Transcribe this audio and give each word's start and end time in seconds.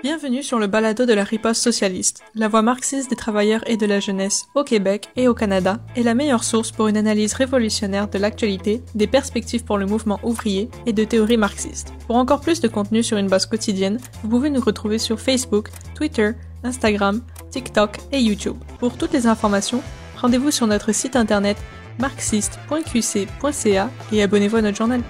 Bienvenue 0.00 0.44
sur 0.44 0.60
le 0.60 0.68
balado 0.68 1.06
de 1.06 1.12
la 1.12 1.24
riposte 1.24 1.60
socialiste, 1.60 2.22
la 2.36 2.46
voix 2.46 2.62
marxiste 2.62 3.10
des 3.10 3.16
travailleurs 3.16 3.68
et 3.68 3.76
de 3.76 3.84
la 3.84 3.98
jeunesse 3.98 4.46
au 4.54 4.62
Québec 4.62 5.08
et 5.16 5.26
au 5.26 5.34
Canada 5.34 5.80
est 5.96 6.04
la 6.04 6.14
meilleure 6.14 6.44
source 6.44 6.70
pour 6.70 6.86
une 6.86 6.96
analyse 6.96 7.34
révolutionnaire 7.34 8.06
de 8.06 8.16
l'actualité, 8.16 8.80
des 8.94 9.08
perspectives 9.08 9.64
pour 9.64 9.76
le 9.76 9.86
mouvement 9.86 10.20
ouvrier 10.22 10.70
et 10.86 10.92
de 10.92 11.02
théories 11.02 11.36
marxistes. 11.36 11.92
Pour 12.06 12.14
encore 12.14 12.40
plus 12.40 12.60
de 12.60 12.68
contenu 12.68 13.02
sur 13.02 13.16
une 13.16 13.26
base 13.26 13.46
quotidienne, 13.46 13.98
vous 14.22 14.28
pouvez 14.28 14.50
nous 14.50 14.60
retrouver 14.60 14.98
sur 14.98 15.18
Facebook, 15.18 15.70
Twitter, 15.96 16.30
Instagram, 16.62 17.20
TikTok 17.50 17.98
et 18.12 18.20
YouTube. 18.20 18.56
Pour 18.78 18.96
toutes 18.96 19.12
les 19.12 19.26
informations, 19.26 19.82
rendez-vous 20.16 20.52
sur 20.52 20.68
notre 20.68 20.92
site 20.92 21.16
internet 21.16 21.56
marxiste.qc.ca 21.98 23.90
et 24.12 24.22
abonnez-vous 24.22 24.56
à 24.56 24.62
notre 24.62 24.76
journal. 24.76 25.02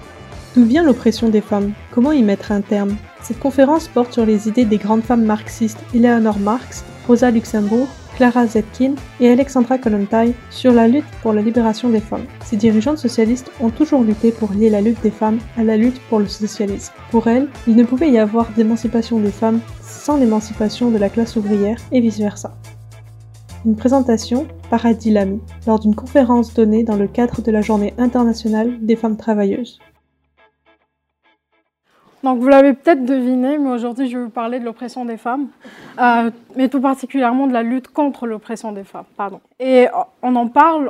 D'où 0.55 0.65
vient 0.65 0.83
l'oppression 0.83 1.29
des 1.29 1.41
femmes? 1.41 1.73
Comment 1.91 2.11
y 2.11 2.23
mettre 2.23 2.51
un 2.51 2.61
terme? 2.61 2.95
Cette 3.21 3.39
conférence 3.39 3.87
porte 3.87 4.13
sur 4.13 4.25
les 4.25 4.47
idées 4.47 4.65
des 4.65 4.77
grandes 4.77 5.03
femmes 5.03 5.23
marxistes 5.23 5.77
Eleanor 5.93 6.39
Marx, 6.39 6.83
Rosa 7.07 7.29
Luxembourg, 7.29 7.87
Clara 8.15 8.47
Zetkin 8.47 8.95
et 9.19 9.29
Alexandra 9.29 9.77
Kollontai 9.77 10.33
sur 10.49 10.73
la 10.73 10.87
lutte 10.87 11.05
pour 11.21 11.33
la 11.33 11.43
libération 11.43 11.89
des 11.89 11.99
femmes. 11.99 12.25
Ces 12.43 12.57
dirigeantes 12.57 12.97
socialistes 12.97 13.51
ont 13.61 13.69
toujours 13.69 14.01
lutté 14.01 14.31
pour 14.31 14.51
lier 14.51 14.71
la 14.71 14.81
lutte 14.81 15.01
des 15.03 15.11
femmes 15.11 15.37
à 15.55 15.63
la 15.63 15.77
lutte 15.77 16.01
pour 16.09 16.19
le 16.19 16.27
socialisme. 16.27 16.93
Pour 17.11 17.27
elles, 17.27 17.47
il 17.67 17.75
ne 17.75 17.83
pouvait 17.83 18.09
y 18.09 18.17
avoir 18.17 18.49
d'émancipation 18.57 19.19
des 19.19 19.31
femmes 19.31 19.61
sans 19.81 20.17
l'émancipation 20.17 20.89
de 20.89 20.97
la 20.97 21.09
classe 21.09 21.35
ouvrière 21.35 21.77
et 21.91 22.01
vice-versa. 22.01 22.57
Une 23.65 23.75
présentation 23.75 24.47
par 24.71 24.85
Adi 24.85 25.11
Lamy 25.11 25.39
lors 25.67 25.79
d'une 25.79 25.95
conférence 25.95 26.53
donnée 26.55 26.83
dans 26.83 26.95
le 26.95 27.07
cadre 27.07 27.41
de 27.41 27.51
la 27.51 27.61
Journée 27.61 27.93
internationale 27.99 28.79
des 28.81 28.95
femmes 28.95 29.17
travailleuses. 29.17 29.79
Donc 32.23 32.39
vous 32.39 32.49
l'avez 32.49 32.73
peut-être 32.73 33.05
deviné, 33.05 33.57
mais 33.57 33.69
aujourd'hui 33.69 34.09
je 34.09 34.17
vais 34.17 34.23
vous 34.25 34.29
parler 34.29 34.59
de 34.59 34.65
l'oppression 34.65 35.05
des 35.05 35.15
femmes, 35.15 35.47
euh, 35.99 36.29
mais 36.55 36.67
tout 36.67 36.81
particulièrement 36.81 37.47
de 37.47 37.53
la 37.53 37.63
lutte 37.63 37.87
contre 37.87 38.27
l'oppression 38.27 38.73
des 38.73 38.83
femmes. 38.83 39.05
Pardon. 39.15 39.39
Et 39.61 39.87
on 40.21 40.35
en 40.35 40.47
parle 40.47 40.89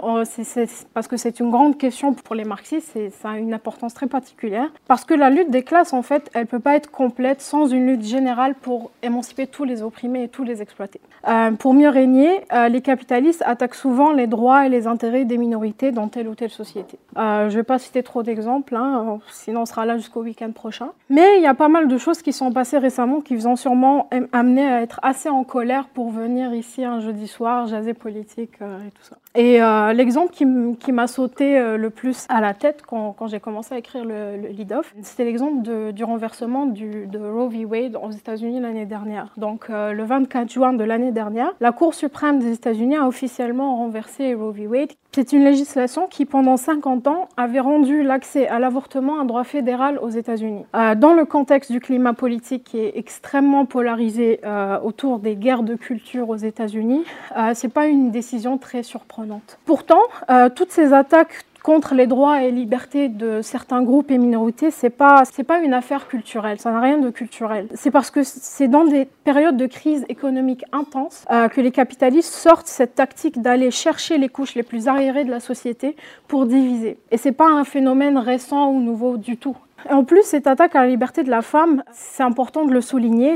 parce 0.93 1.07
que 1.07 1.17
c'est 1.17 1.39
une 1.39 1.49
grande 1.49 1.77
question 1.77 2.13
pour 2.13 2.35
les 2.35 2.43
marxistes 2.43 2.95
et 2.95 3.09
ça 3.09 3.31
a 3.31 3.37
une 3.37 3.53
importance 3.53 3.93
très 3.95 4.07
particulière. 4.07 4.69
Parce 4.87 5.05
que 5.05 5.15
la 5.15 5.29
lutte 5.29 5.49
des 5.49 5.63
classes, 5.63 5.93
en 5.93 6.03
fait, 6.03 6.29
elle 6.33 6.41
ne 6.41 6.47
peut 6.47 6.59
pas 6.59 6.75
être 6.75 6.91
complète 6.91 7.41
sans 7.41 7.67
une 7.67 7.87
lutte 7.87 8.03
générale 8.03 8.53
pour 8.53 8.91
émanciper 9.01 9.47
tous 9.47 9.63
les 9.63 9.81
opprimés 9.81 10.23
et 10.23 10.27
tous 10.27 10.43
les 10.43 10.61
exploités. 10.61 11.01
Euh, 11.27 11.51
pour 11.51 11.73
mieux 11.73 11.89
régner, 11.89 12.41
euh, 12.53 12.69
les 12.69 12.81
capitalistes 12.81 13.43
attaquent 13.45 13.75
souvent 13.75 14.11
les 14.11 14.27
droits 14.27 14.65
et 14.65 14.69
les 14.69 14.85
intérêts 14.85 15.25
des 15.25 15.37
minorités 15.37 15.91
dans 15.91 16.07
telle 16.07 16.27
ou 16.27 16.35
telle 16.35 16.51
société. 16.51 16.97
je 17.15 17.45
ne 17.45 17.49
vais 17.49 17.63
pas 17.63 17.79
citer 17.79 18.03
trop 18.03 18.23
d'exemples, 18.23 18.75
hein, 18.75 19.19
sinon 19.31 19.61
on 19.61 19.65
sera 19.65 19.85
là 19.85 19.97
jusqu'au 19.97 20.21
week-end 20.21 20.51
prochain. 20.51 20.89
Il 21.37 21.41
y 21.41 21.47
a 21.47 21.53
pas 21.53 21.69
mal 21.69 21.87
de 21.87 21.97
choses 21.97 22.21
qui 22.21 22.33
sont 22.33 22.51
passées 22.51 22.77
récemment 22.77 23.21
qui 23.21 23.35
vous 23.35 23.47
ont 23.47 23.55
sûrement 23.55 24.09
amené 24.31 24.65
à 24.65 24.81
être 24.81 24.99
assez 25.03 25.29
en 25.29 25.43
colère 25.43 25.87
pour 25.87 26.11
venir 26.11 26.53
ici 26.53 26.83
un 26.83 26.99
jeudi 26.99 27.27
soir, 27.27 27.67
jaser 27.67 27.93
politique 27.93 28.61
euh, 28.61 28.79
et 28.87 28.91
tout 28.91 29.03
ça. 29.03 29.17
Et 29.35 29.61
euh, 29.61 29.93
l'exemple 29.93 30.33
qui, 30.33 30.91
m'a 30.91 31.07
sauté 31.07 31.57
euh, 31.57 31.77
le 31.77 31.91
plus 31.91 32.25
à 32.29 32.41
la 32.41 32.55
tête 32.55 32.81
quand, 32.85 33.15
j'ai 33.27 33.39
commencé 33.39 33.75
à 33.75 33.77
écrire 33.77 34.03
le, 34.03 34.47
lead-off, 34.49 34.93
c'était 35.03 35.25
l'exemple 35.25 35.93
du 35.93 36.03
renversement 36.03 36.65
de 36.65 37.19
Roe 37.19 37.49
v. 37.49 37.65
Wade 37.65 37.95
aux 38.01 38.11
États-Unis 38.11 38.59
l'année 38.59 38.85
dernière. 38.85 39.31
Donc 39.37 39.69
le 39.69 40.03
24 40.03 40.51
juin 40.51 40.73
de 40.73 40.83
l'année 40.83 41.11
dernière, 41.11 41.53
la 41.59 41.71
Cour 41.71 41.93
suprême 41.93 42.39
des 42.39 42.53
États-Unis 42.53 42.97
a 42.97 43.07
officiellement 43.07 43.77
renversé 43.77 44.33
Roe 44.33 44.51
v. 44.51 44.67
Wade. 44.67 44.93
C'est 45.11 45.33
une 45.33 45.43
législation 45.43 46.07
qui, 46.07 46.25
pendant 46.25 46.55
50 46.55 47.07
ans, 47.07 47.29
avait 47.35 47.59
rendu 47.59 48.03
l'accès 48.03 48.47
à 48.47 48.59
l'avortement 48.59 49.19
un 49.19 49.25
droit 49.25 49.43
fédéral 49.43 49.99
aux 49.99 50.09
États-Unis. 50.09 50.65
dans 50.73 51.13
le 51.13 51.25
contexte 51.25 51.71
du 51.71 51.79
climat 51.79 52.13
politique 52.13 52.63
qui 52.63 52.79
est 52.79 52.93
extrêmement 52.95 53.65
polarisé 53.65 54.39
autour 54.83 55.19
des 55.19 55.35
guerres 55.35 55.63
de 55.63 55.75
culture 55.75 56.29
aux 56.29 56.35
États-Unis, 56.35 57.03
euh, 57.37 57.51
c'est 57.53 57.69
pas 57.69 57.87
une 57.87 58.11
décision 58.11 58.57
très 58.57 58.83
surprenante. 58.83 59.18
Pourtant, 59.65 60.01
euh, 60.29 60.49
toutes 60.49 60.71
ces 60.71 60.93
attaques 60.93 61.45
contre 61.63 61.93
les 61.93 62.07
droits 62.07 62.43
et 62.43 62.51
libertés 62.51 63.09
de 63.09 63.41
certains 63.41 63.83
groupes 63.83 64.11
et 64.11 64.17
minorités, 64.17 64.71
c'est 64.71 64.89
pas 64.89 65.23
pas 65.47 65.59
une 65.59 65.73
affaire 65.73 66.07
culturelle, 66.07 66.59
ça 66.59 66.71
n'a 66.71 66.79
rien 66.79 66.97
de 66.97 67.09
culturel. 67.09 67.67
C'est 67.75 67.91
parce 67.91 68.11
que 68.11 68.23
c'est 68.23 68.67
dans 68.67 68.85
des 68.85 69.05
périodes 69.05 69.57
de 69.57 69.65
crise 69.65 70.05
économique 70.09 70.63
intense 70.71 71.25
euh, 71.31 71.47
que 71.47 71.61
les 71.61 71.71
capitalistes 71.71 72.33
sortent 72.33 72.67
cette 72.67 72.95
tactique 72.95 73.41
d'aller 73.41 73.71
chercher 73.71 74.17
les 74.17 74.29
couches 74.29 74.55
les 74.55 74.63
plus 74.63 74.87
arriérées 74.87 75.23
de 75.23 75.31
la 75.31 75.39
société 75.39 75.95
pour 76.27 76.45
diviser. 76.45 76.97
Et 77.11 77.17
c'est 77.17 77.31
pas 77.31 77.49
un 77.49 77.63
phénomène 77.63 78.17
récent 78.17 78.69
ou 78.71 78.79
nouveau 78.79 79.17
du 79.17 79.37
tout. 79.37 79.57
En 79.89 80.03
plus, 80.03 80.23
cette 80.23 80.47
attaque 80.47 80.75
à 80.75 80.81
la 80.81 80.87
liberté 80.87 81.23
de 81.23 81.29
la 81.29 81.41
femme, 81.41 81.83
c'est 81.91 82.23
important 82.23 82.65
de 82.65 82.73
le 82.73 82.81
souligner, 82.81 83.35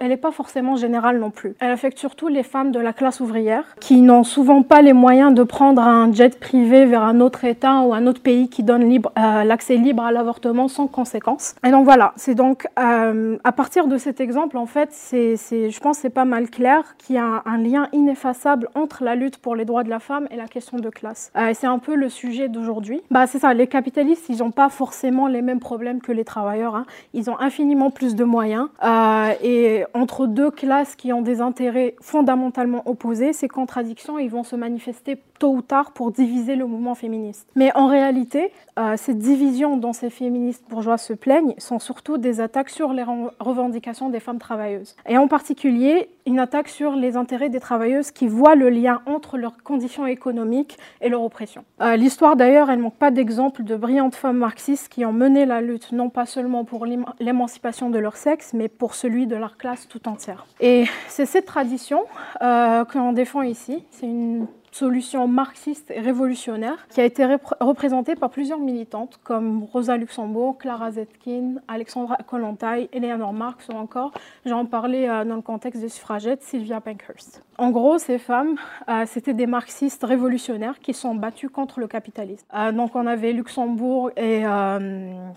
elle 0.00 0.08
n'est 0.08 0.16
pas 0.16 0.30
forcément 0.30 0.76
générale 0.76 1.18
non 1.18 1.30
plus. 1.30 1.54
Elle 1.60 1.70
affecte 1.70 1.98
surtout 1.98 2.28
les 2.28 2.42
femmes 2.42 2.72
de 2.72 2.80
la 2.80 2.92
classe 2.92 3.20
ouvrière, 3.20 3.64
qui 3.80 4.00
n'ont 4.00 4.24
souvent 4.24 4.62
pas 4.62 4.82
les 4.82 4.92
moyens 4.92 5.34
de 5.34 5.42
prendre 5.42 5.82
un 5.82 6.12
jet 6.12 6.38
privé 6.38 6.84
vers 6.86 7.02
un 7.02 7.20
autre 7.20 7.44
État 7.44 7.80
ou 7.80 7.94
un 7.94 8.06
autre 8.06 8.20
pays 8.20 8.48
qui 8.48 8.62
donne 8.62 8.82
euh, 8.84 9.44
l'accès 9.44 9.76
libre 9.76 10.02
à 10.02 10.12
l'avortement 10.12 10.68
sans 10.68 10.86
conséquence. 10.86 11.54
Et 11.66 11.70
donc 11.70 11.84
voilà, 11.84 12.12
c'est 12.16 12.34
donc 12.34 12.66
euh, 12.78 13.36
à 13.44 13.52
partir 13.52 13.86
de 13.86 13.96
cet 13.96 14.20
exemple, 14.20 14.56
en 14.56 14.66
fait, 14.66 14.90
je 15.12 15.78
pense 15.80 15.96
que 15.96 16.02
c'est 16.02 16.10
pas 16.10 16.24
mal 16.24 16.50
clair 16.50 16.96
qu'il 16.98 17.16
y 17.16 17.18
a 17.18 17.42
un, 17.46 17.58
lien 17.58 17.88
ineffaçable 17.92 18.68
entre 18.74 19.04
la 19.04 19.14
lutte 19.14 19.38
pour 19.38 19.56
les 19.56 19.64
droits 19.64 19.84
de 19.84 19.90
la 19.90 20.00
femme 20.00 20.26
et 20.30 20.36
la 20.36 20.48
question 20.48 20.78
de 20.78 20.90
classe. 20.90 21.30
Euh, 21.36 21.52
c'est 21.54 21.66
un 21.66 21.78
peu 21.78 21.94
le 21.94 22.08
sujet 22.08 22.48
d'aujourd'hui. 22.48 23.00
Bah, 23.10 23.26
c'est 23.26 23.38
ça, 23.38 23.54
les 23.54 23.66
capitalistes, 23.66 24.26
ils 24.28 24.38
n'ont 24.38 24.50
pas 24.50 24.68
forcément 24.68 25.28
les 25.28 25.40
mêmes 25.40 25.60
problèmes 25.60 25.83
que 26.02 26.12
les 26.12 26.24
travailleurs. 26.24 26.74
Hein. 26.74 26.86
Ils 27.12 27.30
ont 27.30 27.38
infiniment 27.38 27.90
plus 27.90 28.14
de 28.14 28.24
moyens. 28.24 28.68
Euh, 28.82 29.32
et 29.42 29.84
entre 29.94 30.26
deux 30.26 30.50
classes 30.50 30.96
qui 30.96 31.12
ont 31.12 31.22
des 31.22 31.40
intérêts 31.40 31.94
fondamentalement 32.00 32.82
opposés, 32.86 33.32
ces 33.32 33.48
contradictions, 33.48 34.18
ils 34.18 34.30
vont 34.30 34.44
se 34.44 34.56
manifester 34.56 35.18
tôt 35.38 35.52
ou 35.52 35.62
tard 35.62 35.92
pour 35.92 36.12
diviser 36.12 36.56
le 36.56 36.66
mouvement 36.66 36.94
féministe. 36.94 37.48
Mais 37.56 37.74
en 37.74 37.88
réalité, 37.88 38.52
euh, 38.78 38.94
ces 38.96 39.14
divisions 39.14 39.76
dont 39.76 39.92
ces 39.92 40.10
féministes 40.10 40.64
bourgeois 40.68 40.98
se 40.98 41.12
plaignent 41.12 41.54
sont 41.58 41.78
surtout 41.78 42.18
des 42.18 42.40
attaques 42.40 42.70
sur 42.70 42.92
les 42.92 43.04
revendications 43.40 44.10
des 44.10 44.20
femmes 44.20 44.38
travailleuses. 44.38 44.96
Et 45.08 45.18
en 45.18 45.28
particulier, 45.28 46.08
une 46.26 46.38
attaque 46.38 46.68
sur 46.68 46.96
les 46.96 47.16
intérêts 47.16 47.48
des 47.48 47.60
travailleuses 47.60 48.10
qui 48.10 48.28
voient 48.28 48.54
le 48.54 48.70
lien 48.70 49.02
entre 49.06 49.36
leurs 49.36 49.62
conditions 49.62 50.06
économiques 50.06 50.78
et 51.00 51.08
leur 51.08 51.22
oppression. 51.22 51.64
Euh, 51.80 51.96
l'histoire 51.96 52.36
d'ailleurs, 52.36 52.70
elle 52.70 52.78
ne 52.78 52.84
manque 52.84 52.96
pas 52.96 53.10
d'exemples 53.10 53.64
de 53.64 53.76
brillantes 53.76 54.14
femmes 54.14 54.38
marxistes 54.38 54.88
qui 54.88 55.04
ont 55.04 55.12
mené 55.12 55.46
la 55.46 55.60
lutte 55.60 55.73
non 55.92 56.10
pas 56.10 56.26
seulement 56.26 56.64
pour 56.64 56.86
l'émancipation 57.20 57.90
de 57.90 57.98
leur 57.98 58.16
sexe, 58.16 58.52
mais 58.54 58.68
pour 58.68 58.94
celui 58.94 59.26
de 59.26 59.36
leur 59.36 59.56
classe 59.56 59.88
tout 59.88 60.08
entière. 60.08 60.46
Et 60.60 60.84
c'est 61.08 61.26
cette 61.26 61.46
tradition 61.46 62.04
euh, 62.42 62.84
que 62.84 62.98
l'on 62.98 63.12
défend 63.12 63.42
ici. 63.42 63.84
C'est 63.90 64.06
une 64.06 64.46
solution 64.74 65.28
marxiste 65.28 65.92
et 65.92 66.00
révolutionnaire 66.00 66.88
qui 66.88 67.00
a 67.00 67.04
été 67.04 67.24
représentée 67.60 68.16
par 68.16 68.30
plusieurs 68.30 68.58
militantes 68.58 69.20
comme 69.22 69.62
Rosa 69.72 69.96
Luxembourg, 69.96 70.58
Clara 70.58 70.90
Zetkin, 70.90 71.56
Alexandra 71.68 72.16
Kollontai, 72.26 72.88
Eleanor 72.92 73.32
Marx 73.32 73.68
ou 73.68 73.76
encore, 73.76 74.12
j'en 74.44 74.66
parlais 74.66 75.08
euh, 75.08 75.24
dans 75.24 75.36
le 75.36 75.42
contexte 75.42 75.80
des 75.80 75.88
suffragettes, 75.88 76.42
Sylvia 76.42 76.80
Pankhurst. 76.80 77.44
En 77.56 77.70
gros, 77.70 77.98
ces 77.98 78.18
femmes, 78.18 78.56
euh, 78.88 79.04
c'était 79.06 79.32
des 79.32 79.46
marxistes 79.46 80.02
révolutionnaires 80.02 80.80
qui 80.80 80.92
sont 80.92 81.14
battus 81.14 81.50
contre 81.50 81.78
le 81.78 81.86
capitalisme. 81.86 82.44
Euh, 82.52 82.72
donc 82.72 82.96
on 82.96 83.06
avait 83.06 83.32
Luxembourg 83.32 84.10
et, 84.16 84.42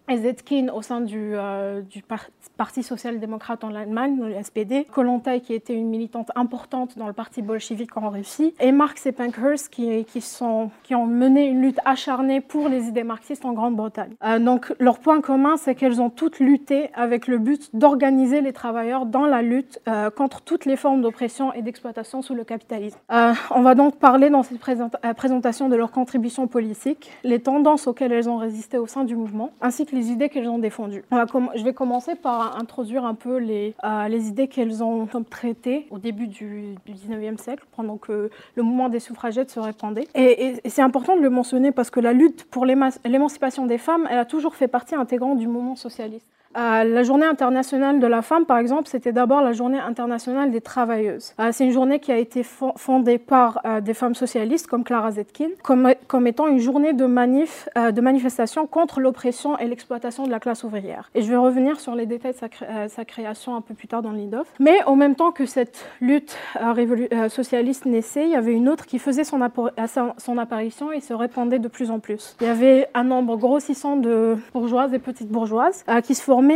Zetkin 0.09 0.69
au 0.73 0.81
sein 0.81 1.01
du, 1.01 1.35
Parti 2.57 2.81
social-démocrate 2.81 3.63
en 3.63 3.75
Allemagne, 3.75 4.19
le 4.19 4.41
SPD, 4.41 4.85
Kollontai 4.85 5.41
qui 5.41 5.53
était 5.53 5.75
une 5.75 5.89
militante 5.89 6.31
importante 6.33 6.97
dans 6.97 7.05
le 7.05 7.13
parti 7.13 7.43
bolchevique 7.43 7.95
en 7.97 8.09
Russie, 8.09 8.55
et 8.59 8.71
Marx 8.71 9.05
et 9.05 9.11
Pankhurst 9.11 9.26
qui, 9.69 10.21
sont, 10.21 10.69
qui 10.83 10.95
ont 10.95 11.05
mené 11.05 11.45
une 11.45 11.61
lutte 11.61 11.79
acharnée 11.85 12.41
pour 12.41 12.69
les 12.69 12.87
idées 12.87 13.03
marxistes 13.03 13.45
en 13.45 13.53
Grande-Bretagne. 13.53 14.15
Euh, 14.23 14.39
donc 14.39 14.73
leur 14.79 14.99
point 14.99 15.21
commun, 15.21 15.57
c'est 15.57 15.75
qu'elles 15.75 16.01
ont 16.01 16.09
toutes 16.09 16.39
lutté 16.39 16.89
avec 16.93 17.27
le 17.27 17.37
but 17.37 17.75
d'organiser 17.75 18.41
les 18.41 18.53
travailleurs 18.53 19.05
dans 19.05 19.25
la 19.25 19.41
lutte 19.41 19.79
euh, 19.87 20.09
contre 20.09 20.41
toutes 20.41 20.65
les 20.65 20.75
formes 20.75 21.01
d'oppression 21.01 21.53
et 21.53 21.61
d'exploitation 21.61 22.21
sous 22.21 22.35
le 22.35 22.43
capitalisme. 22.43 22.97
Euh, 23.11 23.33
on 23.51 23.61
va 23.61 23.75
donc 23.75 23.97
parler 23.97 24.29
dans 24.29 24.43
cette 24.43 24.59
présentation 24.59 25.69
de 25.69 25.75
leurs 25.75 25.91
contributions 25.91 26.47
politiques, 26.47 27.11
les 27.23 27.39
tendances 27.39 27.87
auxquelles 27.87 28.11
elles 28.11 28.29
ont 28.29 28.37
résisté 28.37 28.77
au 28.77 28.87
sein 28.87 29.03
du 29.03 29.15
mouvement, 29.15 29.51
ainsi 29.61 29.85
que 29.85 29.95
les 29.95 30.11
idées 30.11 30.29
qu'elles 30.29 30.49
ont 30.49 30.59
défendues. 30.59 31.03
Je 31.11 31.63
vais 31.63 31.73
commencer 31.73 32.15
par 32.15 32.57
introduire 32.57 33.05
un 33.05 33.15
peu 33.15 33.37
les, 33.37 33.75
les 34.09 34.27
idées 34.27 34.47
qu'elles 34.47 34.83
ont 34.83 35.07
traitées 35.29 35.87
au 35.91 35.97
début 35.97 36.27
du, 36.27 36.75
du 36.85 36.93
19e 36.93 37.37
siècle, 37.37 37.65
pendant 37.75 37.97
que 37.97 38.29
le 38.55 38.63
mouvement 38.63 38.89
des 38.89 38.99
se 39.47 39.59
répandait. 39.59 40.07
Et, 40.15 40.55
c'est 40.65 40.81
important 40.81 41.15
de 41.15 41.21
le 41.21 41.29
mentionner 41.29 41.71
parce 41.71 41.89
que 41.89 41.99
la 41.99 42.13
lutte 42.13 42.45
pour 42.45 42.65
l'émancipation 42.65 43.65
des 43.65 43.77
femmes, 43.77 44.07
elle 44.09 44.19
a 44.19 44.25
toujours 44.25 44.55
fait 44.55 44.67
partie 44.67 44.95
intégrante 44.95 45.37
du 45.37 45.47
mouvement 45.47 45.75
socialiste. 45.75 46.27
La 46.57 47.03
journée 47.03 47.25
internationale 47.25 47.99
de 47.99 48.07
la 48.07 48.21
femme, 48.21 48.45
par 48.45 48.57
exemple, 48.57 48.87
c'était 48.87 49.11
d'abord 49.11 49.41
la 49.41 49.53
journée 49.53 49.79
internationale 49.79 50.51
des 50.51 50.61
travailleuses. 50.61 51.33
c'est 51.51 51.65
une 51.65 51.71
journée 51.71 51.99
qui 51.99 52.11
a 52.11 52.17
été 52.17 52.43
fondée 52.43 53.17
par 53.17 53.61
des 53.81 53.93
femmes 53.93 54.15
socialistes 54.15 54.67
comme 54.67 54.83
Clara 54.83 55.11
Zetkin, 55.11 55.49
comme, 55.63 56.27
étant 56.27 56.47
une 56.47 56.59
journée 56.59 56.93
de, 56.93 57.05
manif, 57.05 57.69
de 57.75 58.01
manifestation 58.01 58.67
contre 58.67 58.99
l'oppression 58.99 59.57
et 59.59 59.67
l'exploitation 59.67 60.25
de 60.25 60.31
la 60.31 60.39
classe 60.39 60.63
ouvrière. 60.63 61.09
Et 61.15 61.21
je 61.21 61.29
vais 61.29 61.37
revenir 61.37 61.79
sur 61.79 61.95
les 61.95 62.05
détails 62.05 62.33
de 62.33 62.87
sa, 62.87 63.05
création 63.05 63.55
un 63.55 63.61
peu 63.61 63.73
plus 63.73 63.87
tard 63.87 64.01
dans 64.01 64.11
l'IDOF. 64.11 64.47
Mais 64.59 64.83
en 64.85 64.95
même 64.95 65.15
temps 65.15 65.31
que 65.31 65.45
cette 65.45 65.85
lutte 66.01 66.37
socialiste 67.29 67.85
naissait, 67.85 68.25
il 68.25 68.31
y 68.31 68.35
avait 68.35 68.53
une 68.53 68.69
autre 68.69 68.85
qui 68.85 68.99
faisait 68.99 69.23
son, 69.23 69.39
son 70.17 70.37
apparition 70.37 70.91
et 70.91 71.01
se 71.01 71.13
répandait 71.13 71.59
de 71.59 71.67
plus 71.67 71.91
en 71.91 71.99
plus. 71.99 72.35
Il 72.41 72.47
y 72.47 72.49
avait 72.49 72.87
un 72.93 73.03
nombre 73.03 73.37
grossissant 73.37 73.95
de 73.95 74.37
bourgeoises 74.53 74.93
et 74.93 74.99
petites 74.99 75.29
bourgeoises 75.29 75.83
euh, 75.89 76.01
qui 76.01 76.15
se 76.15 76.23
formaient 76.23 76.46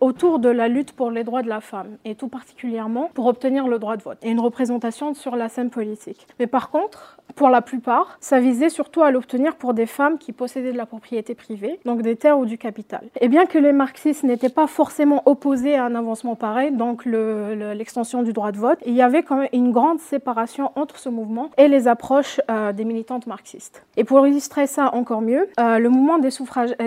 autour 0.00 0.38
de 0.38 0.48
la 0.48 0.68
lutte 0.68 0.92
pour 0.92 1.10
les 1.10 1.24
droits 1.24 1.42
de 1.42 1.48
la 1.48 1.60
femme, 1.60 1.96
et 2.04 2.14
tout 2.14 2.28
particulièrement 2.28 3.10
pour 3.14 3.26
obtenir 3.26 3.68
le 3.68 3.78
droit 3.78 3.96
de 3.96 4.02
vote 4.02 4.18
et 4.22 4.30
une 4.30 4.40
représentation 4.40 5.14
sur 5.14 5.36
la 5.36 5.48
scène 5.48 5.70
politique. 5.70 6.26
Mais 6.38 6.46
par 6.46 6.70
contre, 6.70 7.18
pour 7.34 7.48
la 7.48 7.62
plupart, 7.62 8.16
ça 8.20 8.40
visait 8.40 8.68
surtout 8.68 9.02
à 9.02 9.10
l'obtenir 9.10 9.56
pour 9.56 9.74
des 9.74 9.86
femmes 9.86 10.18
qui 10.18 10.32
possédaient 10.32 10.72
de 10.72 10.76
la 10.76 10.86
propriété 10.86 11.34
privée, 11.34 11.80
donc 11.84 12.02
des 12.02 12.16
terres 12.16 12.38
ou 12.38 12.44
du 12.44 12.58
capital. 12.58 13.02
Et 13.20 13.28
bien 13.28 13.46
que 13.46 13.58
les 13.58 13.72
marxistes 13.72 14.22
n'étaient 14.24 14.48
pas 14.48 14.66
forcément 14.66 15.22
opposés 15.26 15.74
à 15.74 15.84
un 15.84 15.94
avancement 15.94 16.36
pareil, 16.36 16.72
donc 16.72 17.04
l'extension 17.06 18.22
du 18.22 18.32
droit 18.32 18.52
de 18.52 18.58
vote, 18.58 18.78
il 18.86 18.94
y 18.94 19.02
avait 19.02 19.22
quand 19.22 19.36
même 19.36 19.48
une 19.52 19.72
grande 19.72 20.00
séparation 20.00 20.72
entre 20.76 20.98
ce 20.98 21.08
mouvement 21.08 21.50
et 21.56 21.68
les 21.68 21.88
approches 21.88 22.40
euh, 22.50 22.72
des 22.72 22.84
militantes 22.84 23.26
marxistes. 23.26 23.84
Et 23.96 24.04
pour 24.04 24.26
illustrer 24.26 24.66
ça 24.66 24.94
encore 24.94 25.22
mieux, 25.22 25.48
euh, 25.58 25.78
le 25.78 25.88
mouvement 25.88 26.18
des, 26.18 26.30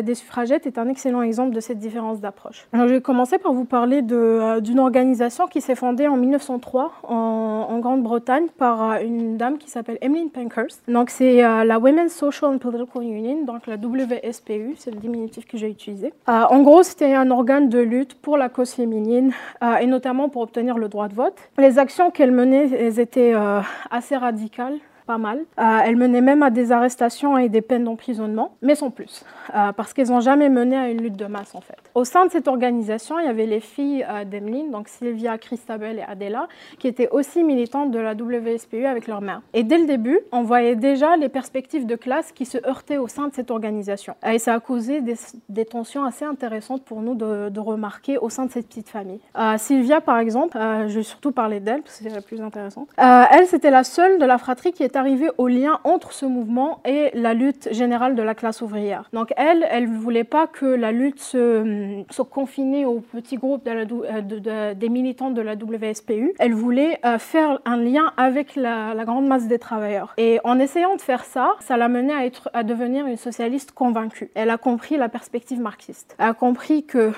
des, 0.03 0.15
suffragettes 0.15 0.67
est 0.67 0.77
un 0.77 0.87
excellent 0.87 1.21
exemple 1.21 1.53
de 1.55 1.59
cette 1.59 1.79
différence 1.79 2.19
d'approche. 2.19 2.44
Je 2.51 2.79
vais 2.79 3.01
commencer 3.01 3.37
par 3.37 3.53
vous 3.53 3.65
parler 3.65 4.01
d'une 4.01 4.79
organisation 4.79 5.47
qui 5.47 5.61
s'est 5.61 5.75
fondée 5.75 6.07
en 6.07 6.17
1903 6.17 6.91
en, 7.03 7.79
Grande-Bretagne 7.79 8.47
par 8.57 9.01
une 9.01 9.37
dame 9.37 9.57
qui 9.57 9.69
s'appelle 9.69 9.97
Emmeline 10.01 10.29
donc 10.87 11.09
c'est 11.09 11.43
euh, 11.43 11.63
la 11.63 11.79
Women's 11.79 12.13
Social 12.13 12.51
and 12.51 12.57
Political 12.57 13.03
Union, 13.03 13.45
donc 13.45 13.67
la 13.67 13.75
WSPU, 13.75 14.75
c'est 14.77 14.91
le 14.91 14.97
diminutif 14.97 15.45
que 15.45 15.57
j'ai 15.57 15.69
utilisé. 15.69 16.13
Euh, 16.29 16.41
en 16.49 16.61
gros, 16.61 16.83
c'était 16.83 17.13
un 17.13 17.31
organe 17.31 17.69
de 17.69 17.79
lutte 17.79 18.15
pour 18.15 18.37
la 18.37 18.49
cause 18.49 18.71
féminine 18.71 19.31
euh, 19.63 19.77
et 19.77 19.87
notamment 19.87 20.29
pour 20.29 20.41
obtenir 20.41 20.77
le 20.77 20.87
droit 20.89 21.07
de 21.07 21.15
vote. 21.15 21.37
Les 21.57 21.79
actions 21.79 22.11
qu'elle 22.11 22.31
menait, 22.31 22.65
étaient 22.99 23.33
assez 23.91 24.15
radicales 24.15 24.77
pas 25.05 25.17
mal. 25.17 25.39
Euh, 25.59 25.79
elles 25.85 25.95
menaient 25.95 26.21
même 26.21 26.43
à 26.43 26.49
des 26.49 26.71
arrestations 26.71 27.37
et 27.37 27.49
des 27.49 27.61
peines 27.61 27.83
d'emprisonnement, 27.83 28.55
mais 28.61 28.75
sans 28.75 28.89
plus, 28.89 29.23
euh, 29.53 29.71
parce 29.71 29.93
qu'elles 29.93 30.09
n'ont 30.09 30.19
jamais 30.19 30.49
mené 30.49 30.75
à 30.75 30.89
une 30.89 31.01
lutte 31.01 31.15
de 31.15 31.25
masse 31.25 31.55
en 31.55 31.61
fait. 31.61 31.77
Au 31.93 32.03
sein 32.03 32.25
de 32.25 32.31
cette 32.31 32.47
organisation, 32.47 33.19
il 33.19 33.25
y 33.25 33.29
avait 33.29 33.45
les 33.45 33.59
filles 33.59 34.05
euh, 34.09 34.25
d'Emeline, 34.25 34.71
donc 34.71 34.87
Sylvia, 34.87 35.37
Christabel 35.37 35.99
et 35.99 36.03
Adela, 36.03 36.47
qui 36.79 36.87
étaient 36.87 37.09
aussi 37.09 37.43
militantes 37.43 37.91
de 37.91 37.99
la 37.99 38.13
WSPU 38.13 38.85
avec 38.85 39.07
leur 39.07 39.21
mère. 39.21 39.41
Et 39.53 39.63
dès 39.63 39.77
le 39.77 39.85
début, 39.85 40.19
on 40.31 40.41
voyait 40.41 40.75
déjà 40.75 41.15
les 41.17 41.29
perspectives 41.29 41.85
de 41.85 41.95
classe 41.95 42.31
qui 42.31 42.45
se 42.45 42.57
heurtaient 42.67 42.97
au 42.97 43.07
sein 43.07 43.27
de 43.27 43.33
cette 43.33 43.51
organisation. 43.51 44.15
Et 44.27 44.39
ça 44.39 44.55
a 44.55 44.59
causé 44.59 45.01
des, 45.01 45.65
tensions 45.65 46.03
assez 46.03 46.25
intéressantes 46.25 46.83
pour 46.83 47.01
nous 47.01 47.15
de, 47.15 47.49
de, 47.49 47.59
remarquer 47.59 48.17
au 48.17 48.29
sein 48.29 48.45
de 48.45 48.51
cette 48.51 48.67
petite 48.67 48.89
famille. 48.89 49.19
Sylvia, 49.57 49.99
par 49.99 50.19
exemple, 50.19 50.57
je 50.57 50.95
vais 50.95 51.03
surtout 51.03 51.31
parler 51.31 51.59
d'elle 51.59 51.81
parce 51.81 51.97
que 51.97 52.03
c'est 52.03 52.13
la 52.13 52.21
plus 52.21 52.39
intéressante. 52.41 52.89
elle, 52.97 53.47
c'était 53.47 53.71
la 53.71 53.83
seule 53.83 54.19
de 54.19 54.25
la 54.25 54.37
fratrie 54.37 54.71
qui 54.71 54.83
était 54.83 54.94
arrivé 54.95 55.29
au 55.37 55.47
lien 55.47 55.79
entre 55.83 56.13
ce 56.13 56.25
mouvement 56.25 56.81
et 56.85 57.11
la 57.13 57.33
lutte 57.33 57.69
générale 57.71 58.15
de 58.15 58.21
la 58.21 58.35
classe 58.35 58.61
ouvrière. 58.61 59.09
Donc 59.13 59.33
elle, 59.37 59.65
elle 59.69 59.91
ne 59.91 59.97
voulait 59.97 60.23
pas 60.23 60.47
que 60.47 60.65
la 60.65 60.91
lutte 60.91 61.19
se, 61.19 62.03
se 62.09 62.21
confinait 62.21 62.85
au 62.85 62.99
petit 62.99 63.37
groupe 63.37 63.65
de 63.65 63.71
la, 63.71 63.83
euh, 63.83 64.73
des 64.73 64.89
militants 64.89 65.31
de 65.31 65.41
la 65.41 65.53
WSPU. 65.53 66.33
Elle 66.39 66.53
voulait 66.53 66.99
euh, 67.05 67.17
faire 67.17 67.59
un 67.65 67.77
lien 67.77 68.13
avec 68.17 68.55
la, 68.55 68.93
la, 68.93 69.05
grande 69.05 69.27
masse 69.27 69.47
des 69.47 69.59
travailleurs. 69.59 70.13
Et 70.17 70.39
en 70.43 70.59
essayant 70.59 70.95
de 70.95 71.01
faire 71.01 71.23
ça, 71.23 71.53
ça 71.59 71.77
l'a 71.77 71.87
menée 71.87 72.13
à, 72.13 72.25
être, 72.25 72.49
à 72.53 72.63
devenir 72.63 73.05
une 73.05 73.17
socialiste 73.17 73.71
convaincue. 73.71 74.31
Elle 74.35 74.49
a 74.49 74.57
compris 74.57 74.97
la 74.97 75.09
perspective 75.09 75.59
marxiste. 75.59 76.15
Elle 76.19 76.29
a 76.29 76.33
compris 76.33 76.85
que 76.85 77.11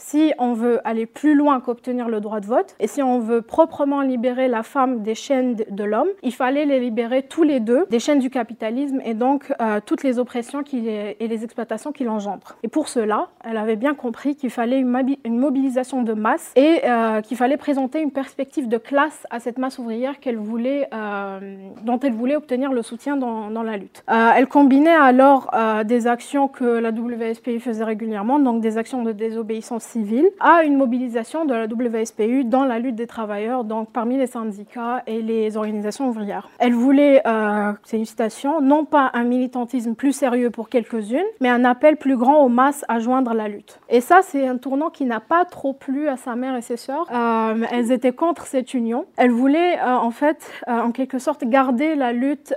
si 0.00 0.32
on 0.38 0.54
veut 0.54 0.80
aller 0.84 1.06
plus 1.06 1.34
loin 1.34 1.60
qu'obtenir 1.60 2.08
le 2.08 2.20
droit 2.20 2.40
de 2.40 2.46
vote, 2.46 2.74
et 2.80 2.86
si 2.86 3.02
on 3.02 3.18
veut 3.20 3.42
proprement 3.42 4.00
libérer 4.00 4.48
la 4.48 4.62
femme 4.62 5.02
des 5.02 5.14
chaînes 5.14 5.56
de 5.68 5.84
l'homme, 5.84 6.08
il 6.22 6.32
fallait 6.32 6.64
les 6.64 6.80
libérer 6.80 7.22
tous 7.22 7.42
les 7.42 7.60
deux 7.60 7.84
des 7.90 8.00
chaînes 8.00 8.18
du 8.18 8.30
capitalisme 8.30 9.00
et 9.04 9.14
donc 9.14 9.52
euh, 9.60 9.80
toutes 9.84 10.02
les 10.02 10.18
oppressions 10.18 10.62
et 10.72 11.28
les 11.28 11.44
exploitations 11.44 11.92
qu'il 11.92 12.08
engendre. 12.08 12.56
Et 12.62 12.68
pour 12.68 12.88
cela, 12.88 13.28
elle 13.44 13.58
avait 13.58 13.76
bien 13.76 13.94
compris 13.94 14.36
qu'il 14.36 14.50
fallait 14.50 14.78
une, 14.78 15.38
mobilisation 15.38 16.02
de 16.02 16.14
masse 16.14 16.52
et 16.56 16.80
euh, 16.84 17.20
qu'il 17.20 17.36
fallait 17.36 17.58
présenter 17.58 18.00
une 18.00 18.10
perspective 18.10 18.68
de 18.68 18.78
classe 18.78 19.26
à 19.30 19.38
cette 19.38 19.58
masse 19.58 19.78
ouvrière 19.78 20.14
euh, 20.26 21.40
dont 21.82 22.00
elle 22.00 22.12
voulait 22.12 22.36
obtenir 22.36 22.72
le 22.72 22.82
soutien 22.82 23.16
dans, 23.16 23.50
dans 23.50 23.62
la 23.62 23.76
lutte. 23.76 24.02
elle 24.08 24.46
combinait 24.46 24.90
alors 24.90 25.50
des 25.84 26.06
actions 26.06 26.48
que 26.48 26.64
la 26.64 26.90
WSPI 26.90 27.60
faisait 27.60 27.84
régulièrement, 27.84 28.38
donc 28.38 28.60
des 28.60 28.78
actions 28.78 29.02
de 29.02 29.12
désobéissance 29.12 29.89
civile 29.90 30.30
à 30.38 30.62
une 30.62 30.76
mobilisation 30.76 31.44
de 31.44 31.54
la 31.54 31.66
WSPU 31.66 32.44
dans 32.44 32.64
la 32.64 32.78
lutte 32.78 32.94
des 32.94 33.06
travailleurs, 33.06 33.64
donc 33.64 33.90
parmi 33.92 34.16
les 34.16 34.26
syndicats 34.26 35.02
et 35.06 35.20
les 35.20 35.56
organisations 35.56 36.08
ouvrières. 36.08 36.48
Elle 36.58 36.74
voulait, 36.74 37.22
euh, 37.26 37.72
c'est 37.82 37.96
une 37.96 38.04
citation, 38.04 38.60
non 38.60 38.84
pas 38.84 39.10
un 39.14 39.24
militantisme 39.24 39.94
plus 39.94 40.12
sérieux 40.12 40.50
pour 40.50 40.68
quelques-unes, 40.68 41.26
mais 41.40 41.48
un 41.48 41.64
appel 41.64 41.96
plus 41.96 42.16
grand 42.16 42.44
aux 42.44 42.48
masses 42.48 42.84
à 42.88 43.00
joindre 43.00 43.34
la 43.34 43.48
lutte. 43.48 43.80
Et 43.88 44.00
ça, 44.00 44.20
c'est 44.22 44.46
un 44.46 44.58
tournant 44.58 44.90
qui 44.90 45.04
n'a 45.04 45.20
pas 45.20 45.44
trop 45.44 45.72
plu 45.72 46.08
à 46.08 46.16
sa 46.16 46.36
mère 46.36 46.54
et 46.56 46.62
ses 46.62 46.76
sœurs. 46.76 47.06
Euh, 47.12 47.64
elles 47.72 47.90
étaient 47.90 48.12
contre 48.12 48.46
cette 48.46 48.74
union. 48.74 49.06
Elle 49.16 49.32
voulait, 49.32 49.78
euh, 49.78 49.96
en 49.96 50.10
fait, 50.10 50.50
en 50.66 50.92
quelque 50.92 51.18
sorte, 51.18 51.44
garder 51.44 51.94
la 51.96 52.12
lutte 52.12 52.54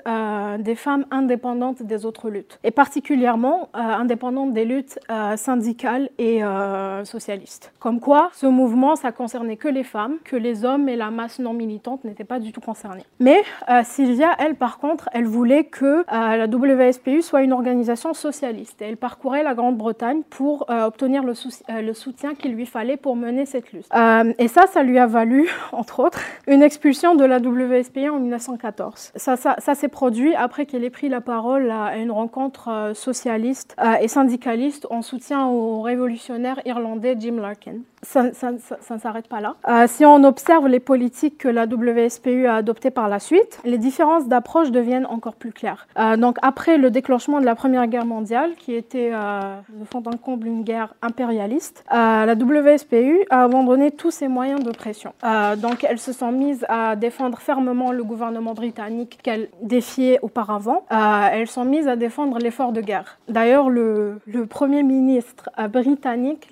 des 0.60 0.76
femmes 0.76 1.06
indépendantes 1.10 1.82
des 1.82 2.06
autres 2.06 2.30
luttes, 2.30 2.60
et 2.64 2.72
particulièrement 2.72 3.70
indépendantes 3.74 4.54
des 4.54 4.66
luttes 4.66 5.00
syndicales 5.36 6.10
et 6.18 6.42
sociales 7.04 7.23
comme 7.80 8.00
quoi, 8.00 8.30
ce 8.34 8.46
mouvement, 8.46 8.96
ça 8.96 9.12
concernait 9.12 9.58
que 9.58 9.68
les 9.68 9.84
femmes, 9.84 10.18
que 10.24 10.36
les 10.36 10.66
hommes 10.66 10.90
et 10.90 10.96
la 10.96 11.12
masse 11.12 11.40
non 11.40 11.54
militante 11.54 12.04
n'étaient 12.04 12.24
pas 12.24 12.40
du 12.40 12.52
tout 12.52 12.62
concernés. 12.62 13.04
Mais 13.20 13.42
euh, 13.70 13.82
Sylvia, 13.84 14.36
elle, 14.40 14.56
par 14.56 14.78
contre, 14.78 15.10
elle 15.14 15.26
voulait 15.26 15.66
que 15.66 15.86
euh, 15.86 16.04
la 16.08 16.46
WSPU 16.46 17.22
soit 17.22 17.42
une 17.42 17.54
organisation 17.54 18.14
socialiste. 18.14 18.82
Et 18.82 18.86
elle 18.86 18.98
parcourait 18.98 19.44
la 19.44 19.54
Grande-Bretagne 19.54 20.22
pour 20.30 20.70
euh, 20.70 20.86
obtenir 20.86 21.24
le, 21.24 21.34
soutien 21.94 22.36
qu'il 22.36 22.54
lui 22.54 22.66
fallait 22.66 22.98
pour 22.98 23.16
mener 23.16 23.46
cette 23.46 23.72
lutte. 23.72 23.88
et 24.38 24.48
ça, 24.48 24.68
ça 24.68 24.84
lui 24.84 25.00
a 25.00 25.08
valu, 25.08 25.50
entre 25.72 26.00
autres, 26.00 26.22
une 26.48 26.64
expulsion 26.64 27.16
de 27.16 27.26
la 27.26 27.38
WSPU 27.40 28.10
en 28.10 28.20
1914. 28.20 29.12
Ça, 29.16 29.36
ça, 29.36 29.56
ça 29.60 29.76
s'est 29.76 29.88
produit 29.88 30.36
après 30.36 30.66
qu'elle 30.66 30.84
ait 30.84 30.90
pris 30.90 31.10
la 31.10 31.22
parole 31.22 31.70
à 31.72 31.98
une 31.98 32.12
rencontre 32.12 32.92
socialiste 32.96 33.76
et 34.02 34.08
syndicaliste 34.08 34.88
en 34.90 35.02
soutien 35.02 35.48
aux 35.48 35.82
révolutionnaires 35.82 36.62
irlandais 36.66 37.03
Jim 37.12 37.38
Larkin. 37.38 37.86
Ça, 38.04 38.24
ne 38.24 39.00
s'arrête 39.00 39.28
pas 39.28 39.40
là. 39.40 39.56
Euh, 39.68 39.86
si 39.88 40.06
on 40.06 40.24
observe 40.24 40.68
les 40.68 40.80
politiques 40.80 41.38
que 41.38 41.48
la 41.48 41.66
WSPU 41.66 42.46
a 42.48 42.56
adoptées 42.56 42.92
par 42.92 43.08
la 43.08 43.20
suite, 43.20 43.60
les 43.64 43.78
différences 43.78 44.28
d'approche 44.28 44.72
deviennent 44.72 45.06
encore 45.06 45.36
plus 45.36 45.52
claires. 45.52 45.88
Euh, 45.98 46.18
donc 46.18 46.38
après 46.42 46.78
le 46.78 46.92
déclenchement 46.92 47.40
de 47.40 47.46
la 47.46 47.56
Première 47.56 47.88
Guerre 47.88 48.06
mondiale, 48.06 48.52
qui 48.58 48.76
était 48.76 49.12
euh, 49.14 49.40
de 49.70 49.86
fond 49.86 50.04
en 50.06 50.18
comble 50.18 50.48
une 50.48 50.64
guerre 50.64 50.94
impérialiste, 51.02 51.84
la 51.92 52.34
WSPU 52.34 53.26
a 53.30 53.44
abandonné 53.44 53.92
tous 53.92 54.12
ses 54.12 54.28
moyens 54.28 54.64
de 54.64 54.72
pression. 54.72 55.14
donc 55.58 55.84
elles 55.84 56.00
se 56.00 56.12
sont 56.12 56.32
mises 56.32 56.66
à 56.70 56.96
défendre 56.96 57.38
fermement 57.40 57.92
le 57.92 58.04
gouvernement 58.04 58.54
britannique 58.54 59.20
qu'elles 59.24 59.50
défiaient 59.62 60.20
auparavant. 60.22 60.86
elles 60.90 61.48
sont 61.48 61.66
mises 61.66 61.88
à 61.88 61.96
défendre 61.96 62.38
l'effort 62.40 62.72
de 62.72 62.82
guerre. 62.82 63.18
D'ailleurs, 63.30 63.70
le, 63.70 64.20
le, 64.26 64.46
Premier 64.46 64.84
ministre 64.84 65.50
britannique 65.70 66.50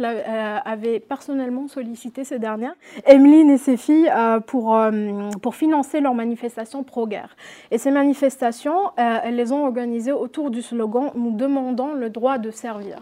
avait 0.65 0.99
personnellement 0.99 1.40
sollicité 1.67 2.23
ces 2.23 2.39
dernières, 2.39 2.73
Emeline 3.05 3.49
et 3.49 3.57
ses 3.57 3.77
filles, 3.77 4.11
euh, 4.15 4.39
pour, 4.39 4.75
euh, 4.75 5.29
pour 5.41 5.55
financer 5.55 5.99
leurs 6.01 6.13
manifestations 6.13 6.83
pro-guerre. 6.83 7.35
Et 7.71 7.77
ces 7.77 7.91
manifestations, 7.91 8.91
euh, 8.99 9.17
elles 9.23 9.35
les 9.35 9.51
ont 9.51 9.65
organisées 9.65 10.11
autour 10.11 10.51
du 10.51 10.61
slogan 10.61 11.11
Nous 11.15 11.31
demandons 11.31 11.93
le 11.93 12.09
droit 12.09 12.37
de 12.37 12.51
servir. 12.51 12.97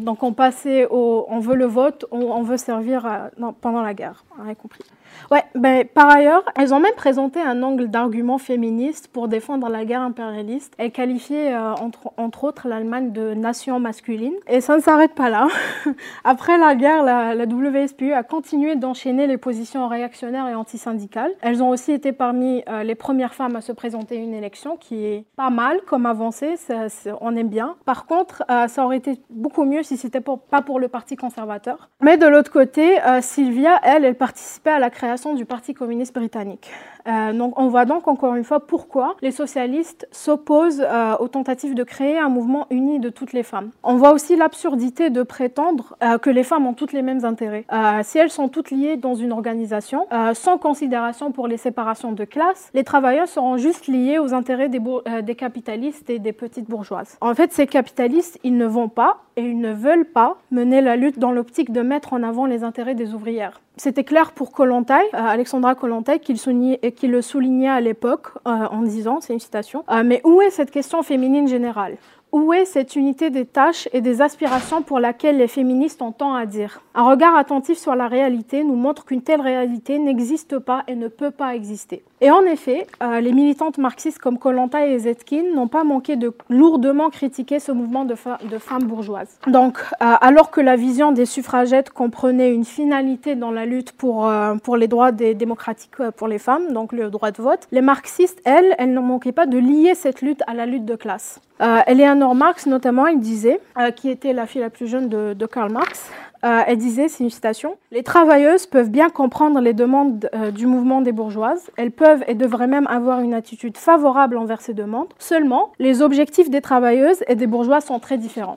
donc 0.00 0.22
on 0.22 0.32
passait 0.32 0.86
au 0.90 1.26
On 1.28 1.38
veut 1.38 1.56
le 1.56 1.66
vote, 1.66 2.06
on, 2.10 2.42
veut 2.42 2.56
servir 2.56 3.30
pendant 3.60 3.82
la 3.82 3.94
guerre. 3.94 4.24
A 4.38 4.54
compris. 4.54 4.84
Ouais, 5.30 5.42
ben, 5.54 5.84
par 5.86 6.10
ailleurs, 6.10 6.44
elles 6.56 6.74
ont 6.74 6.80
même 6.80 6.94
présenté 6.94 7.40
un 7.40 7.62
angle 7.62 7.88
d'argument 7.88 8.38
féministe 8.38 9.08
pour 9.08 9.28
défendre 9.28 9.68
la 9.68 9.84
guerre 9.84 10.02
impérialiste. 10.02 10.74
Elles 10.78 10.92
qualifiaient 10.92 11.56
entre, 11.56 12.12
entre 12.16 12.44
autres 12.44 12.68
l'Allemagne 12.68 13.12
de 13.12 13.34
nation 13.34 13.80
masculine. 13.80 14.34
Et 14.46 14.60
ça 14.60 14.76
ne 14.76 14.82
s'arrête 14.82 15.14
pas 15.14 15.30
là. 15.30 15.48
Après 16.24 16.58
la 16.58 16.74
guerre, 16.74 17.02
la, 17.02 17.34
la 17.34 17.46
WSPU 17.56 18.12
a 18.12 18.22
continué 18.22 18.76
d'enchaîner 18.76 19.26
les 19.26 19.38
positions 19.38 19.88
réactionnaires 19.88 20.48
et 20.48 20.54
antisyndicales. 20.54 21.32
Elles 21.40 21.62
ont 21.62 21.70
aussi 21.70 21.92
été 21.92 22.12
parmi 22.12 22.62
euh, 22.68 22.82
les 22.82 22.94
premières 22.94 23.34
femmes 23.34 23.56
à 23.56 23.60
se 23.60 23.72
présenter 23.72 24.18
à 24.18 24.20
une 24.20 24.34
élection, 24.34 24.76
qui 24.76 25.04
est 25.04 25.24
pas 25.36 25.50
mal 25.50 25.80
comme 25.86 26.06
avancée, 26.06 26.56
ça, 26.56 26.86
on 27.20 27.34
aime 27.36 27.48
bien. 27.48 27.76
Par 27.84 28.06
contre, 28.06 28.44
euh, 28.50 28.68
ça 28.68 28.84
aurait 28.84 28.98
été 28.98 29.20
beaucoup 29.30 29.64
mieux 29.64 29.82
si 29.82 29.96
c'était 29.96 30.20
pas 30.20 30.62
pour 30.62 30.80
le 30.80 30.88
Parti 30.88 31.16
conservateur. 31.16 31.90
Mais 32.00 32.16
de 32.16 32.26
l'autre 32.26 32.50
côté, 32.50 33.02
euh, 33.02 33.20
Sylvia, 33.20 33.80
elle, 33.82 34.04
elle 34.04 34.14
participait 34.14 34.70
à 34.70 34.78
la 34.78 34.90
création 34.90 35.34
du 35.34 35.44
Parti 35.44 35.74
communiste 35.74 36.14
britannique. 36.14 36.70
Euh, 37.06 37.32
donc 37.32 37.58
on 37.58 37.68
voit 37.68 37.84
donc 37.84 38.08
encore 38.08 38.34
une 38.34 38.44
fois 38.44 38.60
pourquoi 38.60 39.16
les 39.22 39.30
socialistes 39.30 40.08
s'opposent 40.10 40.84
euh, 40.84 41.16
aux 41.18 41.28
tentatives 41.28 41.74
de 41.74 41.84
créer 41.84 42.18
un 42.18 42.28
mouvement 42.28 42.66
uni 42.70 42.98
de 42.98 43.08
toutes 43.08 43.32
les 43.32 43.42
femmes. 43.42 43.70
On 43.82 43.96
voit 43.96 44.12
aussi 44.12 44.36
l'absurdité 44.36 45.10
de 45.10 45.22
prétendre 45.22 45.96
euh, 46.02 46.18
que 46.18 46.30
les 46.30 46.42
femmes 46.42 46.66
ont 46.66 46.74
toutes 46.74 46.92
les 46.92 47.02
mêmes 47.02 47.24
intérêts. 47.24 47.64
si 48.02 48.18
elles 48.18 48.30
sont 48.30 48.48
toutes 48.48 48.70
liées 48.70 48.96
dans 48.96 49.14
une 49.14 49.32
organisation, 49.32 50.06
sans 50.34 50.58
considération 50.58 51.32
pour 51.32 51.48
les 51.48 51.56
séparations 51.56 52.12
de 52.12 52.24
classe, 52.24 52.70
les 52.74 52.84
travailleurs 52.84 53.28
seront 53.28 53.56
juste 53.56 53.86
liés 53.86 54.18
aux 54.18 54.34
intérêts 54.34 54.68
des, 54.68 54.80
des 55.22 55.34
capitalistes 55.34 56.10
et 56.10 56.18
des 56.18 56.32
petites 56.32 56.68
bourgeoises. 56.68 57.16
En 57.20 57.34
fait, 57.34 57.52
ces 57.52 57.66
capitalistes, 57.66 58.38
ils 58.44 58.56
ne 58.56 58.66
vont 58.66 58.88
pas 58.88 59.18
et 59.36 59.42
ils 59.42 59.60
ne 59.60 59.72
veulent 59.72 60.06
pas 60.06 60.38
mener 60.50 60.80
la 60.80 60.96
lutte 60.96 61.18
dans 61.18 61.32
l'optique 61.32 61.72
de 61.72 61.82
mettre 61.82 62.12
en 62.12 62.22
avant 62.22 62.46
les 62.46 62.64
intérêts 62.64 62.94
des 62.94 63.14
ouvrières. 63.14 63.60
C'était 63.78 64.04
clair 64.04 64.32
pour 64.32 64.52
Kolontai, 64.52 65.10
Alexandra 65.12 65.74
Kolontai, 65.74 66.18
qui 66.20 66.32
le 66.32 67.22
soulignait 67.22 67.68
à 67.68 67.80
l'époque 67.82 68.28
euh, 68.46 68.66
en 68.70 68.80
disant, 68.82 69.20
c'est 69.20 69.34
une 69.34 69.38
citation, 69.38 69.84
euh, 69.90 70.02
mais 70.02 70.22
où 70.24 70.40
est 70.40 70.48
cette 70.48 70.70
question 70.70 71.02
féminine 71.02 71.46
générale? 71.46 71.98
Où 72.32 72.54
est 72.54 72.64
cette 72.64 72.96
unité 72.96 73.28
des 73.28 73.44
tâches 73.44 73.86
et 73.92 74.00
des 74.00 74.22
aspirations 74.22 74.82
pour 74.82 74.98
laquelle 74.98 75.36
les 75.36 75.46
féministes 75.46 76.00
ont 76.00 76.12
tant 76.12 76.34
à 76.34 76.46
dire? 76.46 76.80
Un 76.94 77.08
regard 77.08 77.36
attentif 77.36 77.76
sur 77.76 77.94
la 77.94 78.08
réalité 78.08 78.64
nous 78.64 78.76
montre 78.76 79.04
qu'une 79.04 79.22
telle 79.22 79.42
réalité 79.42 79.98
n'existe 79.98 80.58
pas 80.58 80.82
et 80.88 80.96
ne 80.96 81.08
peut 81.08 81.30
pas 81.30 81.54
exister. 81.54 82.02
Et 82.22 82.30
en 82.30 82.42
effet, 82.42 82.86
euh, 83.02 83.20
les 83.20 83.32
militantes 83.32 83.76
marxistes 83.76 84.18
comme 84.18 84.38
Kolanta 84.38 84.86
et 84.86 84.98
Zetkin 84.98 85.54
n'ont 85.54 85.68
pas 85.68 85.84
manqué 85.84 86.16
de 86.16 86.32
lourdement 86.48 87.10
critiquer 87.10 87.58
ce 87.60 87.72
mouvement 87.72 88.06
de, 88.06 88.14
femmes 88.14 88.84
bourgeoises. 88.84 89.38
Donc, 89.46 89.78
euh, 89.78 90.14
alors 90.22 90.50
que 90.50 90.62
la 90.62 90.76
vision 90.76 91.12
des 91.12 91.26
suffragettes 91.26 91.90
comprenait 91.90 92.54
une 92.54 92.64
finalité 92.64 93.34
dans 93.34 93.50
la 93.50 93.66
lutte 93.66 93.92
pour, 93.92 94.26
euh, 94.28 94.54
les 94.78 94.88
droits 94.88 95.12
démocratiques 95.12 95.96
pour 96.16 96.28
les 96.28 96.38
femmes, 96.38 96.72
donc 96.72 96.92
le 96.92 97.10
droit 97.10 97.30
de 97.30 97.42
vote, 97.42 97.68
les 97.70 97.80
marxistes, 97.82 98.40
elles, 98.44 98.74
elles 98.78 98.92
ne 98.92 99.00
manquaient 99.00 99.32
pas 99.32 99.46
de 99.46 99.58
lier 99.58 99.94
cette 99.94 100.22
lutte 100.22 100.42
à 100.46 100.54
la 100.54 100.66
lutte 100.66 100.84
de 100.84 100.96
classe. 100.96 101.40
Eleanor 101.86 102.34
Marx, 102.34 102.66
notamment, 102.66 103.06
il 103.06 103.18
disait, 103.18 103.60
qui 103.96 104.10
était 104.10 104.34
la 104.34 104.46
fille 104.46 104.60
la 104.60 104.68
plus 104.68 104.86
jeune 104.86 105.08
de 105.08 105.46
Karl 105.46 105.72
Marx, 105.72 106.10
euh, 106.46 106.62
elle 106.64 106.78
disait, 106.78 107.08
c'est 107.08 107.24
une 107.24 107.30
citation, 107.30 107.76
Les 107.90 108.04
travailleuses 108.04 108.66
peuvent 108.66 108.90
bien 108.90 109.08
comprendre 109.10 109.60
les 109.60 109.72
demandes 109.72 110.30
euh, 110.32 110.52
du 110.52 110.66
mouvement 110.66 111.00
des 111.00 111.10
bourgeoises, 111.10 111.70
elles 111.76 111.90
peuvent 111.90 112.22
et 112.28 112.34
devraient 112.34 112.68
même 112.68 112.86
avoir 112.86 113.18
une 113.20 113.34
attitude 113.34 113.76
favorable 113.76 114.38
envers 114.38 114.60
ces 114.60 114.72
demandes. 114.72 115.08
Seulement, 115.18 115.72
les 115.80 116.02
objectifs 116.02 116.48
des 116.48 116.60
travailleuses 116.60 117.24
et 117.26 117.34
des 117.34 117.48
bourgeois 117.48 117.80
sont 117.80 117.98
très 117.98 118.16
différents. 118.16 118.56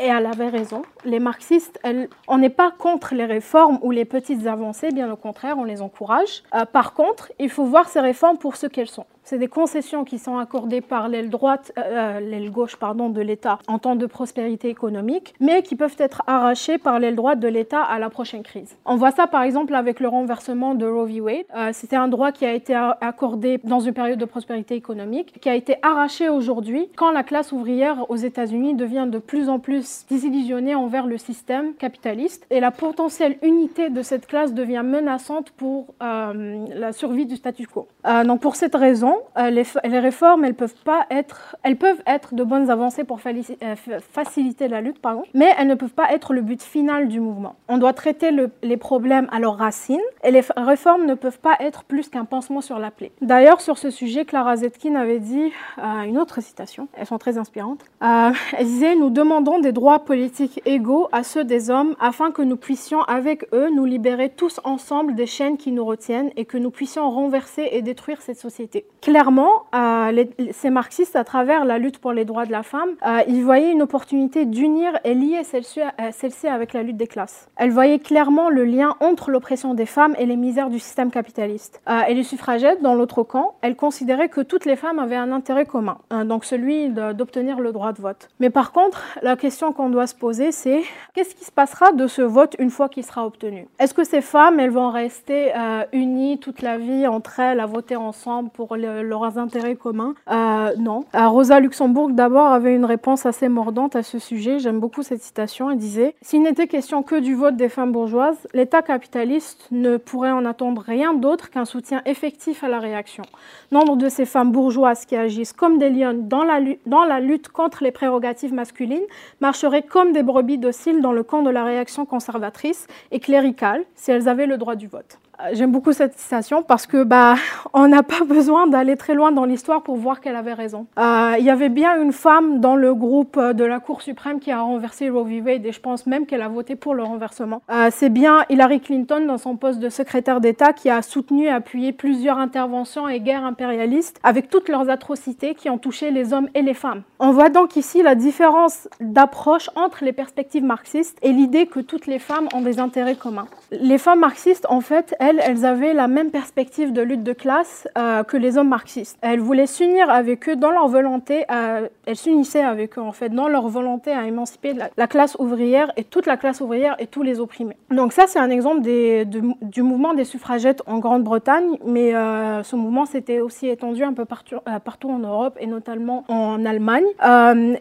Et 0.00 0.06
elle 0.06 0.26
avait 0.26 0.48
raison. 0.48 0.82
Les 1.04 1.18
marxistes, 1.18 1.80
on 2.28 2.38
n'est 2.38 2.50
pas 2.50 2.70
contre 2.70 3.14
les 3.14 3.24
réformes 3.24 3.78
ou 3.82 3.90
les 3.90 4.04
petites 4.04 4.46
avancées, 4.46 4.90
bien 4.90 5.10
au 5.10 5.16
contraire, 5.16 5.56
on 5.58 5.64
les 5.64 5.82
encourage. 5.82 6.42
Euh, 6.54 6.64
par 6.64 6.94
contre, 6.94 7.32
il 7.38 7.50
faut 7.50 7.64
voir 7.64 7.88
ces 7.88 8.00
réformes 8.00 8.38
pour 8.38 8.56
ce 8.56 8.66
qu'elles 8.66 8.88
sont. 8.88 9.06
C'est 9.24 9.38
des 9.38 9.48
concessions 9.48 10.04
qui 10.04 10.18
sont 10.18 10.38
accordées 10.38 10.80
par 10.80 11.08
l'aile 11.08 11.28
droite, 11.28 11.72
euh, 11.76 11.82
euh, 11.84 12.20
l'aile 12.20 12.50
gauche 12.50 12.76
pardon, 12.76 13.10
de 13.10 13.20
l'État 13.20 13.58
en 13.68 13.78
temps 13.78 13.96
de 13.96 14.06
prospérité 14.06 14.68
économique, 14.68 15.34
mais 15.38 15.62
qui 15.62 15.76
peuvent 15.76 15.96
être 15.98 16.22
arrachées 16.26 16.78
par 16.78 16.98
l'aile 16.98 17.14
droite 17.14 17.38
de 17.38 17.48
l'État 17.48 17.82
à 17.82 17.98
la 17.98 18.08
prochaine 18.08 18.42
crise. 18.42 18.76
On 18.86 18.96
voit 18.96 19.10
ça 19.10 19.26
par 19.26 19.42
exemple 19.42 19.74
avec 19.74 20.00
le 20.00 20.08
renversement 20.08 20.74
de 20.74 20.86
Roe 20.86 21.06
v. 21.06 21.20
Wade. 21.20 21.74
C'était 21.74 21.96
un 21.96 22.08
droit 22.08 22.32
qui 22.32 22.46
a 22.46 22.54
été 22.54 22.74
accordé 22.74 23.60
dans 23.64 23.80
une 23.80 23.92
période 23.92 24.18
de 24.18 24.24
prospérité 24.24 24.76
économique, 24.76 25.38
qui 25.40 25.50
a 25.50 25.54
été 25.54 25.76
arraché 25.82 26.30
aujourd'hui 26.30 26.88
quand 26.96 27.10
la 27.10 27.22
classe 27.22 27.52
ouvrière 27.52 28.10
aux 28.10 28.16
États-Unis 28.16 28.74
devient 28.74 29.08
de 29.10 29.18
plus 29.18 29.50
en 29.50 29.58
plus 29.58 29.87
désillusionnée 30.08 30.74
envers 30.74 31.06
le 31.06 31.18
système 31.18 31.74
capitaliste 31.74 32.46
et 32.50 32.60
la 32.60 32.70
potentielle 32.70 33.38
unité 33.42 33.90
de 33.90 34.02
cette 34.02 34.26
classe 34.26 34.54
devient 34.54 34.82
menaçante 34.84 35.50
pour 35.50 35.94
la 36.00 36.92
survie 36.92 37.26
du 37.26 37.36
statu 37.36 37.66
quo. 37.66 37.88
donc 38.24 38.40
pour 38.40 38.56
cette 38.56 38.74
raison, 38.74 39.16
euh, 39.38 39.50
les, 39.50 39.98
réformes, 39.98 40.44
elles 40.44 40.54
peuvent, 40.54 40.74
pas 40.84 41.06
être, 41.10 41.56
elles 41.62 41.76
peuvent 41.76 42.02
être 42.06 42.34
de 42.34 42.42
bonnes 42.42 42.70
avancées 42.70 43.04
pour 43.04 43.20
euh, 43.26 43.76
faciliter 44.12 44.68
la 44.68 44.80
lutte, 44.80 45.00
pardon, 45.00 45.22
mais 45.34 45.52
elles 45.58 45.66
ne 45.66 45.74
peuvent 45.74 45.90
pas 45.90 46.12
être 46.12 46.32
le 46.32 46.40
but 46.40 46.62
final 46.62 47.08
du 47.08 47.20
mouvement. 47.20 47.56
On 47.68 47.78
doit 47.78 47.92
traiter 47.92 48.30
les 48.62 48.76
problèmes 48.76 49.28
à 49.30 49.38
leurs 49.38 49.56
racines 49.56 50.00
et 50.24 50.30
les 50.30 50.42
réformes 50.56 51.06
ne 51.06 51.14
peuvent 51.14 51.38
pas 51.38 51.56
être 51.60 51.84
plus 51.84 52.08
qu'un 52.08 52.24
pansement 52.24 52.60
sur 52.60 52.78
la 52.78 52.90
plaie. 52.90 53.12
D'ailleurs, 53.20 53.60
sur 53.60 53.78
ce 53.78 53.90
sujet, 53.90 54.24
Clara 54.24 54.56
Zetkin 54.56 54.94
avait 54.94 55.20
dit 55.20 55.52
euh, 55.78 56.02
une 56.02 56.18
autre 56.18 56.40
citation, 56.40 56.88
elles 56.94 57.06
sont 57.06 57.18
très 57.18 57.38
inspirantes. 57.38 57.84
elle 58.00 58.64
disait 58.64 58.94
Nous 58.96 59.10
demandons 59.10 59.58
des 59.58 59.72
droits 59.78 60.00
politiques 60.00 60.60
égaux 60.66 61.06
à 61.12 61.22
ceux 61.22 61.44
des 61.44 61.70
hommes 61.70 61.94
afin 62.00 62.32
que 62.32 62.42
nous 62.42 62.56
puissions, 62.56 63.02
avec 63.02 63.46
eux, 63.52 63.70
nous 63.70 63.84
libérer 63.84 64.28
tous 64.28 64.60
ensemble 64.64 65.14
des 65.14 65.26
chaînes 65.26 65.56
qui 65.56 65.70
nous 65.70 65.84
retiennent 65.84 66.32
et 66.34 66.46
que 66.46 66.58
nous 66.58 66.72
puissions 66.72 67.08
renverser 67.08 67.68
et 67.70 67.80
détruire 67.80 68.20
cette 68.20 68.40
société 68.40 68.84
clairement, 69.00 69.64
euh, 69.74 70.24
ces 70.52 70.70
marxistes, 70.70 71.16
à 71.16 71.24
travers 71.24 71.64
la 71.64 71.78
lutte 71.78 71.98
pour 71.98 72.12
les 72.12 72.24
droits 72.24 72.46
de 72.46 72.52
la 72.52 72.62
femme, 72.62 72.90
euh, 73.06 73.20
ils 73.26 73.42
voyaient 73.42 73.72
une 73.72 73.82
opportunité 73.82 74.44
d'unir 74.44 74.92
et 75.04 75.14
lier 75.14 75.42
celle-ci 75.44 75.80
euh, 75.80 76.50
avec 76.52 76.72
la 76.72 76.82
lutte 76.82 76.96
des 76.96 77.06
classes. 77.06 77.48
Elles 77.56 77.70
voyaient 77.70 77.98
clairement 77.98 78.50
le 78.50 78.64
lien 78.64 78.96
entre 79.00 79.30
l'oppression 79.30 79.74
des 79.74 79.86
femmes 79.86 80.14
et 80.18 80.26
les 80.26 80.36
misères 80.36 80.70
du 80.70 80.78
système 80.78 81.10
capitaliste. 81.10 81.80
et 82.08 82.14
les 82.14 82.22
suffragettes, 82.22 82.82
dans 82.82 82.94
l'autre 82.94 83.22
camp, 83.22 83.54
elles 83.62 83.76
considéraient 83.76 84.28
que 84.28 84.40
toutes 84.40 84.64
les 84.64 84.76
femmes 84.76 84.98
avaient 84.98 85.16
un 85.16 85.32
intérêt 85.32 85.64
commun, 85.64 85.98
hein, 86.10 86.24
donc 86.24 86.44
celui 86.44 86.90
d'obtenir 86.90 87.60
le 87.60 87.72
droit 87.72 87.92
de 87.92 88.00
vote. 88.00 88.28
Mais 88.40 88.50
par 88.50 88.72
contre, 88.72 89.02
la 89.22 89.36
question 89.36 89.67
qu'on 89.72 89.90
doit 89.90 90.06
se 90.06 90.14
poser, 90.14 90.52
c'est 90.52 90.82
qu'est-ce 91.14 91.34
qui 91.34 91.44
se 91.44 91.52
passera 91.52 91.92
de 91.92 92.06
ce 92.06 92.22
vote 92.22 92.56
une 92.58 92.70
fois 92.70 92.88
qu'il 92.88 93.04
sera 93.04 93.26
obtenu? 93.26 93.66
Est-ce 93.78 93.94
que 93.94 94.04
ces 94.04 94.20
femmes, 94.20 94.60
elles 94.60 94.70
vont 94.70 94.90
rester 94.90 95.52
unies 95.92 96.38
toute 96.38 96.62
la 96.62 96.78
vie 96.78 97.06
entre 97.06 97.40
elles 97.40 97.60
à 97.60 97.66
voter 97.66 97.96
ensemble 97.96 98.50
pour 98.50 98.76
le 98.76 99.02
leurs 99.02 99.38
intérêts 99.38 99.76
communs? 99.76 100.14
Euh, 100.30 100.72
non. 100.78 101.04
Euh, 101.14 101.28
Rosa 101.28 101.60
Luxembourg, 101.60 102.10
d'abord, 102.10 102.48
avait 102.48 102.74
une 102.74 102.84
réponse 102.84 103.26
assez 103.26 103.48
mordante 103.48 103.96
à 103.96 104.02
ce 104.02 104.18
sujet. 104.18 104.58
J'aime 104.58 104.80
beaucoup 104.80 105.02
cette 105.02 105.22
citation. 105.22 105.70
Elle 105.70 105.78
disait 105.78 106.14
S'il 106.22 106.42
n'était 106.42 106.66
question 106.66 107.02
que 107.02 107.16
du 107.16 107.34
vote 107.34 107.56
des 107.56 107.68
femmes 107.68 107.92
bourgeoises, 107.92 108.46
l'État 108.54 108.82
capitaliste 108.82 109.68
ne 109.70 109.96
pourrait 109.96 110.30
en 110.30 110.44
attendre 110.44 110.82
rien 110.86 111.14
d'autre 111.14 111.50
qu'un 111.50 111.64
soutien 111.64 112.02
effectif 112.04 112.64
à 112.64 112.68
la 112.68 112.78
réaction. 112.78 113.24
Nombre 113.72 113.96
de 113.96 114.08
ces 114.08 114.24
femmes 114.24 114.52
bourgeoises 114.52 115.04
qui 115.04 115.16
agissent 115.16 115.52
comme 115.52 115.78
des 115.78 115.90
lionnes 115.90 116.28
dans 116.28 116.44
la 116.44 117.20
lutte 117.20 117.48
contre 117.48 117.82
les 117.82 117.92
prérogatives 117.92 118.54
masculines 118.54 119.02
marcheraient 119.48 119.82
comme 119.82 120.12
des 120.12 120.22
brebis 120.22 120.58
dociles 120.58 121.00
dans 121.00 121.12
le 121.12 121.22
camp 121.22 121.40
de 121.40 121.48
la 121.48 121.64
réaction 121.64 122.04
conservatrice 122.04 122.86
et 123.10 123.18
cléricale 123.18 123.82
si 123.94 124.10
elles 124.10 124.28
avaient 124.28 124.44
le 124.44 124.58
droit 124.58 124.76
du 124.76 124.88
vote. 124.88 125.18
J'aime 125.52 125.70
beaucoup 125.70 125.92
cette 125.92 126.18
citation 126.18 126.64
parce 126.64 126.86
que 126.88 127.04
bah 127.04 127.36
on 127.72 127.86
n'a 127.86 128.02
pas 128.02 128.24
besoin 128.24 128.66
d'aller 128.66 128.96
très 128.96 129.14
loin 129.14 129.30
dans 129.30 129.44
l'histoire 129.44 129.82
pour 129.82 129.96
voir 129.96 130.20
qu'elle 130.20 130.34
avait 130.34 130.52
raison. 130.52 130.86
Euh, 130.98 131.36
il 131.38 131.44
y 131.44 131.50
avait 131.50 131.68
bien 131.68 132.00
une 132.02 132.12
femme 132.12 132.58
dans 132.58 132.74
le 132.74 132.92
groupe 132.94 133.38
de 133.38 133.64
la 133.64 133.78
Cour 133.78 134.02
suprême 134.02 134.40
qui 134.40 134.50
a 134.50 134.60
renversé 134.60 135.10
Roe 135.10 135.24
v. 135.24 135.40
Wade 135.40 135.66
et 135.66 135.72
je 135.72 135.80
pense 135.80 136.06
même 136.06 136.26
qu'elle 136.26 136.42
a 136.42 136.48
voté 136.48 136.74
pour 136.74 136.94
le 136.94 137.04
renversement. 137.04 137.62
Euh, 137.70 137.88
c'est 137.92 138.08
bien 138.08 138.44
Hillary 138.48 138.80
Clinton 138.80 139.24
dans 139.26 139.38
son 139.38 139.56
poste 139.56 139.78
de 139.78 139.88
secrétaire 139.88 140.40
d'État 140.40 140.72
qui 140.72 140.90
a 140.90 141.02
soutenu 141.02 141.44
et 141.44 141.50
appuyé 141.50 141.92
plusieurs 141.92 142.38
interventions 142.38 143.08
et 143.08 143.20
guerres 143.20 143.44
impérialistes 143.44 144.18
avec 144.24 144.50
toutes 144.50 144.68
leurs 144.68 144.90
atrocités 144.90 145.54
qui 145.54 145.70
ont 145.70 145.78
touché 145.78 146.10
les 146.10 146.32
hommes 146.32 146.48
et 146.54 146.62
les 146.62 146.74
femmes. 146.74 147.02
On 147.20 147.30
voit 147.30 147.50
donc 147.50 147.76
ici 147.76 148.02
la 148.02 148.16
différence 148.16 148.88
d'approche 149.00 149.70
entre 149.76 150.04
les 150.04 150.12
perspectives 150.12 150.64
marxistes 150.64 151.18
et 151.22 151.32
l'idée 151.32 151.66
que 151.66 151.80
toutes 151.80 152.06
les 152.06 152.18
femmes 152.18 152.48
ont 152.54 152.62
des 152.62 152.80
intérêts 152.80 153.16
communs. 153.16 153.46
Les 153.70 153.98
femmes 153.98 154.20
marxistes 154.20 154.66
en 154.68 154.80
fait 154.80 155.14
elles, 155.20 155.27
avaient 155.64 155.94
la 155.94 156.08
même 156.08 156.30
perspective 156.30 156.92
de 156.92 157.02
lutte 157.02 157.22
de 157.22 157.32
classe 157.32 157.88
euh, 157.96 158.22
que 158.22 158.36
les 158.36 158.58
hommes 158.58 158.68
marxistes. 158.68 159.18
Elles 159.20 159.40
voulaient 159.40 159.66
s'unir 159.66 160.10
avec 160.10 160.48
eux 160.48 160.56
dans 160.56 160.70
leur 160.70 160.88
volonté, 160.88 161.44
elles 161.48 162.16
s'unissaient 162.16 162.62
avec 162.62 162.98
eux 162.98 163.02
en 163.02 163.12
fait, 163.12 163.28
dans 163.28 163.48
leur 163.48 163.68
volonté 163.68 164.12
à 164.12 164.26
émanciper 164.26 164.74
la, 164.96 165.06
classe 165.06 165.36
ouvrière 165.38 165.92
et 165.96 166.04
toute 166.04 166.26
la 166.26 166.36
classe 166.36 166.60
ouvrière 166.60 166.96
et 166.98 167.06
tous 167.06 167.22
les 167.22 167.40
opprimés. 167.40 167.76
Donc 167.90 168.12
ça, 168.12 168.24
c'est 168.26 168.38
un 168.38 168.50
exemple 168.50 168.82
du 168.82 169.82
mouvement 169.82 170.14
des 170.14 170.24
suffragettes 170.24 170.82
en 170.86 170.98
Grande-Bretagne, 170.98 171.78
mais 171.84 172.14
euh, 172.14 172.62
ce 172.62 172.76
mouvement 172.76 173.06
s'était 173.06 173.40
aussi 173.40 173.68
étendu 173.68 174.04
un 174.04 174.12
peu 174.12 174.24
partout, 174.24 174.56
euh, 174.68 175.08
en 175.08 175.18
Europe 175.18 175.56
et 175.60 175.66
notamment 175.66 176.24
en 176.28 176.64
Allemagne. 176.64 177.06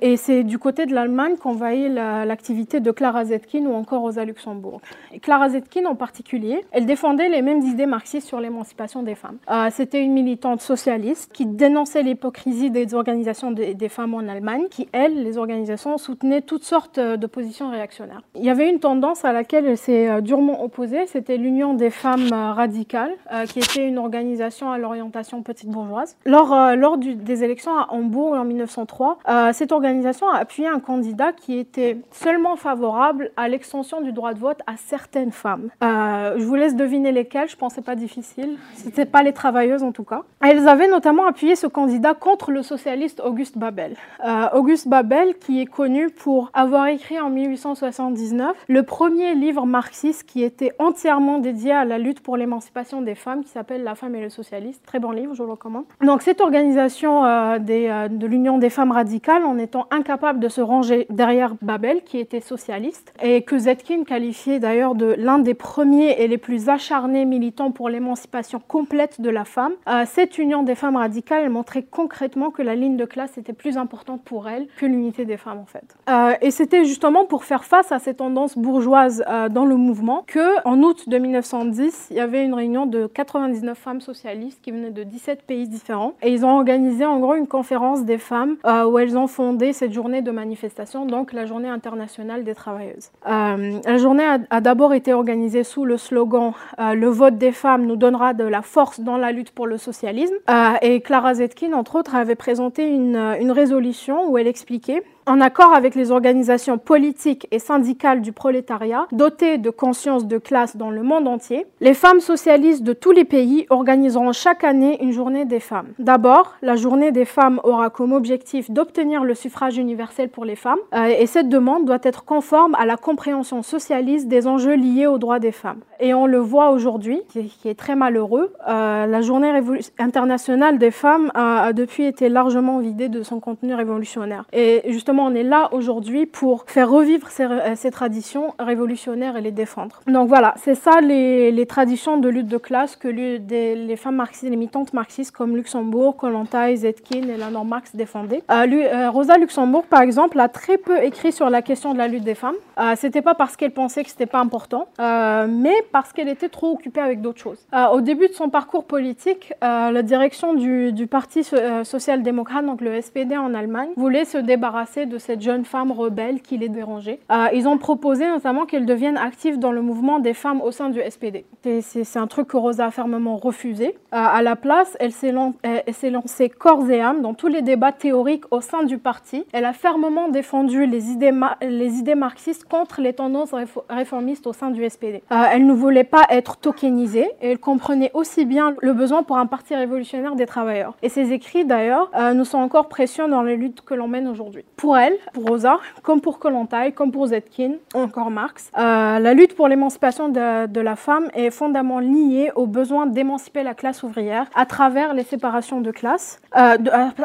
et 0.01 0.17
c'est 0.17 0.43
du 0.43 0.59
côté 0.59 0.85
de 0.85 0.93
l'Allemagne 0.93 1.35
qu'on 1.37 1.53
voyait 1.53 1.89
l'activité 1.89 2.79
de 2.79 2.91
Clara 2.91 3.25
Zetkin 3.25 3.65
ou 3.65 3.73
encore 3.73 4.01
Rosa 4.01 4.25
Luxembourg. 4.25 4.81
Et 5.13 5.19
Clara 5.19 5.49
Zetkin 5.49 5.85
en 5.85 5.95
particulier, 5.95 6.63
elle 6.71 6.85
défendait 6.85 7.29
les 7.29 7.36
mêmes 7.41 7.61
idées 7.61 7.85
marxistes 7.85 8.27
sur 8.27 8.39
l'émancipation 8.39 9.03
des 9.03 9.15
femmes. 9.15 9.37
Euh, 9.49 9.69
c'était 9.71 10.01
une 10.01 10.13
militante 10.13 10.61
socialiste 10.61 11.31
qui 11.33 11.45
dénonçait 11.45 12.03
l'hypocrisie 12.03 12.71
des 12.71 12.93
organisations 12.93 13.51
des 13.51 13.89
femmes 13.89 14.13
en 14.13 14.27
Allemagne, 14.27 14.65
qui, 14.69 14.87
elles, 14.91 15.23
les 15.23 15.37
organisations, 15.37 15.97
soutenaient 15.97 16.41
toutes 16.41 16.63
sortes 16.63 16.99
de 16.99 17.27
positions 17.27 17.69
réactionnaires. 17.69 18.21
Il 18.35 18.43
y 18.43 18.49
avait 18.49 18.69
une 18.69 18.79
tendance 18.79 19.25
à 19.25 19.33
laquelle 19.33 19.65
elle 19.65 19.77
s'est 19.77 20.21
durement 20.21 20.63
opposée, 20.63 21.07
c'était 21.07 21.37
l'Union 21.37 21.73
des 21.73 21.89
femmes 21.89 22.31
radicales, 22.31 23.11
qui 23.47 23.59
était 23.59 23.87
une 23.87 23.97
organisation 23.97 24.71
à 24.71 24.77
l'orientation 24.77 25.41
petite 25.43 25.69
bourgeoise. 25.69 26.17
Lors, 26.25 26.97
des 26.97 27.43
élections 27.43 27.77
à 27.77 27.87
Hambourg 27.91 28.33
en 28.33 28.45
1903, 28.45 29.19
cette 29.53 29.71
organisation 29.71 30.29
a 30.29 30.37
appuyé 30.37 30.67
un 30.67 30.79
candidat 30.79 31.31
qui 31.33 31.57
était 31.57 31.97
seulement 32.11 32.55
favorable 32.55 33.31
à 33.37 33.47
l'extension 33.47 34.01
du 34.01 34.11
droit 34.11 34.33
de 34.33 34.39
vote 34.39 34.59
à 34.67 34.77
certaines 34.77 35.31
femmes. 35.31 35.69
Euh, 35.83 36.35
je 36.37 36.43
vous 36.43 36.55
laisse 36.55 36.75
deviner 36.75 37.11
je 37.47 37.55
pensais 37.55 37.81
pas 37.81 37.95
difficile. 37.95 38.57
C'était 38.75 39.05
pas 39.05 39.23
les 39.23 39.33
travailleuses 39.33 39.83
en 39.83 39.91
tout 39.91 40.03
cas. 40.03 40.23
Elles 40.41 40.67
avaient 40.67 40.87
notamment 40.87 41.27
appuyé 41.27 41.55
ce 41.55 41.67
candidat 41.67 42.13
contre 42.13 42.51
le 42.51 42.63
socialiste 42.63 43.21
Auguste 43.23 43.57
Babel. 43.57 43.95
Euh, 44.25 44.47
Auguste 44.53 44.87
Babel, 44.87 45.35
qui 45.37 45.61
est 45.61 45.65
connu 45.65 46.09
pour 46.09 46.49
avoir 46.53 46.87
écrit 46.87 47.19
en 47.19 47.29
1879 47.29 48.55
le 48.67 48.83
premier 48.83 49.35
livre 49.35 49.65
marxiste 49.65 50.23
qui 50.23 50.43
était 50.43 50.71
entièrement 50.79 51.39
dédié 51.39 51.71
à 51.71 51.85
la 51.85 51.97
lutte 51.97 52.21
pour 52.21 52.37
l'émancipation 52.37 53.01
des 53.01 53.15
femmes, 53.15 53.43
qui 53.43 53.49
s'appelle 53.49 53.83
La 53.83 53.95
femme 53.95 54.15
et 54.15 54.21
le 54.21 54.29
socialiste. 54.29 54.83
Très 54.85 54.99
bon 54.99 55.11
livre, 55.11 55.33
je 55.33 55.43
le 55.43 55.51
recommande. 55.51 55.85
Donc 56.01 56.21
cette 56.21 56.41
organisation 56.41 57.25
euh, 57.25 57.59
des, 57.59 58.07
de 58.09 58.27
l'Union 58.27 58.57
des 58.57 58.69
femmes 58.69 58.91
radicales, 58.91 59.45
en 59.45 59.57
étant 59.57 59.87
incapable 59.91 60.39
de 60.39 60.49
se 60.49 60.61
ranger 60.61 61.07
derrière 61.09 61.55
Babel, 61.61 62.03
qui 62.03 62.19
était 62.19 62.41
socialiste, 62.41 63.13
et 63.21 63.41
que 63.41 63.57
Zetkin 63.57 64.03
qualifiait 64.03 64.59
d'ailleurs 64.59 64.95
de 64.95 65.15
l'un 65.17 65.39
des 65.39 65.53
premiers 65.53 66.21
et 66.21 66.27
les 66.27 66.37
plus 66.37 66.69
acharnés 66.69 67.16
militants 67.25 67.71
pour 67.71 67.89
l'émancipation 67.89 68.61
complète 68.67 69.21
de 69.21 69.29
la 69.29 69.45
femme. 69.45 69.73
Euh, 69.87 70.03
cette 70.05 70.37
union 70.37 70.63
des 70.63 70.75
femmes 70.75 70.95
radicales 70.95 71.49
montrait 71.49 71.83
concrètement 71.83 72.51
que 72.51 72.61
la 72.61 72.75
ligne 72.75 72.97
de 72.97 73.05
classe 73.05 73.37
était 73.37 73.53
plus 73.53 73.77
importante 73.77 74.23
pour 74.23 74.47
elle 74.47 74.67
que 74.77 74.85
l'unité 74.85 75.25
des 75.25 75.37
femmes 75.37 75.59
en 75.59 75.65
fait. 75.65 75.95
Euh, 76.09 76.33
et 76.41 76.51
c'était 76.51 76.85
justement 76.85 77.25
pour 77.25 77.43
faire 77.43 77.63
face 77.63 77.91
à 77.91 77.99
ces 77.99 78.15
tendances 78.15 78.57
bourgeoises 78.57 79.23
euh, 79.27 79.49
dans 79.49 79.65
le 79.65 79.75
mouvement 79.75 80.23
que, 80.27 80.61
en 80.65 80.81
août 80.81 81.07
de 81.09 81.17
1910, 81.17 82.07
il 82.11 82.17
y 82.17 82.19
avait 82.19 82.43
une 82.43 82.53
réunion 82.53 82.85
de 82.85 83.07
99 83.07 83.77
femmes 83.77 84.01
socialistes 84.01 84.59
qui 84.61 84.71
venaient 84.71 84.91
de 84.91 85.03
17 85.03 85.43
pays 85.43 85.67
différents, 85.67 86.13
et 86.21 86.31
ils 86.31 86.45
ont 86.45 86.55
organisé 86.55 87.05
en 87.05 87.19
gros 87.19 87.35
une 87.35 87.47
conférence 87.47 88.05
des 88.05 88.17
femmes 88.17 88.57
où 88.65 88.99
elles 88.99 89.17
ont 89.17 89.27
fondé 89.27 89.73
cette 89.73 89.93
journée 89.93 90.21
de 90.21 90.31
manifestation, 90.31 91.05
donc 91.05 91.33
la 91.33 91.45
journée 91.45 91.69
internationale 91.69 92.43
des 92.43 92.55
travailleuses. 92.55 93.11
la 93.25 93.97
journée 93.97 94.25
a, 94.49 94.61
d'abord 94.61 94.93
été 94.93 95.13
organisée 95.13 95.63
sous 95.63 95.85
le 95.85 95.97
slogan 95.97 96.53
Le 96.97 97.09
vote 97.09 97.37
des 97.37 97.51
femmes 97.51 97.85
nous 97.85 97.95
donnera 97.95 98.33
de 98.33 98.43
la 98.43 98.63
force 98.63 99.01
dans 99.01 99.17
la 99.17 99.31
lutte 99.31 99.51
pour 99.51 99.67
le 99.67 99.77
socialisme. 99.77 100.33
Euh, 100.49 100.73
et 100.81 101.01
Clara 101.01 101.35
Zetkin, 101.35 101.73
entre 101.73 101.95
autres, 101.95 102.15
avait 102.15 102.33
présenté 102.35 102.87
une, 102.87 103.17
une 103.39 103.51
résolution 103.51 104.27
où 104.27 104.39
elle 104.39 104.47
expliquait 104.47 105.03
en 105.27 105.41
accord 105.41 105.73
avec 105.73 105.93
les 105.93 106.11
organisations 106.11 106.77
politiques 106.77 107.47
et 107.51 107.59
syndicales 107.59 108.21
du 108.21 108.31
prolétariat, 108.31 109.07
dotées 109.11 109.57
de 109.57 109.69
conscience 109.69 110.25
de 110.25 110.37
classe 110.37 110.77
dans 110.77 110.89
le 110.89 111.03
monde 111.03 111.27
entier, 111.27 111.65
les 111.81 111.93
femmes 111.93 112.21
socialistes 112.21 112.83
de 112.83 112.93
tous 112.93 113.11
les 113.11 113.25
pays 113.25 113.67
organiseront 113.69 114.31
chaque 114.31 114.63
année 114.63 114.97
une 115.03 115.11
journée 115.11 115.45
des 115.45 115.59
femmes. 115.59 115.87
D'abord, 115.99 116.55
la 116.61 116.77
journée 116.77 117.11
des 117.11 117.25
femmes 117.25 117.59
aura 117.63 117.89
comme 117.89 118.13
objectif 118.13 118.71
d'obtenir 118.71 119.25
le 119.25 119.35
suffrage 119.35 119.77
universel 119.77 120.29
pour 120.29 120.45
les 120.45 120.55
femmes, 120.55 120.79
euh, 120.93 121.07
et 121.07 121.25
cette 121.27 121.49
demande 121.49 121.85
doit 121.85 121.99
être 122.03 122.23
conforme 122.23 122.75
à 122.75 122.85
la 122.85 122.95
compréhension 122.95 123.61
socialiste 123.63 124.27
des 124.27 124.47
enjeux 124.47 124.75
liés 124.75 125.07
aux 125.07 125.17
droits 125.17 125.39
des 125.39 125.51
femmes. 125.51 125.81
Et 125.99 126.13
on 126.13 126.25
le 126.25 126.37
voit 126.37 126.71
aujourd'hui, 126.71 127.21
qui 127.29 127.67
est 127.67 127.77
très 127.77 127.95
malheureux, 127.95 128.53
euh, 128.67 129.05
la 129.05 129.21
journée 129.21 129.51
internationale 129.97 130.77
des 130.77 130.91
femmes 130.91 131.31
a, 131.33 131.73
depuis 131.73 132.05
été 132.05 132.29
largement 132.29 132.79
vidée 132.79 133.09
de 133.09 133.23
son 133.23 133.39
contenu 133.39 133.73
révolutionnaire. 133.73 134.45
Et 134.53 134.83
justement, 134.87 135.16
on 135.23 135.35
est 135.35 135.43
là 135.43 135.69
aujourd'hui 135.71 136.25
pour 136.25 136.65
faire 136.67 136.89
revivre 136.89 137.29
ces, 137.29 137.43
euh, 137.43 137.91
traditions 137.91 138.53
révolutionnaires 138.59 139.37
et 139.37 139.41
les 139.41 139.51
défendre. 139.51 140.01
Donc 140.07 140.27
voilà, 140.27 140.53
c'est 140.57 140.75
ça 140.75 141.01
les, 141.01 141.65
traditions 141.67 142.17
de 142.17 142.29
lutte 142.29 142.47
de 142.47 142.57
classe 142.57 142.95
que 142.95 143.07
les 143.07 143.95
femmes 143.95 144.15
marxistes, 144.15 144.49
les 144.49 144.55
militantes 144.55 144.93
marxistes 144.93 145.31
comme 145.31 145.55
Luxembourg, 145.55 146.15
Kollontai, 146.15 146.75
Zetkin 146.77 147.27
et 147.27 147.33
Eleanor 147.33 147.65
Marx 147.65 147.95
défendaient. 147.95 148.43
Euh, 148.51 148.65
euh, 148.71 149.09
Rosa 149.09 149.37
Luxembourg, 149.37 149.85
par 149.85 150.01
exemple, 150.01 150.39
a 150.39 150.47
très 150.49 150.77
peu 150.77 151.01
écrit 151.03 151.31
sur 151.31 151.49
la 151.49 151.61
question 151.61 151.93
de 151.93 151.97
la 151.97 152.07
lutte 152.07 152.23
des 152.23 152.35
femmes. 152.35 152.55
Euh, 152.79 152.93
c'était 152.95 153.21
pas 153.21 153.35
parce 153.35 153.55
qu'elle 153.55 153.71
pensait 153.71 154.03
que 154.03 154.09
c'était 154.09 154.25
pas 154.25 154.39
important, 154.39 154.87
mais 154.99 155.75
parce 155.91 156.13
qu'elle 156.13 156.29
était 156.29 156.49
trop 156.49 156.71
occupée 156.71 157.01
avec 157.01 157.21
d'autres 157.21 157.39
choses. 157.39 157.65
au 157.93 158.01
début 158.01 158.27
de 158.27 158.33
son 158.33 158.49
parcours 158.49 158.85
politique, 158.85 159.53
la 159.61 160.01
direction 160.03 160.53
du, 160.53 160.91
du 160.91 161.07
Parti 161.07 161.43
social-démocrate, 161.83 162.65
donc 162.65 162.81
le 162.81 163.01
SPD 163.01 163.37
en 163.37 163.53
Allemagne, 163.53 163.89
voulait 163.95 164.25
se 164.25 164.37
débarrasser 164.37 165.05
de 165.07 165.17
cette 165.17 165.41
jeune 165.41 165.65
femme 165.65 165.91
rebelle 165.91 166.41
qui 166.41 166.57
les 166.57 166.69
dérangeait. 166.69 167.19
Euh, 167.31 167.47
ils 167.53 167.67
ont 167.67 167.77
proposé 167.77 168.27
notamment 168.27 168.65
qu'elle 168.65 168.85
devienne 168.85 169.17
active 169.17 169.59
dans 169.59 169.71
le 169.71 169.81
mouvement 169.81 170.19
des 170.19 170.33
femmes 170.33 170.61
au 170.61 170.71
sein 170.71 170.89
du 170.89 171.01
SPD. 171.01 171.45
C'est 171.81 172.17
un 172.17 172.27
truc 172.27 172.47
que 172.47 172.57
Rosa 172.57 172.85
a 172.85 172.91
fermement 172.91 173.37
refusé. 173.37 173.87
Euh, 173.87 173.91
à 174.11 174.41
la 174.41 174.55
place, 174.55 174.95
elle 174.99 175.11
s'est 175.11 175.31
lancée 175.31 176.49
corps 176.49 176.89
et 176.89 177.01
âme 177.01 177.21
dans 177.21 177.33
tous 177.33 177.47
les 177.47 177.61
débats 177.61 177.91
théoriques 177.91 178.45
au 178.51 178.61
sein 178.61 178.83
du 178.83 178.97
parti. 178.97 179.45
Elle 179.51 179.65
a 179.65 179.73
fermement 179.73 180.29
défendu 180.29 180.85
les 180.85 181.09
idées, 181.09 182.15
marxistes 182.15 182.65
contre 182.65 183.01
les 183.01 183.13
tendances 183.13 183.53
réformistes 183.89 184.47
au 184.47 184.53
sein 184.53 184.71
du 184.71 184.87
SPD. 184.87 185.23
Euh, 185.31 185.43
elle 185.51 185.65
ne 185.65 185.73
voulait 185.73 186.03
pas 186.03 186.23
être 186.29 186.57
tokenisée 186.57 187.29
et 187.41 187.51
elle 187.51 187.59
comprenait 187.59 188.11
aussi 188.13 188.45
bien 188.45 188.75
le 188.81 188.93
besoin 188.93 189.23
pour 189.23 189.37
un 189.37 189.45
parti 189.45 189.75
révolutionnaire 189.75 190.35
des 190.35 190.45
travailleurs. 190.45 190.95
Et 191.01 191.09
ses 191.09 191.33
écrits, 191.33 191.65
d'ailleurs, 191.65 192.11
nous 192.33 192.45
sont 192.45 192.57
encore 192.57 192.87
précieux 192.87 193.27
dans 193.27 193.41
les 193.41 193.55
luttes 193.55 193.81
que 193.81 193.93
l'on 193.93 194.07
mène 194.07 194.27
aujourd'hui. 194.27 194.63
Elle, 194.97 195.13
pour 195.33 195.45
Rosa, 195.45 195.79
comme 196.03 196.21
pour 196.21 196.39
Kollontai, 196.39 196.91
comme 196.91 197.11
pour 197.11 197.27
Zetkin, 197.27 197.73
encore 197.93 198.31
Marx, 198.31 198.71
euh, 198.77 199.19
la 199.19 199.33
lutte 199.33 199.55
pour 199.55 199.67
l'émancipation 199.67 200.29
de, 200.29 200.79
la 200.79 200.95
femme 200.95 201.29
est 201.33 201.49
fondamentalement 201.49 201.99
liée 201.99 202.51
au 202.55 202.65
besoin 202.65 203.05
d'émanciper 203.05 203.61
la 203.63 203.73
classe 203.73 204.03
ouvrière 204.03 204.47
à 204.55 204.65
travers 204.65 205.13
les 205.13 205.23
séparations 205.23 205.81
de 205.81 205.91
classe, 205.91 206.39
euh, 206.55 206.77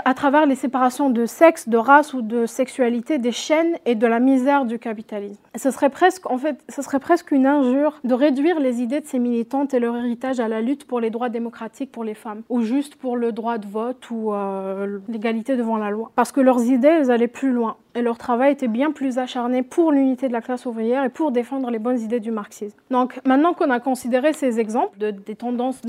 à, 0.04 0.14
travers 0.14 0.46
les 0.46 0.54
séparations 0.54 1.10
de 1.10 1.26
sexe, 1.26 1.68
de 1.68 1.76
race 1.76 2.12
ou 2.12 2.22
de 2.22 2.44
sexualité, 2.46 3.18
des 3.18 3.32
chaînes 3.32 3.76
et 3.86 3.94
de 3.94 4.06
la 4.06 4.20
misère 4.20 4.64
du 4.64 4.78
capitalisme. 4.78 5.40
Ce 5.54 5.70
serait 5.70 5.90
presque, 5.90 6.30
en 6.30 6.38
fait, 6.38 6.58
ce 6.68 6.82
serait 6.82 7.00
presque 7.00 7.30
une 7.30 7.46
injure 7.46 8.00
de 8.04 8.14
réduire 8.14 8.58
les 8.60 8.82
idées 8.82 9.00
de 9.00 9.06
ces 9.06 9.18
militantes 9.18 9.74
et 9.74 9.80
leur 9.80 9.96
héritage 9.96 10.40
à 10.40 10.48
la 10.48 10.60
lutte 10.60 10.86
pour 10.86 11.00
les 11.00 11.10
droits 11.10 11.28
démocratiques 11.28 11.92
pour 11.92 12.04
les 12.04 12.14
femmes, 12.14 12.42
ou 12.48 12.62
juste 12.62 12.96
pour 12.96 13.16
le 13.16 13.32
droit 13.32 13.58
de 13.58 13.66
vote 13.66 14.10
ou 14.10 14.32
euh, 14.34 14.98
l'égalité 15.08 15.56
devant 15.56 15.76
la 15.76 15.90
loi. 15.90 16.10
Parce 16.14 16.32
que 16.32 16.40
leurs 16.40 16.62
idées, 16.64 16.88
elles 16.88 17.10
allaient 17.10 17.28
plus 17.28 17.52
loin 17.52 17.61
loin. 17.62 17.76
Et 17.94 18.02
leur 18.02 18.18
travail 18.18 18.52
était 18.52 18.68
bien 18.68 18.90
plus 18.90 19.18
acharné 19.18 19.62
pour 19.62 19.92
l'unité 19.92 20.28
de 20.28 20.32
la 20.32 20.40
classe 20.40 20.66
ouvrière 20.66 21.04
et 21.04 21.08
pour 21.08 21.32
défendre 21.32 21.70
les 21.70 21.78
bonnes 21.78 21.98
idées 22.00 22.20
du 22.20 22.30
marxisme. 22.30 22.76
Donc 22.90 23.20
maintenant 23.24 23.54
qu'on 23.54 23.70
a 23.70 23.80
considéré 23.80 24.32
ces 24.32 24.60
exemples 24.60 24.98
de, 24.98 25.10
des 25.10 25.34
tendances 25.34 25.80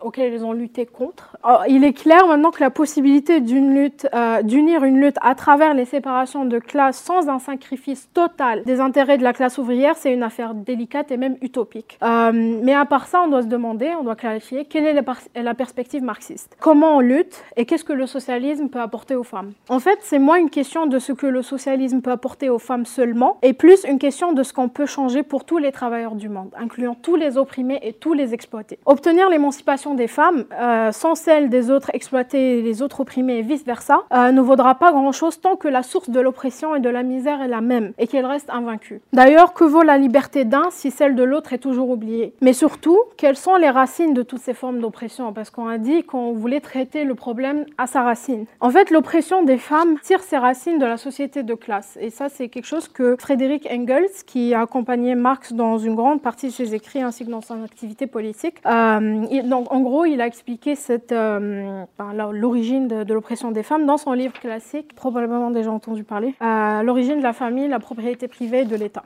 auxquelles 0.00 0.32
ils 0.32 0.44
ont 0.44 0.52
lutté 0.52 0.86
contre, 0.86 1.36
oh, 1.44 1.58
il 1.68 1.84
est 1.84 1.92
clair 1.92 2.26
maintenant 2.26 2.50
que 2.50 2.60
la 2.60 2.70
possibilité 2.70 3.42
euh, 3.42 4.42
d'unir 4.42 4.84
une 4.84 5.00
lutte 5.00 5.16
à 5.20 5.34
travers 5.34 5.74
les 5.74 5.84
séparations 5.84 6.44
de 6.44 6.58
classes 6.58 6.98
sans 6.98 7.28
un 7.28 7.38
sacrifice 7.38 8.08
total 8.12 8.62
des 8.64 8.80
intérêts 8.80 9.18
de 9.18 9.22
la 9.22 9.32
classe 9.32 9.58
ouvrière, 9.58 9.96
c'est 9.96 10.12
une 10.12 10.22
affaire 10.22 10.54
délicate 10.54 11.10
et 11.10 11.16
même 11.16 11.36
utopique. 11.42 11.98
Euh, 12.02 12.32
mais 12.32 12.74
à 12.74 12.84
part 12.84 13.06
ça, 13.06 13.22
on 13.22 13.28
doit 13.28 13.42
se 13.42 13.48
demander, 13.48 13.90
on 13.98 14.04
doit 14.04 14.16
clarifier 14.16 14.64
quelle 14.64 14.84
est 14.84 14.94
la, 14.94 15.02
la 15.42 15.54
perspective 15.54 16.02
marxiste. 16.02 16.56
Comment 16.60 16.96
on 16.96 17.00
lutte 17.00 17.44
et 17.56 17.66
qu'est-ce 17.66 17.84
que 17.84 17.92
le 17.92 18.06
socialisme 18.06 18.68
peut 18.68 18.80
apporter 18.80 19.14
aux 19.14 19.22
femmes? 19.22 19.52
En 19.68 19.80
fait, 19.80 19.98
c'est 20.02 20.18
moins 20.18 20.36
une 20.36 20.50
question 20.50 20.86
de 20.86 20.98
ce 20.98 21.12
que 21.12 21.26
le 21.26 21.41
socialisme 21.42 22.00
peut 22.00 22.10
apporter 22.10 22.50
aux 22.50 22.58
femmes 22.58 22.86
seulement, 22.86 23.38
et 23.42 23.52
plus 23.52 23.84
une 23.84 23.98
question 23.98 24.32
de 24.32 24.42
ce 24.42 24.52
qu'on 24.52 24.68
peut 24.68 24.86
changer 24.86 25.22
pour 25.22 25.44
tous 25.44 25.58
les 25.58 25.72
travailleurs 25.72 26.14
du 26.14 26.28
monde, 26.28 26.50
incluant 26.58 26.94
tous 26.94 27.16
les 27.16 27.38
opprimés 27.38 27.80
et 27.82 27.92
tous 27.92 28.12
les 28.12 28.34
exploités. 28.34 28.78
Obtenir 28.86 29.28
l'émancipation 29.28 29.94
des 29.94 30.08
femmes, 30.08 30.44
euh, 30.52 30.92
sans 30.92 31.14
celle 31.14 31.48
des 31.48 31.70
autres 31.70 31.90
exploités 31.94 32.58
et 32.58 32.62
les 32.62 32.82
autres 32.82 33.00
opprimés 33.00 33.38
et 33.38 33.42
vice-versa, 33.42 34.02
euh, 34.12 34.32
ne 34.32 34.40
vaudra 34.40 34.74
pas 34.74 34.92
grand-chose 34.92 35.40
tant 35.40 35.56
que 35.56 35.68
la 35.68 35.82
source 35.82 36.10
de 36.10 36.20
l'oppression 36.20 36.74
et 36.74 36.80
de 36.80 36.88
la 36.88 37.02
misère 37.02 37.40
est 37.42 37.48
la 37.48 37.60
même, 37.60 37.92
et 37.98 38.06
qu'elle 38.06 38.26
reste 38.26 38.50
invaincue. 38.50 39.00
D'ailleurs, 39.12 39.54
que 39.54 39.64
vaut 39.64 39.82
la 39.82 39.98
liberté 39.98 40.44
d'un 40.44 40.68
si 40.70 40.90
celle 40.90 41.14
de 41.14 41.22
l'autre 41.22 41.52
est 41.52 41.58
toujours 41.58 41.90
oubliée? 41.90 42.34
Mais 42.40 42.52
surtout, 42.52 42.98
quelles 43.16 43.36
sont 43.36 43.56
les 43.56 43.70
racines 43.70 44.14
de 44.14 44.22
toutes 44.22 44.40
ces 44.40 44.54
formes 44.54 44.80
d'oppression? 44.80 45.32
Parce 45.32 45.50
qu'on 45.50 45.68
a 45.68 45.78
dit 45.78 46.04
qu'on 46.04 46.32
voulait 46.32 46.60
traiter 46.60 47.04
le 47.04 47.14
problème 47.14 47.64
à 47.78 47.86
sa 47.86 48.02
racine. 48.02 48.44
En 48.60 48.70
fait, 48.70 48.90
l'oppression 48.90 49.42
des 49.42 49.58
femmes 49.58 49.98
tire 50.02 50.20
ses 50.20 50.36
racines 50.36 50.78
de 50.78 50.84
la 50.84 50.96
société 50.96 51.31
de 51.40 51.54
classe. 51.54 51.96
Et 52.00 52.10
ça, 52.10 52.28
c'est 52.28 52.48
quelque 52.48 52.66
chose 52.66 52.88
que 52.88 53.16
Frédéric 53.18 53.66
Engels, 53.70 54.10
qui 54.26 54.54
a 54.54 54.60
accompagné 54.62 55.14
Marx 55.14 55.52
dans 55.52 55.78
une 55.78 55.94
grande 55.94 56.20
partie 56.20 56.48
de 56.48 56.52
ses 56.52 56.74
écrits 56.74 57.00
ainsi 57.00 57.24
que 57.24 57.30
dans 57.30 57.40
son 57.40 57.62
activité 57.62 58.06
politique, 58.06 58.56
euh, 58.66 59.24
en 59.70 59.80
gros, 59.80 60.04
il 60.04 60.20
a 60.20 60.26
expliqué 60.26 60.74
cette, 60.74 61.12
euh, 61.12 61.84
l'origine 62.32 62.88
de, 62.88 63.14
l'oppression 63.14 63.50
des 63.50 63.62
femmes 63.62 63.86
dans 63.86 63.96
son 63.96 64.12
livre 64.12 64.34
classique, 64.34 64.94
probablement 64.94 65.50
déjà 65.50 65.70
entendu 65.70 66.04
parler, 66.04 66.34
euh, 66.42 66.82
L'origine 66.82 67.18
de 67.18 67.22
la 67.22 67.32
famille, 67.32 67.68
la 67.68 67.78
propriété 67.78 68.28
privée 68.28 68.64
de 68.64 68.76
l'État. 68.76 69.04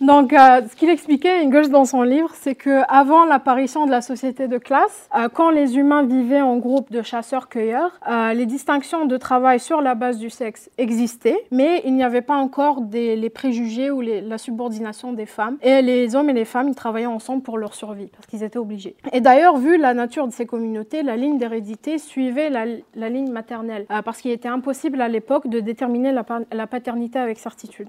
Donc, 0.00 0.32
euh, 0.32 0.62
ce 0.68 0.76
qu'il 0.76 0.90
expliquait, 0.90 1.44
Engels, 1.44 1.70
dans 1.70 1.84
son 1.84 2.02
livre, 2.02 2.30
c'est 2.34 2.54
que 2.54 2.82
avant 2.88 3.24
l'apparition 3.24 3.86
de 3.86 3.90
la 3.90 4.00
société 4.00 4.48
de 4.48 4.58
classe, 4.58 5.08
euh, 5.16 5.28
quand 5.32 5.50
les 5.50 5.76
humains 5.76 6.02
vivaient 6.02 6.40
en 6.40 6.56
groupe 6.56 6.90
de 6.90 7.02
chasseurs-cueilleurs, 7.02 7.92
euh, 8.08 8.32
les 8.32 8.46
distinctions 8.46 9.06
de 9.06 9.16
travail 9.16 9.60
sur 9.60 9.80
la 9.80 9.94
base 9.94 10.18
du 10.18 10.30
sexe 10.30 10.70
existaient, 10.78 11.38
mais 11.50 11.82
il 11.84 11.94
n'y 11.94 12.04
avait 12.04 12.22
pas 12.22 12.36
encore 12.36 12.80
les 12.92 13.30
préjugés 13.30 13.90
ou 13.90 14.00
la 14.00 14.38
subordination 14.38 15.12
des 15.12 15.26
femmes. 15.26 15.56
Et 15.62 15.82
les 15.82 16.16
hommes 16.16 16.30
et 16.30 16.32
les 16.32 16.44
femmes, 16.44 16.68
ils 16.68 16.74
travaillaient 16.74 17.06
ensemble 17.06 17.42
pour 17.42 17.58
leur 17.58 17.74
survie, 17.74 18.08
parce 18.08 18.26
qu'ils 18.26 18.42
étaient 18.42 18.58
obligés. 18.58 18.96
Et 19.12 19.20
d'ailleurs, 19.20 19.56
vu 19.56 19.78
la 19.78 19.94
nature 19.94 20.26
de 20.26 20.32
ces 20.32 20.46
communautés, 20.46 21.02
la 21.02 21.16
ligne 21.16 21.38
d'hérédité 21.38 21.98
suivait 21.98 22.50
la, 22.50 22.64
la, 22.94 23.08
ligne 23.08 23.30
maternelle, 23.30 23.86
parce 24.04 24.20
qu'il 24.20 24.30
était 24.30 24.48
impossible 24.48 25.00
à 25.00 25.08
l'époque 25.08 25.48
de 25.48 25.60
déterminer 25.60 26.12
la, 26.12 26.24
la, 26.52 26.66
paternité 26.66 27.18
avec 27.18 27.38
certitude. 27.38 27.88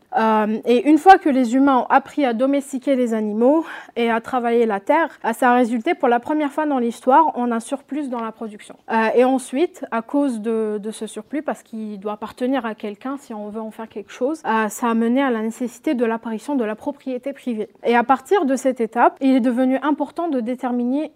et 0.66 0.90
une 0.90 0.98
fois 0.98 1.18
que 1.18 1.30
les 1.30 1.56
humains 1.56 1.83
appris 1.90 2.26
à 2.26 2.34
domestiquer 2.34 2.96
les 2.96 3.14
animaux 3.14 3.66
et 3.96 4.10
à 4.10 4.22
travailler 4.22 4.66
la 4.66 4.80
terre, 4.80 5.10
ça 5.34 5.52
a 5.52 5.56
résulté 5.56 5.94
pour 5.94 6.08
la 6.08 6.20
première 6.20 6.52
fois 6.52 6.66
dans 6.66 6.80
l'histoire 6.80 7.38
en 7.38 7.52
un 7.52 7.60
surplus 7.60 8.10
dans 8.10 8.22
la 8.22 8.32
production. 8.32 8.76
Euh, 8.92 9.08
et 9.16 9.24
ensuite, 9.24 9.86
à 9.92 10.02
cause 10.02 10.42
de, 10.42 10.80
ce 10.92 11.08
surplus, 11.08 11.42
parce 11.42 11.64
qu'il 11.64 12.00
doit 12.00 12.14
appartenir 12.14 12.66
à 12.66 12.76
quelqu'un 12.76 13.18
si 13.18 13.34
on 13.34 13.50
veut 13.50 13.62
en 13.62 13.72
faire 13.72 13.90
quelque 13.90 14.12
chose, 14.12 14.42
euh, 14.46 14.68
ça 14.70 14.88
a 14.88 14.94
mené 14.94 15.22
à 15.22 15.32
la 15.32 15.42
nécessité 15.42 15.96
de 15.96 16.06
l'apparition 16.06 16.56
de 16.56 16.64
la 16.64 16.76
propriété 16.76 17.34
privée. 17.34 17.70
Et 17.84 17.96
à 17.96 18.04
partir 18.04 18.46
de 18.46 18.56
cette 18.56 18.82
étape, 18.82 19.18
il 19.22 19.36
est 19.36 19.40
devenu 19.40 19.78
important 19.82 20.28
de 20.28 20.40
déterminer, 20.40 21.12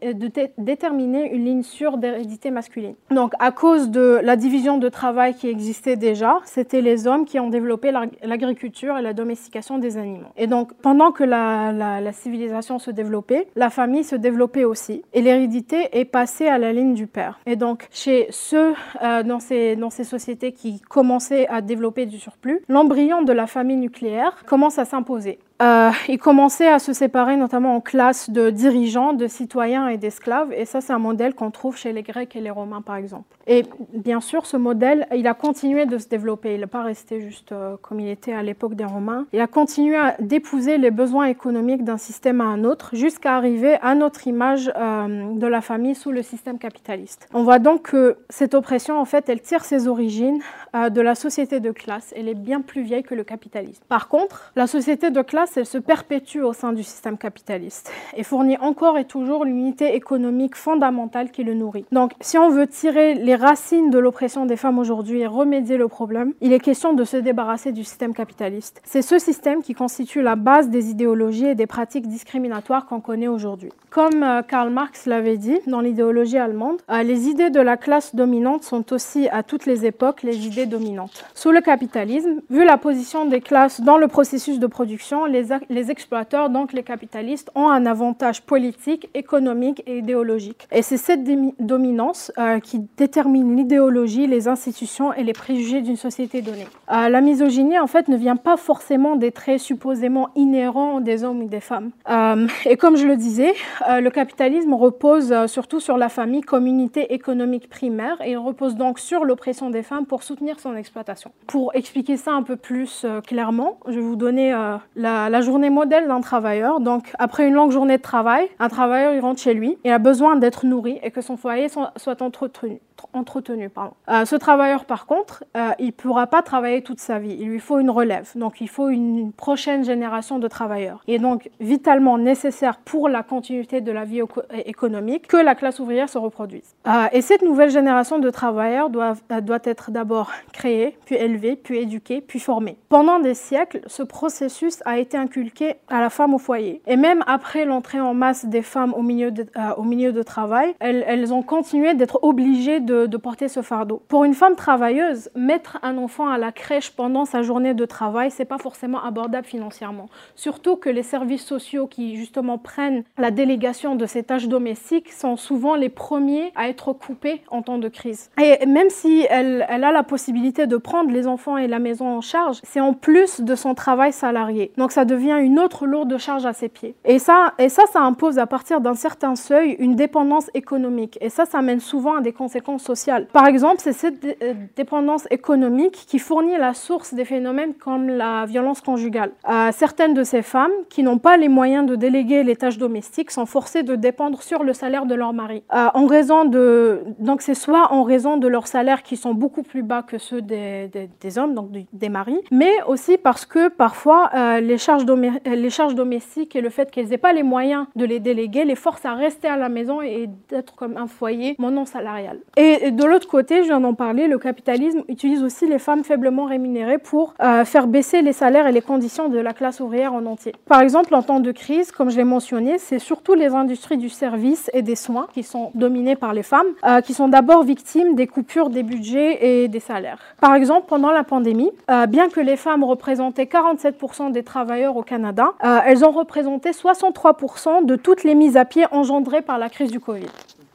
déterminer 0.57 1.31
une 1.31 1.45
ligne 1.45 1.63
sûre 1.63 1.97
d'hérédité 1.97 2.51
masculine. 2.51 2.95
Donc, 3.11 3.33
à 3.39 3.51
cause 3.51 3.89
de 3.89 4.19
la 4.23 4.35
division 4.35 4.77
de 4.77 4.89
travail 4.89 5.35
qui 5.35 5.47
existait 5.47 5.95
déjà, 5.95 6.39
c'était 6.45 6.81
les 6.81 7.07
hommes 7.07 7.25
qui 7.25 7.39
ont 7.39 7.49
développé 7.49 7.91
l'agriculture 8.23 8.97
et 8.97 9.01
la 9.01 9.13
domestication 9.13 9.77
des 9.77 9.97
animaux. 9.97 10.27
Et 10.37 10.47
donc, 10.47 10.56
pendant 10.65 11.11
que 11.11 11.23
la, 11.23 12.11
civilisation 12.13 12.79
se 12.79 12.91
développait, 12.91 13.47
la 13.55 13.69
famille 13.69 14.03
se 14.03 14.15
développait 14.15 14.63
aussi. 14.63 15.03
Et 15.13 15.21
l'hérédité 15.21 15.89
est 15.91 16.05
passée 16.05 16.47
à 16.47 16.57
la 16.57 16.73
ligne 16.73 16.93
du 16.93 17.07
père. 17.07 17.39
Et 17.45 17.55
donc, 17.55 17.87
chez 17.91 18.27
ceux 18.29 18.73
euh, 19.03 19.23
dans 19.23 19.39
ces 19.39 20.03
sociétés 20.03 20.51
qui 20.51 20.79
commençaient 20.81 21.47
à 21.47 21.61
développer 21.61 22.05
du 22.05 22.19
surplus, 22.19 22.61
l'embryon 22.69 23.23
de 23.23 23.33
la 23.33 23.47
famille 23.47 23.77
nucléaire 23.77 24.43
commence 24.45 24.79
à 24.79 24.85
s'imposer. 24.85 25.39
Euh, 25.61 25.91
ils 26.07 26.19
commençaient 26.19 26.67
à 26.67 26.79
se 26.79 26.93
séparer 26.93 27.35
notamment 27.35 27.75
en 27.75 27.81
classes 27.81 28.29
de 28.29 28.49
dirigeants, 28.49 29.13
de 29.13 29.27
citoyens 29.27 29.87
et 29.87 29.97
d'esclaves. 29.97 30.53
Et 30.53 30.65
ça, 30.65 30.81
c'est 30.81 30.93
un 30.93 30.99
modèle 30.99 31.33
qu'on 31.33 31.51
trouve 31.51 31.77
chez 31.77 31.93
les 31.93 32.03
Grecs 32.03 32.35
et 32.35 32.41
les 32.41 32.51
Romains, 32.51 32.81
par 32.81 32.95
exemple. 32.95 33.25
Et 33.47 33.63
bien 33.93 34.19
sûr, 34.19 34.45
ce 34.45 34.57
modèle, 34.57 35.07
il 35.15 35.25
a 35.25 35.33
continué 35.33 35.85
de 35.85 35.97
se 35.97 36.07
développer. 36.07 36.53
Il 36.53 36.59
n'est 36.59 36.67
pas 36.67 36.83
resté 36.83 37.21
juste 37.21 37.53
euh, 37.53 37.77
comme 37.81 37.99
il 37.99 38.09
était 38.09 38.33
à 38.33 38.43
l'époque 38.43 38.75
des 38.75 38.83
Romains. 38.83 39.25
Il 39.31 39.39
a 39.39 39.47
continué 39.47 39.97
d'épouser 40.19 40.77
les 40.77 40.91
besoins 40.91 41.25
économiques 41.25 41.83
d'un 41.83 41.97
système 41.97 42.41
à 42.41 42.43
un 42.43 42.63
autre 42.65 42.89
jusqu'à 42.93 43.35
arriver 43.35 43.77
à 43.81 43.95
notre 43.95 44.27
image 44.27 44.71
euh, 44.75 45.33
de 45.33 45.47
la 45.47 45.61
famille 45.61 45.95
sous 45.95 46.11
le 46.11 46.21
système 46.23 46.59
capitaliste. 46.59 47.29
On 47.33 47.43
voit 47.43 47.59
donc 47.59 47.83
que 47.83 48.17
cette 48.29 48.53
oppression, 48.53 48.99
en 48.99 49.05
fait, 49.05 49.29
elle 49.29 49.41
tire 49.41 49.63
ses 49.63 49.87
origines 49.87 50.41
euh, 50.75 50.89
de 50.89 50.99
la 50.99 51.15
société 51.15 51.61
de 51.61 51.71
classe. 51.71 52.13
Elle 52.17 52.27
est 52.27 52.35
bien 52.35 52.61
plus 52.61 52.81
vieille 52.81 53.03
que 53.03 53.15
le 53.15 53.23
capitalisme. 53.23 53.83
Par 53.87 54.09
contre, 54.09 54.51
la 54.57 54.67
société 54.67 55.09
de 55.09 55.21
classe 55.21 55.46
elle 55.55 55.65
se 55.65 55.77
perpétue 55.77 56.41
au 56.41 56.53
sein 56.53 56.73
du 56.73 56.83
système 56.83 57.17
capitaliste 57.17 57.91
et 58.15 58.23
fournit 58.23 58.57
encore 58.57 58.97
et 58.97 59.05
toujours 59.05 59.45
l'unité 59.45 59.95
économique 59.95 60.55
fondamentale 60.55 61.31
qui 61.31 61.43
le 61.43 61.53
nourrit. 61.53 61.85
Donc, 61.91 62.11
si 62.21 62.37
on 62.37 62.49
veut 62.49 62.67
tirer 62.67 63.13
les 63.13 63.35
racines 63.35 63.89
de 63.89 63.99
l'oppression 63.99 64.45
des 64.45 64.57
femmes 64.57 64.79
aujourd'hui 64.79 65.21
et 65.21 65.27
remédier 65.27 65.77
le 65.77 65.87
problème, 65.87 66.33
il 66.41 66.53
est 66.53 66.59
question 66.59 66.93
de 66.93 67.03
se 67.03 67.17
débarrasser 67.17 67.71
du 67.71 67.83
système 67.83 68.13
capitaliste. 68.13 68.81
C'est 68.83 69.01
ce 69.01 69.19
système 69.19 69.61
qui 69.61 69.73
constitue 69.73 70.21
la 70.21 70.35
base 70.35 70.69
des 70.69 70.89
idéologies 70.89 71.47
et 71.47 71.55
des 71.55 71.67
pratiques 71.67 72.07
discriminatoires 72.07 72.85
qu'on 72.85 72.99
connaît 72.99 73.27
aujourd'hui. 73.27 73.71
Comme 73.89 74.23
euh, 74.23 74.41
Karl 74.41 74.69
Marx 74.69 75.05
l'avait 75.05 75.37
dit 75.37 75.57
dans 75.67 75.81
l'idéologie 75.81 76.37
allemande, 76.37 76.81
euh, 76.89 77.03
les 77.03 77.27
idées 77.27 77.49
de 77.49 77.61
la 77.61 77.77
classe 77.77 78.15
dominante 78.15 78.63
sont 78.63 78.91
aussi 78.93 79.29
à 79.29 79.43
toutes 79.43 79.65
les 79.65 79.85
époques 79.85 80.23
les 80.23 80.45
idées 80.45 80.65
dominantes. 80.65 81.25
Sous 81.33 81.51
le 81.51 81.61
capitalisme, 81.61 82.41
vu 82.49 82.65
la 82.65 82.77
position 82.77 83.25
des 83.25 83.41
classes 83.41 83.81
dans 83.81 83.97
le 83.97 84.07
processus 84.07 84.59
de 84.59 84.67
production, 84.67 85.25
les 85.25 85.36
les, 85.69 85.91
exploiteurs, 85.91 86.49
donc 86.49 86.73
les 86.73 86.83
capitalistes, 86.83 87.51
ont 87.55 87.69
un 87.69 87.85
avantage 87.85 88.41
politique, 88.41 89.09
économique 89.13 89.83
et 89.85 89.99
idéologique. 89.99 90.67
Et 90.71 90.81
c'est 90.81 90.97
cette 90.97 91.23
dominance 91.59 92.31
euh, 92.37 92.59
qui 92.59 92.81
détermine 92.97 93.55
l'idéologie, 93.55 94.27
les 94.27 94.47
institutions 94.47 95.13
et 95.13 95.23
les 95.23 95.33
préjugés 95.33 95.81
d'une 95.81 95.95
société 95.95 96.41
donnée. 96.41 96.67
Euh, 96.91 97.09
la 97.09 97.21
misogynie, 97.21 97.79
en 97.79 97.87
fait, 97.87 98.07
ne 98.07 98.17
vient 98.17 98.35
pas 98.35 98.57
forcément 98.57 99.15
des 99.15 99.31
traits 99.31 99.59
supposément 99.59 100.29
inhérents 100.35 100.99
des 101.01 101.23
hommes 101.23 101.43
ou 101.43 101.47
des 101.47 101.59
femmes. 101.59 101.91
Euh, 102.09 102.47
et 102.65 102.77
comme 102.77 102.97
je 102.97 103.05
le 103.05 103.15
disais, 103.15 103.53
le 103.87 104.09
capitalisme 104.09 104.73
repose 104.73 105.33
surtout 105.47 105.79
sur 105.79 105.97
la 105.97 106.09
famille 106.09 106.41
comme 106.41 106.67
économique 107.09 107.69
primaire 107.69 108.17
et 108.23 108.31
il 108.31 108.37
repose 108.37 108.75
donc 108.75 108.99
sur 108.99 109.25
l'oppression 109.25 109.69
des 109.69 109.83
femmes 109.83 110.05
pour 110.05 110.23
soutenir 110.23 110.59
son 110.59 110.75
exploitation. 110.75 111.31
Pour 111.47 111.73
expliquer 111.75 112.17
ça 112.17 112.33
un 112.33 112.43
peu 112.43 112.55
plus 112.55 113.05
clairement, 113.25 113.79
je 113.87 113.93
vais 113.93 114.01
vous 114.01 114.15
donner 114.15 114.51
la 114.95 115.26
la 115.29 115.41
journée 115.41 115.69
modèle 115.69 116.07
d'un 116.07 116.21
travailleur. 116.21 116.79
Donc, 116.79 117.13
après 117.19 117.47
une 117.47 117.53
longue 117.53 117.71
journée 117.71 117.97
de 117.97 118.01
travail, 118.01 118.47
un 118.59 118.69
travailleur, 118.69 119.13
il 119.13 119.19
rentre 119.19 119.41
chez 119.41 119.53
lui, 119.53 119.77
il 119.83 119.91
a 119.91 119.99
besoin 119.99 120.35
d'être 120.35 120.65
nourri 120.65 120.99
et 121.03 121.11
que 121.11 121.21
son 121.21 121.37
foyer 121.37 121.67
soit 121.69 122.21
entretenu 122.21 122.79
entretenu. 123.13 123.69
Pardon. 123.69 123.93
Euh, 124.09 124.25
ce 124.25 124.35
travailleur, 124.35 124.85
par 124.85 125.05
contre, 125.05 125.43
euh, 125.55 125.71
il 125.79 125.87
ne 125.87 125.91
pourra 125.91 126.27
pas 126.27 126.41
travailler 126.41 126.81
toute 126.81 126.99
sa 126.99 127.19
vie. 127.19 127.35
Il 127.39 127.49
lui 127.49 127.59
faut 127.59 127.79
une 127.79 127.89
relève. 127.89 128.29
Donc, 128.35 128.61
il 128.61 128.69
faut 128.69 128.89
une 128.89 129.31
prochaine 129.31 129.83
génération 129.83 130.39
de 130.39 130.47
travailleurs. 130.47 131.03
Il 131.07 131.15
est 131.15 131.19
donc 131.19 131.49
vitalement 131.59 132.17
nécessaire 132.17 132.77
pour 132.77 133.09
la 133.09 133.23
continuité 133.23 133.81
de 133.81 133.91
la 133.91 134.05
vie 134.05 134.21
économique 134.65 135.27
que 135.27 135.37
la 135.37 135.55
classe 135.55 135.79
ouvrière 135.79 136.09
se 136.09 136.17
reproduise. 136.17 136.75
Euh, 136.87 137.07
et 137.11 137.21
cette 137.21 137.41
nouvelle 137.41 137.69
génération 137.69 138.19
de 138.19 138.29
travailleurs 138.29 138.89
doit 138.89 139.59
être 139.63 139.91
d'abord 139.91 140.31
créée, 140.53 140.97
puis 141.05 141.15
élevée, 141.15 141.55
puis 141.55 141.79
éduquée, 141.79 142.21
puis 142.21 142.39
formée. 142.39 142.77
Pendant 142.89 143.19
des 143.19 143.33
siècles, 143.33 143.81
ce 143.87 144.03
processus 144.03 144.81
a 144.85 144.97
été 144.97 145.16
inculqué 145.17 145.75
à 145.89 146.01
la 146.01 146.09
femme 146.09 146.33
au 146.33 146.37
foyer. 146.37 146.81
Et 146.87 146.95
même 146.95 147.23
après 147.27 147.65
l'entrée 147.65 147.99
en 147.99 148.13
masse 148.13 148.45
des 148.45 148.61
femmes 148.61 148.93
au 148.93 149.01
milieu 149.01 149.31
de, 149.31 149.45
au 149.77 149.83
milieu 149.83 150.11
de 150.11 150.23
travail, 150.23 150.75
elles, 150.79 151.03
elles 151.07 151.33
ont 151.33 151.41
continué 151.41 151.93
d'être 151.93 152.19
obligées 152.21 152.79
de, 152.79 153.17
porter 153.17 153.47
ce 153.47 153.63
fardeau. 153.63 154.01
Pour 154.07 154.25
une 154.25 154.35
femme 154.35 154.55
travailleuse, 154.55 155.29
mettre 155.35 155.79
un 155.81 155.97
enfant 155.97 156.27
à 156.27 156.37
la 156.37 156.51
crèche 156.51 156.91
pendant 156.91 157.25
sa 157.25 157.41
journée 157.41 157.73
de 157.73 157.85
travail, 157.85 158.29
c'est 158.29 158.45
pas 158.45 158.59
forcément 158.59 159.03
abordable 159.03 159.47
financièrement. 159.47 160.07
Surtout 160.35 160.75
que 160.75 160.89
les 160.89 161.01
services 161.01 161.43
sociaux 161.43 161.87
qui 161.87 162.15
justement 162.15 162.59
prennent 162.59 163.03
la 163.17 163.31
délégation 163.31 163.95
de 163.95 164.05
ces 164.05 164.21
tâches 164.21 164.47
domestiques 164.47 165.11
sont 165.11 165.35
souvent 165.35 165.75
les 165.75 165.89
premiers 165.89 166.51
à 166.55 166.69
être 166.69 166.93
coupés 166.93 167.41
en 167.49 167.63
temps 167.63 167.79
de 167.79 167.87
crise. 167.87 168.29
Et 168.39 168.65
même 168.67 168.89
si 168.89 169.25
elle, 169.29 169.65
elle 169.67 169.83
a 169.83 169.91
la 169.91 170.03
possibilité 170.03 170.67
de 170.67 170.77
prendre 170.77 171.11
les 171.11 171.25
enfants 171.25 171.57
et 171.57 171.67
la 171.67 171.79
maison 171.79 172.07
en 172.07 172.21
charge, 172.21 172.59
c'est 172.63 172.79
en 172.79 172.93
plus 172.93 173.41
de 173.41 173.55
son 173.55 173.73
travail 173.73 174.13
salarié. 174.13 174.71
Donc 174.77 174.91
ça 174.97 175.05
devient 175.05 175.37
une 175.39 175.59
autre 175.59 175.85
lourde 175.85 176.17
charge 176.17 176.47
à 176.47 176.53
ses 176.53 176.69
pieds. 176.69 176.95
Et 177.05 177.19
ça, 177.19 177.53
et 177.59 177.69
ça, 177.69 177.83
ça 177.93 178.01
impose 178.01 178.39
à 178.39 178.47
partir 178.47 178.81
d'un 178.81 178.95
certain 178.95 179.35
seuil 179.35 179.75
une 179.77 179.95
dépendance 179.95 180.49
économique. 180.55 181.19
Et 181.21 181.29
ça, 181.29 181.45
ça 181.45 181.61
mène 181.61 181.79
souvent 181.79 182.15
à 182.15 182.21
des 182.21 182.33
conséquences 182.33 182.83
sociale. 182.83 183.27
Par 183.31 183.45
exemple, 183.45 183.75
c'est 183.77 183.93
cette 183.93 184.25
euh, 184.25 184.55
dépendance 184.75 185.27
économique 185.29 186.05
qui 186.07 186.17
fournit 186.17 186.57
la 186.57 186.73
source 186.73 187.13
des 187.13 187.25
phénomènes 187.25 187.75
comme 187.75 188.09
la 188.09 188.47
violence 188.47 188.81
conjugale. 188.81 189.33
Euh, 189.47 189.69
certaines 189.71 190.15
de 190.15 190.23
ces 190.23 190.41
femmes 190.41 190.71
qui 190.89 191.03
n'ont 191.03 191.19
pas 191.19 191.37
les 191.37 191.47
moyens 191.47 191.85
de 191.85 191.95
déléguer 191.95 192.41
les 192.43 192.55
tâches 192.55 192.79
domestiques 192.79 193.29
sont 193.29 193.45
forcées 193.45 193.83
de 193.83 193.95
dépendre 193.95 194.41
sur 194.41 194.63
le 194.63 194.73
salaire 194.73 195.05
de 195.05 195.13
leur 195.13 195.31
mari. 195.31 195.61
Euh, 195.75 195.89
en 195.93 196.07
raison 196.07 196.45
de, 196.45 197.03
donc 197.19 197.43
c'est 197.43 197.53
soit 197.53 197.93
en 197.93 198.01
raison 198.01 198.37
de 198.37 198.47
leurs 198.47 198.65
salaires 198.65 199.03
qui 199.03 199.15
sont 199.15 199.35
beaucoup 199.35 199.61
plus 199.61 199.83
bas 199.83 200.01
que 200.01 200.17
ceux 200.17 200.41
des, 200.41 201.37
hommes, 201.37 201.53
donc 201.53 201.69
des 201.93 202.09
maris, 202.09 202.41
mais 202.49 202.73
aussi 202.87 203.19
parce 203.19 203.45
que 203.45 203.67
parfois 203.67 204.31
les, 204.59 204.77
charges 204.87 205.05
les 205.45 205.69
charges 205.69 205.95
domestiques 205.95 206.55
et 206.55 206.61
le 206.61 206.69
fait 206.69 206.89
qu'elles 206.91 207.07
n'aient 207.07 207.17
pas 207.17 207.33
les 207.33 207.43
moyens 207.43 207.85
de 207.95 208.05
les 208.05 208.19
déléguer 208.19 208.63
les 208.63 208.75
forcent 208.75 209.05
à 209.05 209.13
rester 209.13 209.47
à 209.47 209.57
la 209.57 209.69
maison 209.69 210.01
et 210.01 210.29
d'être 210.49 210.75
comme 210.75 210.95
un 210.97 211.07
foyer 211.07 211.55
non 211.59 211.85
salarial. 211.85 212.39
Et 212.55 212.91
de 212.91 213.03
l'autre 213.03 213.27
côté, 213.27 213.63
je 213.63 213.67
viens 213.67 213.81
d'en 213.81 213.93
parler, 213.93 214.27
le 214.27 214.39
capitalisme 214.39 215.03
utilise 215.09 215.43
aussi 215.43 215.67
les 215.67 215.79
femmes 215.79 216.03
faiblement 216.03 216.45
rémunérées 216.45 216.97
pour 216.97 217.33
euh, 217.41 217.65
faire 217.65 217.87
baisser 217.87 218.21
les 218.21 218.33
salaires 218.33 218.67
et 218.67 218.71
les 218.71 218.81
conditions 218.81 219.27
de 219.27 219.37
la 219.37 219.53
classe 219.53 219.79
ouvrière 219.79 220.13
en 220.13 220.25
entier. 220.25 220.53
Par 220.67 220.81
exemple, 220.81 221.13
en 221.13 221.21
temps 221.21 221.41
de 221.41 221.51
crise, 221.51 221.91
comme 221.91 222.09
je 222.09 222.17
l'ai 222.17 222.23
mentionné, 222.23 222.77
c'est 222.77 222.99
surtout 222.99 223.33
les 223.33 223.49
industries 223.53 223.97
du 223.97 224.09
service 224.09 224.71
et 224.73 224.81
des 224.81 224.95
soins 224.95 225.27
qui 225.33 225.43
sont 225.43 225.71
dominées 225.75 226.15
par 226.15 226.33
les 226.33 226.43
femmes, 226.43 226.67
euh, 226.85 227.01
qui 227.01 227.13
sont 227.13 227.27
d'abord 227.27 227.63
victimes 227.63 228.15
des 228.15 228.27
coupures 228.27 228.69
des 228.69 228.83
budgets 228.83 229.63
et 229.63 229.67
des 229.67 229.79
salaires. 229.79 230.19
Par 230.39 230.55
exemple, 230.55 230.85
pendant 230.87 231.11
la 231.11 231.23
pandémie, 231.23 231.71
euh, 231.91 232.05
bien 232.05 232.29
que 232.29 232.39
les 232.39 232.55
femmes 232.55 232.83
représentaient 232.83 233.45
47% 233.45 234.31
des 234.31 234.43
travailleurs 234.43 234.76
au 234.85 235.01
Canada, 235.01 235.53
elles 235.85 236.05
ont 236.05 236.11
représenté 236.11 236.71
63% 236.71 237.85
de 237.85 237.95
toutes 237.95 238.23
les 238.23 238.35
mises 238.35 238.57
à 238.57 238.65
pied 238.65 238.85
engendrées 238.91 239.41
par 239.41 239.57
la 239.57 239.69
crise 239.69 239.91
du 239.91 239.99
Covid. 239.99 240.27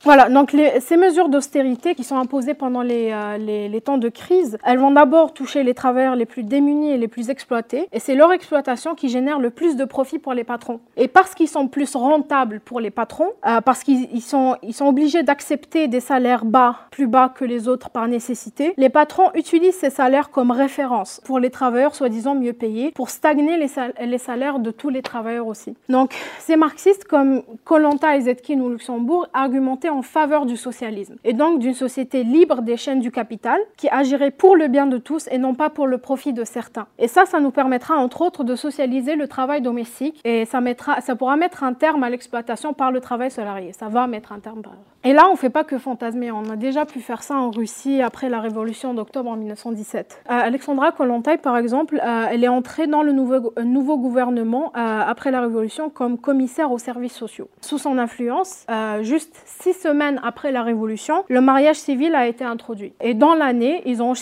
Voilà, 0.04 0.28
donc 0.28 0.56
ces 0.80 0.96
mesures 0.96 1.28
d'austérité 1.28 1.94
qui 1.94 2.02
sont 2.02 2.16
imposées 2.16 2.54
pendant 2.54 2.82
euh, 2.82 3.38
les, 3.38 3.68
les, 3.68 3.80
temps 3.80 3.98
de 3.98 4.08
crise, 4.08 4.58
elles 4.64 4.78
vont 4.78 4.90
d'abord 4.90 5.32
toucher 5.32 5.62
les 5.62 5.74
travailleurs 5.74 6.16
les 6.16 6.26
plus 6.26 6.42
démunis 6.42 6.90
et 6.90 6.98
les 6.98 7.06
plus 7.06 7.30
exploités, 7.30 7.86
et 7.92 8.00
c'est 8.00 8.16
leur 8.16 8.32
exploitation 8.32 8.96
qui 8.96 9.08
génère 9.08 9.38
le 9.38 9.50
plus 9.50 9.76
de 9.76 9.84
profit 9.84 10.18
pour 10.18 10.34
les 10.34 10.42
patrons. 10.42 10.80
Et 10.96 11.06
parce 11.06 11.36
qu'ils 11.36 11.48
sont 11.48 11.68
plus 11.68 11.94
rentables 11.94 12.58
pour 12.58 12.80
les 12.80 12.90
patrons, 12.90 13.30
euh, 13.46 13.60
parce 13.60 13.84
qu'ils 13.84 14.22
sont, 14.22 14.56
ils 14.64 14.74
sont 14.74 14.86
obligés 14.86 15.22
d'accepter 15.22 15.86
des 15.86 16.00
salaires 16.00 16.44
bas, 16.44 16.78
plus 16.90 17.06
bas 17.06 17.28
que 17.32 17.44
les 17.44 17.68
autres 17.68 17.88
par 17.88 18.08
nécessité, 18.08 18.74
les 18.76 18.88
patrons 18.88 19.30
utilisent 19.34 19.76
ces 19.76 19.90
salaires 19.90 20.30
comme 20.30 20.50
référence 20.50 21.20
pour 21.24 21.38
les 21.38 21.50
travailleurs 21.50 21.94
soi-disant 21.94 22.34
mieux 22.34 22.54
payés, 22.54 22.90
pour 22.90 23.08
stagner 23.08 23.56
les, 23.56 23.68
les 24.04 24.18
salaires 24.18 24.58
de 24.58 24.72
tous 24.72 24.88
les 24.88 25.02
travailleurs 25.02 25.46
aussi. 25.46 25.76
Donc 25.88 26.12
ces 26.40 26.56
marxistes 26.56 27.04
comme 27.04 27.42
Kolanta 27.62 28.16
et 28.16 28.22
Zetkin 28.22 28.58
ou 28.58 28.68
Luxembourg 28.68 29.28
argumentaient 29.32 29.91
en 29.92 30.02
faveur 30.02 30.46
du 30.46 30.57
socialisme 30.57 31.16
et 31.24 31.33
donc 31.33 31.59
d'une 31.59 31.74
société 31.74 32.24
libre 32.24 32.62
des 32.62 32.76
chaînes 32.76 33.00
du 33.00 33.11
capital 33.11 33.61
qui 33.76 33.88
agirait 33.88 34.31
pour 34.31 34.57
le 34.57 34.68
bien 34.68 34.87
de 34.87 34.98
tous 34.98 35.28
et 35.31 35.38
non 35.38 35.55
pas 35.55 35.70
pour 35.70 35.87
le 35.87 35.98
profit 35.98 36.33
de 36.33 36.44
certains. 36.44 36.87
Et 36.98 37.09
ça, 37.09 37.26
ça 37.26 37.40
nous 37.40 37.50
permettra 37.50 37.96
entre 37.96 38.22
autres 38.22 38.44
de 38.44 38.57
socialiser 38.57 39.16
le 39.16 39.28
travail 39.28 39.61
domestique 39.61 40.20
et 40.24 40.44
ça, 40.44 40.61
mettra, 40.61 41.00
ça 41.00 41.16
pourra 41.16 41.37
mettre 41.37 41.64
un 41.64 41.74
terme 41.74 42.02
à 42.02 42.11
l'exploitation 42.11 42.72
par 42.72 42.92
le 42.92 43.00
travail 43.00 43.31
salarié. 43.31 43.72
Ça 43.72 43.88
va 43.88 44.07
mettre 44.07 44.33
un 44.33 44.38
terme. 44.38 44.62
Et 45.05 45.12
là, 45.12 45.26
on 45.28 45.33
ne 45.33 45.37
fait 45.37 45.50
pas 45.50 45.64
que 45.64 45.78
fantasmer. 45.78 46.31
On 46.31 46.48
a 46.48 46.57
déjà 46.57 46.87
pu 46.87 47.00
faire 47.00 47.22
ça 47.24 47.35
en 47.35 47.50
Russie 47.50 48.00
après 48.02 48.28
la 48.28 48.40
révolution 48.40 48.94
d'octobre 48.94 49.31
en 49.31 49.37
1917. 49.37 50.22
Euh, 50.26 50.33
Alexandra 50.33 50.92
Kollontai, 50.92 51.38
par 51.38 51.57
exemple, 51.57 52.00
euh, 52.05 52.26
elle 52.31 52.44
est 52.44 52.48
entrée 52.48 52.87
dans 52.87 53.02
le 53.02 53.11
nouveau, 53.11 53.52
euh, 53.59 53.64
nouveau 53.64 53.98
gouvernement 53.98 54.70
après 54.74 55.31
la 55.31 55.40
révolution 55.40 55.90
comme 55.90 56.18
commissaire 56.18 56.70
aux 56.70 56.78
services 56.78 57.14
sociaux. 57.14 57.48
Sous 57.61 57.78
son 57.78 57.98
influence, 57.98 58.66
juste 59.00 59.35
six 59.44 59.82
semaines 59.83 60.21
après 60.23 60.53
la 60.53 60.62
Révolution, 60.62 61.25
le 61.29 61.40
mariage 61.40 61.77
civil 61.77 62.14
a 62.14 62.27
été 62.27 62.45
introduit. 62.45 62.92
Et 63.01 63.14
dans 63.14 63.35
l'année, 63.35 63.83
ils, 63.85 64.03
ont 64.03 64.12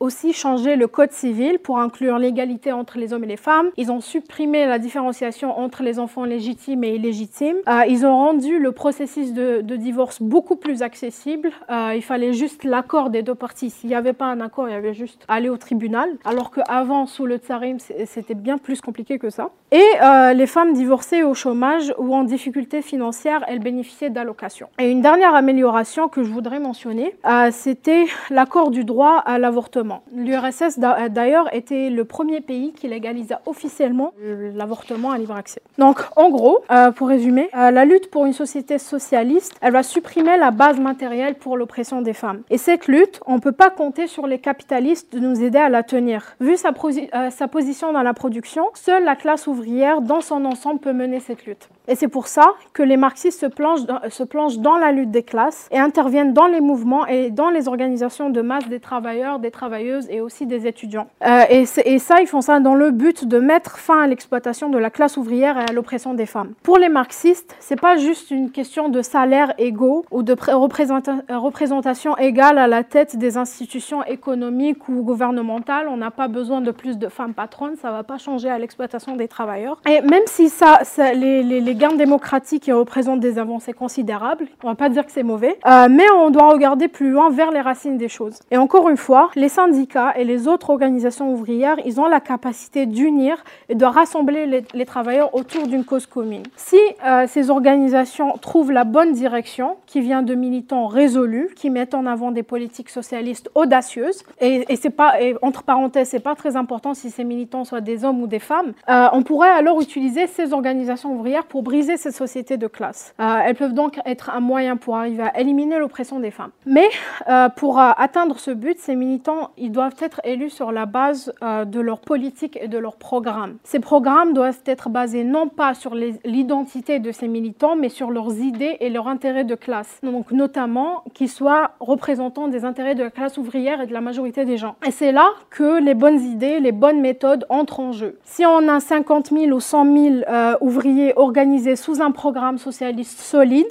aussi, 0.00 0.32
changé 0.32 0.76
le 0.76 0.88
code 0.88 1.12
civil 1.12 1.58
pour 1.58 1.78
inclure 1.78 2.18
l'égalité 2.18 2.72
entre 2.72 2.98
les 2.98 3.12
hommes 3.12 3.24
et 3.24 3.28
les 3.28 3.36
femmes. 3.36 3.70
Ils 3.76 3.90
ont 3.92 4.00
supprimé 4.00 4.66
la 4.66 4.78
différenciation 4.78 5.58
entre 5.58 5.82
les 5.82 5.98
enfants 5.98 6.24
légitimes 6.24 6.84
et 6.84 6.94
illégitimes. 6.94 7.56
Euh, 7.68 7.82
ils 7.88 8.04
ont 8.04 8.16
rendu 8.16 8.58
le 8.58 8.72
processus 8.72 9.32
de, 9.32 9.60
divorce 9.72 10.20
beaucoup 10.20 10.56
plus 10.56 10.82
accessible. 10.82 11.50
Euh, 11.70 11.92
il 11.94 12.02
fallait 12.02 12.34
juste 12.34 12.64
l'accord 12.64 13.10
des 13.10 13.22
deux 13.22 13.34
parties. 13.34 13.70
S'il 13.70 13.88
n'y 13.88 13.94
avait 13.94 14.12
pas 14.12 14.26
un 14.26 14.40
accord, 14.40 14.68
il 14.68 14.72
y 14.72 14.74
avait 14.74 14.94
juste 14.94 15.24
aller 15.28 15.48
au 15.48 15.56
tribunal. 15.56 16.10
Alors 16.24 16.50
qu'avant, 16.50 17.06
sous 17.06 17.26
le 17.26 17.36
tsarim, 17.36 17.78
c'était 17.78 18.34
bien 18.34 18.58
plus 18.58 18.80
compliqué 18.80 19.18
que 19.18 19.30
ça. 19.30 19.50
Et 19.70 19.82
euh, 20.02 20.34
les 20.34 20.46
femmes 20.46 20.74
divorcées 20.74 21.22
au 21.22 21.34
chômage 21.34 21.94
ou 21.98 22.14
en 22.14 22.24
difficulté 22.24 22.82
financière, 22.82 23.44
elles 23.48 23.60
bénéficiaient 23.60 24.10
d'allocations. 24.10 24.68
Et 24.78 24.90
une 24.90 25.02
dernière 25.02 25.34
amélioration 25.34 26.08
que 26.08 26.24
je 26.24 26.30
voudrais 26.30 26.58
mentionner, 26.58 27.14
euh, 27.26 27.50
c'était 27.52 28.06
l'accord 28.30 28.70
du 28.70 28.84
droit 28.84 29.18
à 29.18 29.38
l'avortement. 29.38 30.02
L'URSS 30.14 30.78
d'ailleurs 30.78 31.54
était 31.54 31.90
le 31.90 32.04
premier 32.04 32.40
pays 32.40 32.72
qui 32.72 32.88
légalisa 32.88 33.42
officiellement 33.44 34.14
l'avortement 34.54 35.10
à 35.10 35.18
libre 35.18 35.36
accès. 35.36 35.60
Donc 35.76 36.00
en 36.16 36.30
gros, 36.30 36.64
euh, 36.70 36.90
pour 36.90 37.08
résumer, 37.08 37.50
euh, 37.54 37.70
la 37.70 37.84
lutte 37.84 38.10
pour 38.10 38.24
une 38.24 38.32
société 38.32 38.78
socialiste, 38.78 39.54
elle 39.60 39.72
va 39.72 39.82
supprimer 39.82 40.38
la 40.38 40.50
base 40.50 40.80
matérielle 40.80 41.34
pour 41.34 41.56
l'oppression 41.56 42.00
des 42.00 42.14
femmes. 42.14 42.40
Et 42.48 42.58
cette 42.58 42.88
lutte, 42.88 43.20
on 43.26 43.34
ne 43.34 43.40
peut 43.40 43.52
pas 43.52 43.70
compter 43.70 44.06
sur 44.06 44.26
les 44.26 44.38
capitalistes 44.38 45.12
de 45.12 45.18
nous 45.18 45.42
aider 45.42 45.58
à 45.58 45.68
la 45.68 45.82
tenir. 45.82 46.34
Vu 46.40 46.56
sa 46.56 46.72
position 46.72 47.92
dans 47.92 48.02
la 48.02 48.14
production, 48.14 48.70
seule 48.74 49.04
la 49.04 49.16
classe 49.16 49.46
ouvrière 49.46 50.00
dans 50.00 50.22
son 50.22 50.44
ensemble 50.46 50.80
peut 50.80 50.92
mener 50.94 51.20
cette 51.20 51.44
lutte. 51.44 51.68
Et 51.88 51.96
c'est 51.96 52.08
pour 52.08 52.28
ça 52.28 52.54
que 52.72 52.82
les 52.82 52.96
marxistes 52.96 53.40
se 53.40 53.46
plongent, 53.46 53.86
dans, 53.86 53.98
se 54.08 54.22
plongent 54.22 54.58
dans 54.58 54.76
la 54.76 54.92
lutte 54.92 55.10
des 55.10 55.24
classes 55.24 55.68
et 55.72 55.78
interviennent 55.78 56.32
dans 56.32 56.46
les 56.46 56.60
mouvements 56.60 57.06
et 57.06 57.30
dans 57.30 57.50
les 57.50 57.66
organisations 57.66 58.30
de 58.30 58.40
masse 58.40 58.68
des 58.68 58.78
travailleurs, 58.78 59.40
des 59.40 59.50
travailleuses 59.50 60.06
et 60.08 60.20
aussi 60.20 60.46
des 60.46 60.66
étudiants. 60.66 61.08
Euh, 61.26 61.42
et, 61.50 61.66
ça, 61.66 62.20
ils 62.20 62.26
font 62.26 62.40
ça 62.40 62.60
dans 62.60 62.74
le 62.74 62.90
but 62.92 63.26
de 63.26 63.38
mettre 63.38 63.78
fin 63.78 64.00
à 64.00 64.06
l'exploitation 64.06 64.68
de 64.68 64.78
la 64.78 64.90
classe 64.90 65.16
ouvrière 65.16 65.58
et 65.58 65.70
à 65.70 65.72
l'oppression 65.72 66.14
des 66.14 66.26
femmes. 66.26 66.52
Pour 66.62 66.78
les 66.78 66.88
marxistes, 66.88 67.56
c'est 67.58 67.80
pas 67.80 67.96
juste 67.96 68.30
une 68.30 68.50
question 68.50 68.88
de 68.88 69.02
salaire 69.02 69.52
égaux 69.58 70.04
ou 70.10 70.22
de 70.22 70.34
représentation 70.34 72.16
égale 72.16 72.58
à 72.58 72.68
la 72.68 72.84
tête 72.84 73.16
des 73.16 73.36
institutions 73.36 74.04
économiques 74.04 74.88
ou 74.88 75.02
gouvernementales. 75.02 75.88
On 75.88 75.96
n'a 75.96 76.10
pas 76.10 76.28
besoin 76.28 76.60
de 76.60 76.70
plus 76.70 76.96
de 76.96 77.08
femmes 77.08 77.34
patronnes, 77.34 77.76
ça 77.76 77.90
va 77.90 78.04
pas 78.04 78.18
changer 78.18 78.48
à 78.48 78.58
l'exploitation 78.58 79.16
des 79.16 79.26
travailleurs. 79.26 79.80
Et 79.88 80.00
même 80.00 80.22
si 80.26 80.48
ça, 80.48 80.80
les 81.14 81.71
les 81.72 81.78
gains 81.78 81.96
démocratiques 81.96 82.70
représentent 82.70 83.20
des 83.20 83.38
avancées 83.38 83.72
considérables. 83.72 84.46
On 84.62 84.66
ne 84.66 84.72
va 84.72 84.76
pas 84.76 84.90
dire 84.90 85.06
que 85.06 85.10
c'est 85.10 85.22
mauvais, 85.22 85.58
euh, 85.66 85.88
mais 85.90 86.04
on 86.10 86.28
doit 86.28 86.52
regarder 86.52 86.86
plus 86.86 87.10
loin 87.10 87.30
vers 87.30 87.50
les 87.50 87.62
racines 87.62 87.96
des 87.96 88.10
choses. 88.10 88.40
Et 88.50 88.58
encore 88.58 88.90
une 88.90 88.98
fois, 88.98 89.30
les 89.36 89.48
syndicats 89.48 90.12
et 90.14 90.24
les 90.24 90.48
autres 90.48 90.68
organisations 90.68 91.32
ouvrières, 91.32 91.76
ils 91.86 91.98
ont 91.98 92.08
la 92.08 92.20
capacité 92.20 92.84
d'unir 92.84 93.42
et 93.70 93.74
de 93.74 93.86
rassembler 93.86 94.64
les, 94.74 94.84
travailleurs 94.84 95.34
autour 95.34 95.66
d'une 95.66 95.84
cause 95.84 96.04
commune. 96.04 96.42
Si 96.56 96.76
euh, 97.06 97.24
ces 97.26 97.48
organisations 97.48 98.32
trouvent 98.36 98.72
la 98.72 98.84
bonne 98.84 99.12
direction, 99.12 99.76
qui 99.86 100.02
vient 100.02 100.22
de 100.22 100.34
militants 100.34 100.88
résolus, 100.88 101.48
qui 101.56 101.70
mettent 101.70 101.94
en 101.94 102.04
avant 102.04 102.32
des 102.32 102.42
politiques 102.42 102.90
socialistes 102.90 103.48
audacieuses, 103.54 104.24
et, 104.42 104.76
c'est 104.76 104.90
pas, 104.90 105.14
entre 105.40 105.62
parenthèses, 105.62 106.10
c'est 106.10 106.20
pas 106.20 106.34
très 106.34 106.56
important 106.56 106.92
si 106.92 107.10
ces 107.10 107.24
militants 107.24 107.64
soient 107.64 107.80
des 107.80 108.04
hommes 108.04 108.20
ou 108.20 108.26
des 108.26 108.40
femmes, 108.40 108.74
euh, 108.90 109.06
on 109.12 109.22
pourrait 109.22 109.48
alors 109.48 109.80
utiliser 109.80 110.26
ces 110.26 110.52
organisations 110.52 111.14
ouvrières 111.14 111.44
pour 111.44 111.61
briser 111.62 111.96
ces 111.96 112.10
sociétés 112.10 112.56
de 112.56 112.66
classe. 112.66 113.14
Euh, 113.20 113.38
elles 113.44 113.54
peuvent 113.54 113.72
donc 113.72 113.98
être 114.04 114.30
un 114.30 114.40
moyen 114.40 114.76
pour 114.76 114.96
arriver 114.96 115.22
à 115.22 115.40
éliminer 115.40 115.78
l'oppression 115.78 116.20
des 116.20 116.30
femmes. 116.30 116.50
Mais 116.66 116.88
euh, 117.28 117.48
pour 117.48 117.78
euh, 117.78 117.90
atteindre 117.96 118.38
ce 118.38 118.50
but, 118.50 118.78
ces 118.78 118.96
militants, 118.96 119.50
ils 119.56 119.72
doivent 119.72 119.96
être 120.00 120.20
élus 120.24 120.50
sur 120.50 120.72
la 120.72 120.86
base 120.86 121.32
de 121.42 121.80
leur 121.80 122.00
politique 122.00 122.58
et 122.60 122.68
de 122.68 122.78
leur 122.78 122.96
programme. 122.96 123.56
Ces 123.64 123.80
programmes 123.80 124.32
doivent 124.32 124.60
être 124.66 124.88
basés 124.88 125.24
non 125.24 125.48
pas 125.48 125.74
sur 125.74 125.94
l'identité 125.94 126.98
de 126.98 127.12
ces 127.12 127.28
militants, 127.28 127.76
mais 127.76 127.88
sur 127.88 128.10
leurs 128.10 128.38
idées 128.38 128.76
et 128.80 128.90
leurs 128.90 129.08
intérêts 129.08 129.44
de 129.44 129.54
classe. 129.54 129.98
Donc 130.02 130.32
notamment 130.32 131.04
qu'ils 131.14 131.28
soient 131.28 131.72
représentants 131.80 132.48
des 132.48 132.64
intérêts 132.64 132.94
de 132.94 133.04
la 133.04 133.10
classe 133.10 133.38
ouvrière 133.38 133.80
et 133.80 133.86
de 133.86 133.92
la 133.92 134.00
majorité 134.00 134.44
des 134.44 134.56
gens. 134.56 134.74
Et 134.86 134.90
c'est 134.90 135.12
là 135.12 135.30
que 135.50 135.80
les 135.80 135.94
bonnes 135.94 136.20
idées, 136.20 136.60
les 136.60 136.72
bonnes 136.72 137.00
méthodes 137.00 137.46
entrent 137.48 137.80
en 137.80 137.92
jeu. 137.92 138.18
Si 138.24 138.44
on 138.44 138.68
a 138.68 138.80
50 138.80 139.30
000 139.30 139.52
ou 139.52 139.60
100 139.60 139.96
000 139.96 140.16
ouvriers 140.60 141.12
organisés, 141.16 141.51
organisés 141.52 141.76
sous 141.76 142.00
un 142.00 142.12
programme 142.12 142.56
socialiste 142.56 143.20
solide. 143.20 143.68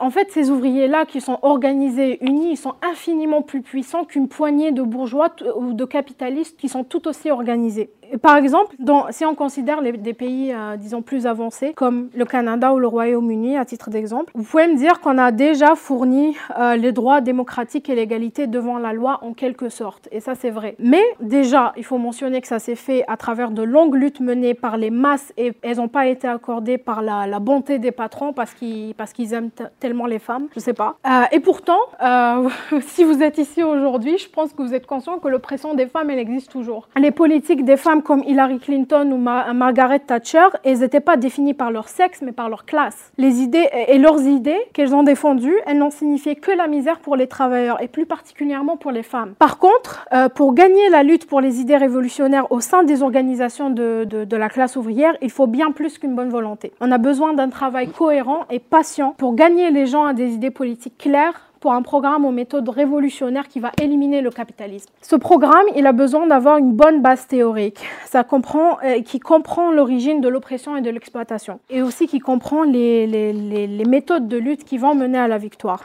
en 0.00 0.10
fait, 0.10 0.32
ces 0.32 0.50
ouvriers-là 0.50 1.06
qui 1.06 1.20
sont 1.20 1.38
organisés, 1.42 2.18
unis, 2.24 2.52
ils 2.52 2.56
sont 2.56 2.74
infiniment 2.82 3.40
plus 3.40 3.62
puissants 3.62 4.04
qu'une 4.04 4.26
poignée 4.26 4.72
de 4.72 4.82
bourgeois 4.82 5.30
ou 5.56 5.74
de 5.74 5.84
capitalistes 5.84 6.58
qui 6.58 6.68
sont 6.68 6.82
tout 6.82 7.06
aussi 7.06 7.30
organisés. 7.30 7.90
Par 8.22 8.36
exemple, 8.36 8.76
si 9.10 9.24
on 9.24 9.34
considère 9.34 9.82
des 9.82 10.14
pays, 10.14 10.52
euh, 10.52 10.76
disons, 10.76 11.02
plus 11.02 11.26
avancés, 11.26 11.72
comme 11.74 12.08
le 12.14 12.24
Canada 12.24 12.72
ou 12.72 12.78
le 12.78 12.86
Royaume-Uni, 12.86 13.56
à 13.56 13.64
titre 13.64 13.90
d'exemple, 13.90 14.30
vous 14.34 14.44
pouvez 14.44 14.68
me 14.68 14.76
dire 14.76 15.00
qu'on 15.00 15.18
a 15.18 15.32
déjà 15.32 15.74
fourni 15.74 16.36
euh, 16.58 16.76
les 16.76 16.92
droits 16.92 17.20
démocratiques 17.20 17.88
et 17.88 17.94
l'égalité 17.94 18.46
devant 18.46 18.78
la 18.78 18.92
loi 18.92 19.18
en 19.22 19.32
quelque 19.32 19.68
sorte. 19.68 20.08
Et 20.12 20.20
ça, 20.20 20.34
c'est 20.34 20.50
vrai. 20.50 20.76
Mais 20.78 21.02
déjà, 21.20 21.72
il 21.76 21.84
faut 21.84 21.98
mentionner 21.98 22.40
que 22.40 22.46
ça 22.46 22.58
s'est 22.58 22.74
fait 22.76 23.04
à 23.08 23.16
travers 23.16 23.50
de 23.50 23.62
longues 23.62 23.94
luttes 23.94 24.20
menées 24.20 24.54
par 24.54 24.76
les 24.76 24.90
masses 24.90 25.32
et 25.36 25.52
elles 25.62 25.78
n'ont 25.78 25.88
pas 25.88 26.06
été 26.06 26.28
accordées 26.28 26.78
par 26.78 27.02
la, 27.02 27.38
bonté 27.40 27.78
des 27.78 27.92
patrons 27.92 28.32
parce 28.32 28.54
qu'ils 28.54 29.34
aiment 29.34 29.50
tellement 29.80 30.06
les 30.06 30.18
femmes. 30.18 30.46
Je 30.54 30.60
sais 30.60 30.72
pas. 30.72 30.96
Euh, 31.06 31.24
et 31.32 31.40
pourtant, 31.40 31.78
si 32.80 33.04
vous 33.04 33.22
êtes 33.22 33.38
ici 33.38 33.62
aujourd'hui, 33.62 34.18
je 34.18 34.28
pense 34.28 34.52
que 34.52 34.62
vous 34.62 34.74
êtes 34.74 34.86
conscient 34.86 35.18
que 35.18 35.28
l'oppression 35.28 35.74
des 35.74 35.86
femmes, 35.86 36.10
elle 36.10 36.18
existe 36.18 36.50
toujours. 36.50 36.88
Les 36.96 37.10
politiques 37.10 37.64
des 37.64 37.76
femmes 37.76 38.02
comme 38.04 38.22
Hillary 38.24 38.58
Clinton 38.60 39.10
ou 39.10 39.16
Margaret 39.16 39.98
Thatcher, 39.98 40.46
elles 40.62 40.78
n'étaient 40.78 41.00
pas 41.00 41.16
définies 41.16 41.54
par 41.54 41.72
leur 41.72 41.88
sexe, 41.88 42.22
mais 42.22 42.32
par 42.32 42.48
leur 42.48 42.64
classe. 42.64 43.12
Les 43.18 43.40
idées 43.40 43.68
et 43.88 43.98
leurs 43.98 44.22
idées 44.22 44.60
qu'elles 44.72 44.94
ont 44.94 45.02
défendues, 45.02 45.56
elles 45.66 45.78
n'ont 45.78 45.90
signifié 45.90 46.36
que 46.36 46.52
la 46.52 46.68
misère 46.68 47.00
pour 47.00 47.16
les 47.16 47.26
travailleurs 47.26 47.82
et 47.82 47.88
plus 47.88 48.06
particulièrement 48.06 48.76
pour 48.76 48.92
les 48.92 49.02
femmes. 49.02 49.34
Par 49.38 49.58
contre, 49.58 50.06
euh, 50.12 50.28
pour 50.28 50.54
gagner 50.54 50.88
la 50.90 51.02
lutte 51.02 51.26
pour 51.26 51.40
les 51.40 51.60
idées 51.60 51.76
révolutionnaires 51.76 52.52
au 52.52 52.60
sein 52.60 52.84
des 52.84 53.02
organisations 53.02 53.70
de, 53.70 54.04
de 54.04 54.36
la 54.36 54.48
classe 54.48 54.76
ouvrière, 54.76 55.16
il 55.22 55.30
faut 55.30 55.46
bien 55.46 55.72
plus 55.72 55.98
qu'une 55.98 56.14
bonne 56.14 56.30
volonté. 56.30 56.72
On 56.80 56.92
a 56.92 56.98
besoin 56.98 57.32
d'un 57.32 57.48
travail 57.48 57.88
cohérent 57.88 58.44
et 58.50 58.58
patient 58.58 59.14
pour 59.16 59.34
gagner 59.34 59.70
les 59.70 59.86
gens 59.86 60.04
à 60.04 60.12
des 60.12 60.34
idées 60.34 60.50
politiques 60.50 60.98
claires 60.98 61.53
pour 61.64 61.72
un 61.72 61.80
programme 61.80 62.26
aux 62.26 62.30
méthodes 62.30 62.68
révolutionnaires 62.68 63.48
qui 63.48 63.58
va 63.58 63.72
éliminer 63.80 64.20
le 64.20 64.30
capitalisme. 64.30 64.90
Ce 65.00 65.16
programme, 65.16 65.64
il 65.74 65.86
a 65.86 65.92
besoin 65.92 66.26
d'avoir 66.26 66.58
une 66.58 66.72
bonne 66.72 67.00
base 67.00 67.26
théorique, 67.26 67.80
ça 68.04 68.22
comprend, 68.22 68.76
euh, 68.84 69.00
qui 69.00 69.18
comprend 69.18 69.72
l'origine 69.72 70.20
de 70.20 70.28
l'oppression 70.28 70.76
et 70.76 70.82
de 70.82 70.90
l'exploitation, 70.90 71.60
et 71.70 71.80
aussi 71.80 72.06
qui 72.06 72.18
comprend 72.18 72.64
les, 72.64 73.06
les, 73.06 73.32
les, 73.32 73.66
les 73.66 73.84
méthodes 73.86 74.28
de 74.28 74.36
lutte 74.36 74.64
qui 74.64 74.76
vont 74.76 74.94
mener 74.94 75.16
à 75.16 75.26
la 75.26 75.38
victoire. 75.38 75.82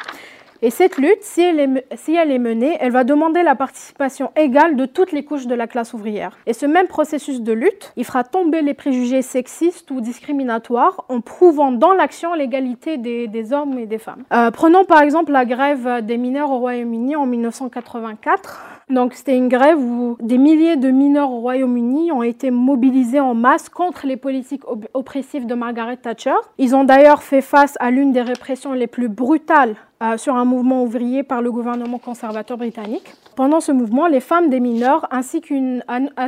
Et 0.61 0.71
cette 0.71 0.97
lutte, 0.97 1.21
si 1.21 1.41
elle, 1.41 1.59
est, 1.59 2.37
menée, 2.37 2.77
elle 2.81 2.91
va 2.91 3.05
demander 3.05 3.43
la 3.43 3.55
participation 3.55 4.31
égale 4.35 4.75
de 4.75 4.85
toutes 4.85 5.13
les 5.13 5.23
couches 5.23 5.47
de 5.47 5.55
la 5.55 5.67
classe 5.67 5.93
ouvrière. 5.93 6.37
Et 6.47 6.53
ce 6.53 6.65
même 6.65 6.87
processus 6.87 7.41
de 7.41 7.53
lutte, 7.53 7.93
il 7.95 8.03
fera 8.03 8.25
tomber 8.25 8.61
les 8.61 8.73
préjugés 8.73 9.21
sexistes 9.21 9.89
ou 9.89 10.01
discriminatoires 10.01 11.05
en 11.07 11.21
prouvant 11.21 11.71
dans 11.71 11.93
l'action 11.93 12.33
l'égalité 12.33 12.97
des, 12.97 13.53
hommes 13.53 13.79
et 13.79 13.85
des 13.85 13.99
femmes. 13.99 14.23
Euh, 14.33 14.51
prenons 14.51 14.83
par 14.83 15.01
exemple 15.01 15.31
la 15.31 15.45
grève 15.45 16.03
des 16.03 16.17
mineurs 16.17 16.51
au 16.51 16.59
Royaume-Uni 16.59 17.15
en 17.15 17.25
1984. 17.25 18.79
Donc 18.89 19.13
c'était 19.13 19.37
une 19.37 19.49
grève 19.49 19.79
où 19.79 20.17
des 20.19 20.37
milliers 20.37 20.75
de 20.75 20.89
mineurs 20.89 21.31
au 21.31 21.39
Royaume-Uni 21.39 22.11
ont 22.11 22.23
été 22.23 22.51
mobilisés 22.51 23.19
en 23.19 23.33
masse 23.33 23.69
contre 23.69 24.07
les 24.07 24.17
politiques 24.17 24.63
oppressives 24.93 25.45
de 25.45 25.53
Margaret 25.53 25.97
Thatcher. 25.97 26.35
Ils 26.57 26.75
ont 26.75 26.83
d'ailleurs 26.83 27.23
fait 27.23 27.41
face 27.41 27.75
à 27.79 27.91
l'une 27.91 28.11
des 28.11 28.21
répressions 28.21 28.73
les 28.73 28.87
plus 28.87 29.07
brutales 29.07 29.75
sur 30.17 30.35
un 30.35 30.45
mouvement 30.45 30.83
ouvrier 30.83 31.23
par 31.23 31.41
le 31.41 31.51
gouvernement 31.51 31.97
conservateur 31.97 32.57
britannique. 32.57 33.13
Pendant 33.35 33.59
ce 33.59 33.71
mouvement, 33.71 34.07
les 34.07 34.19
femmes 34.19 34.49
des 34.49 34.59
mineurs 34.59 35.07
ainsi 35.11 35.41
qu'une 35.41 35.83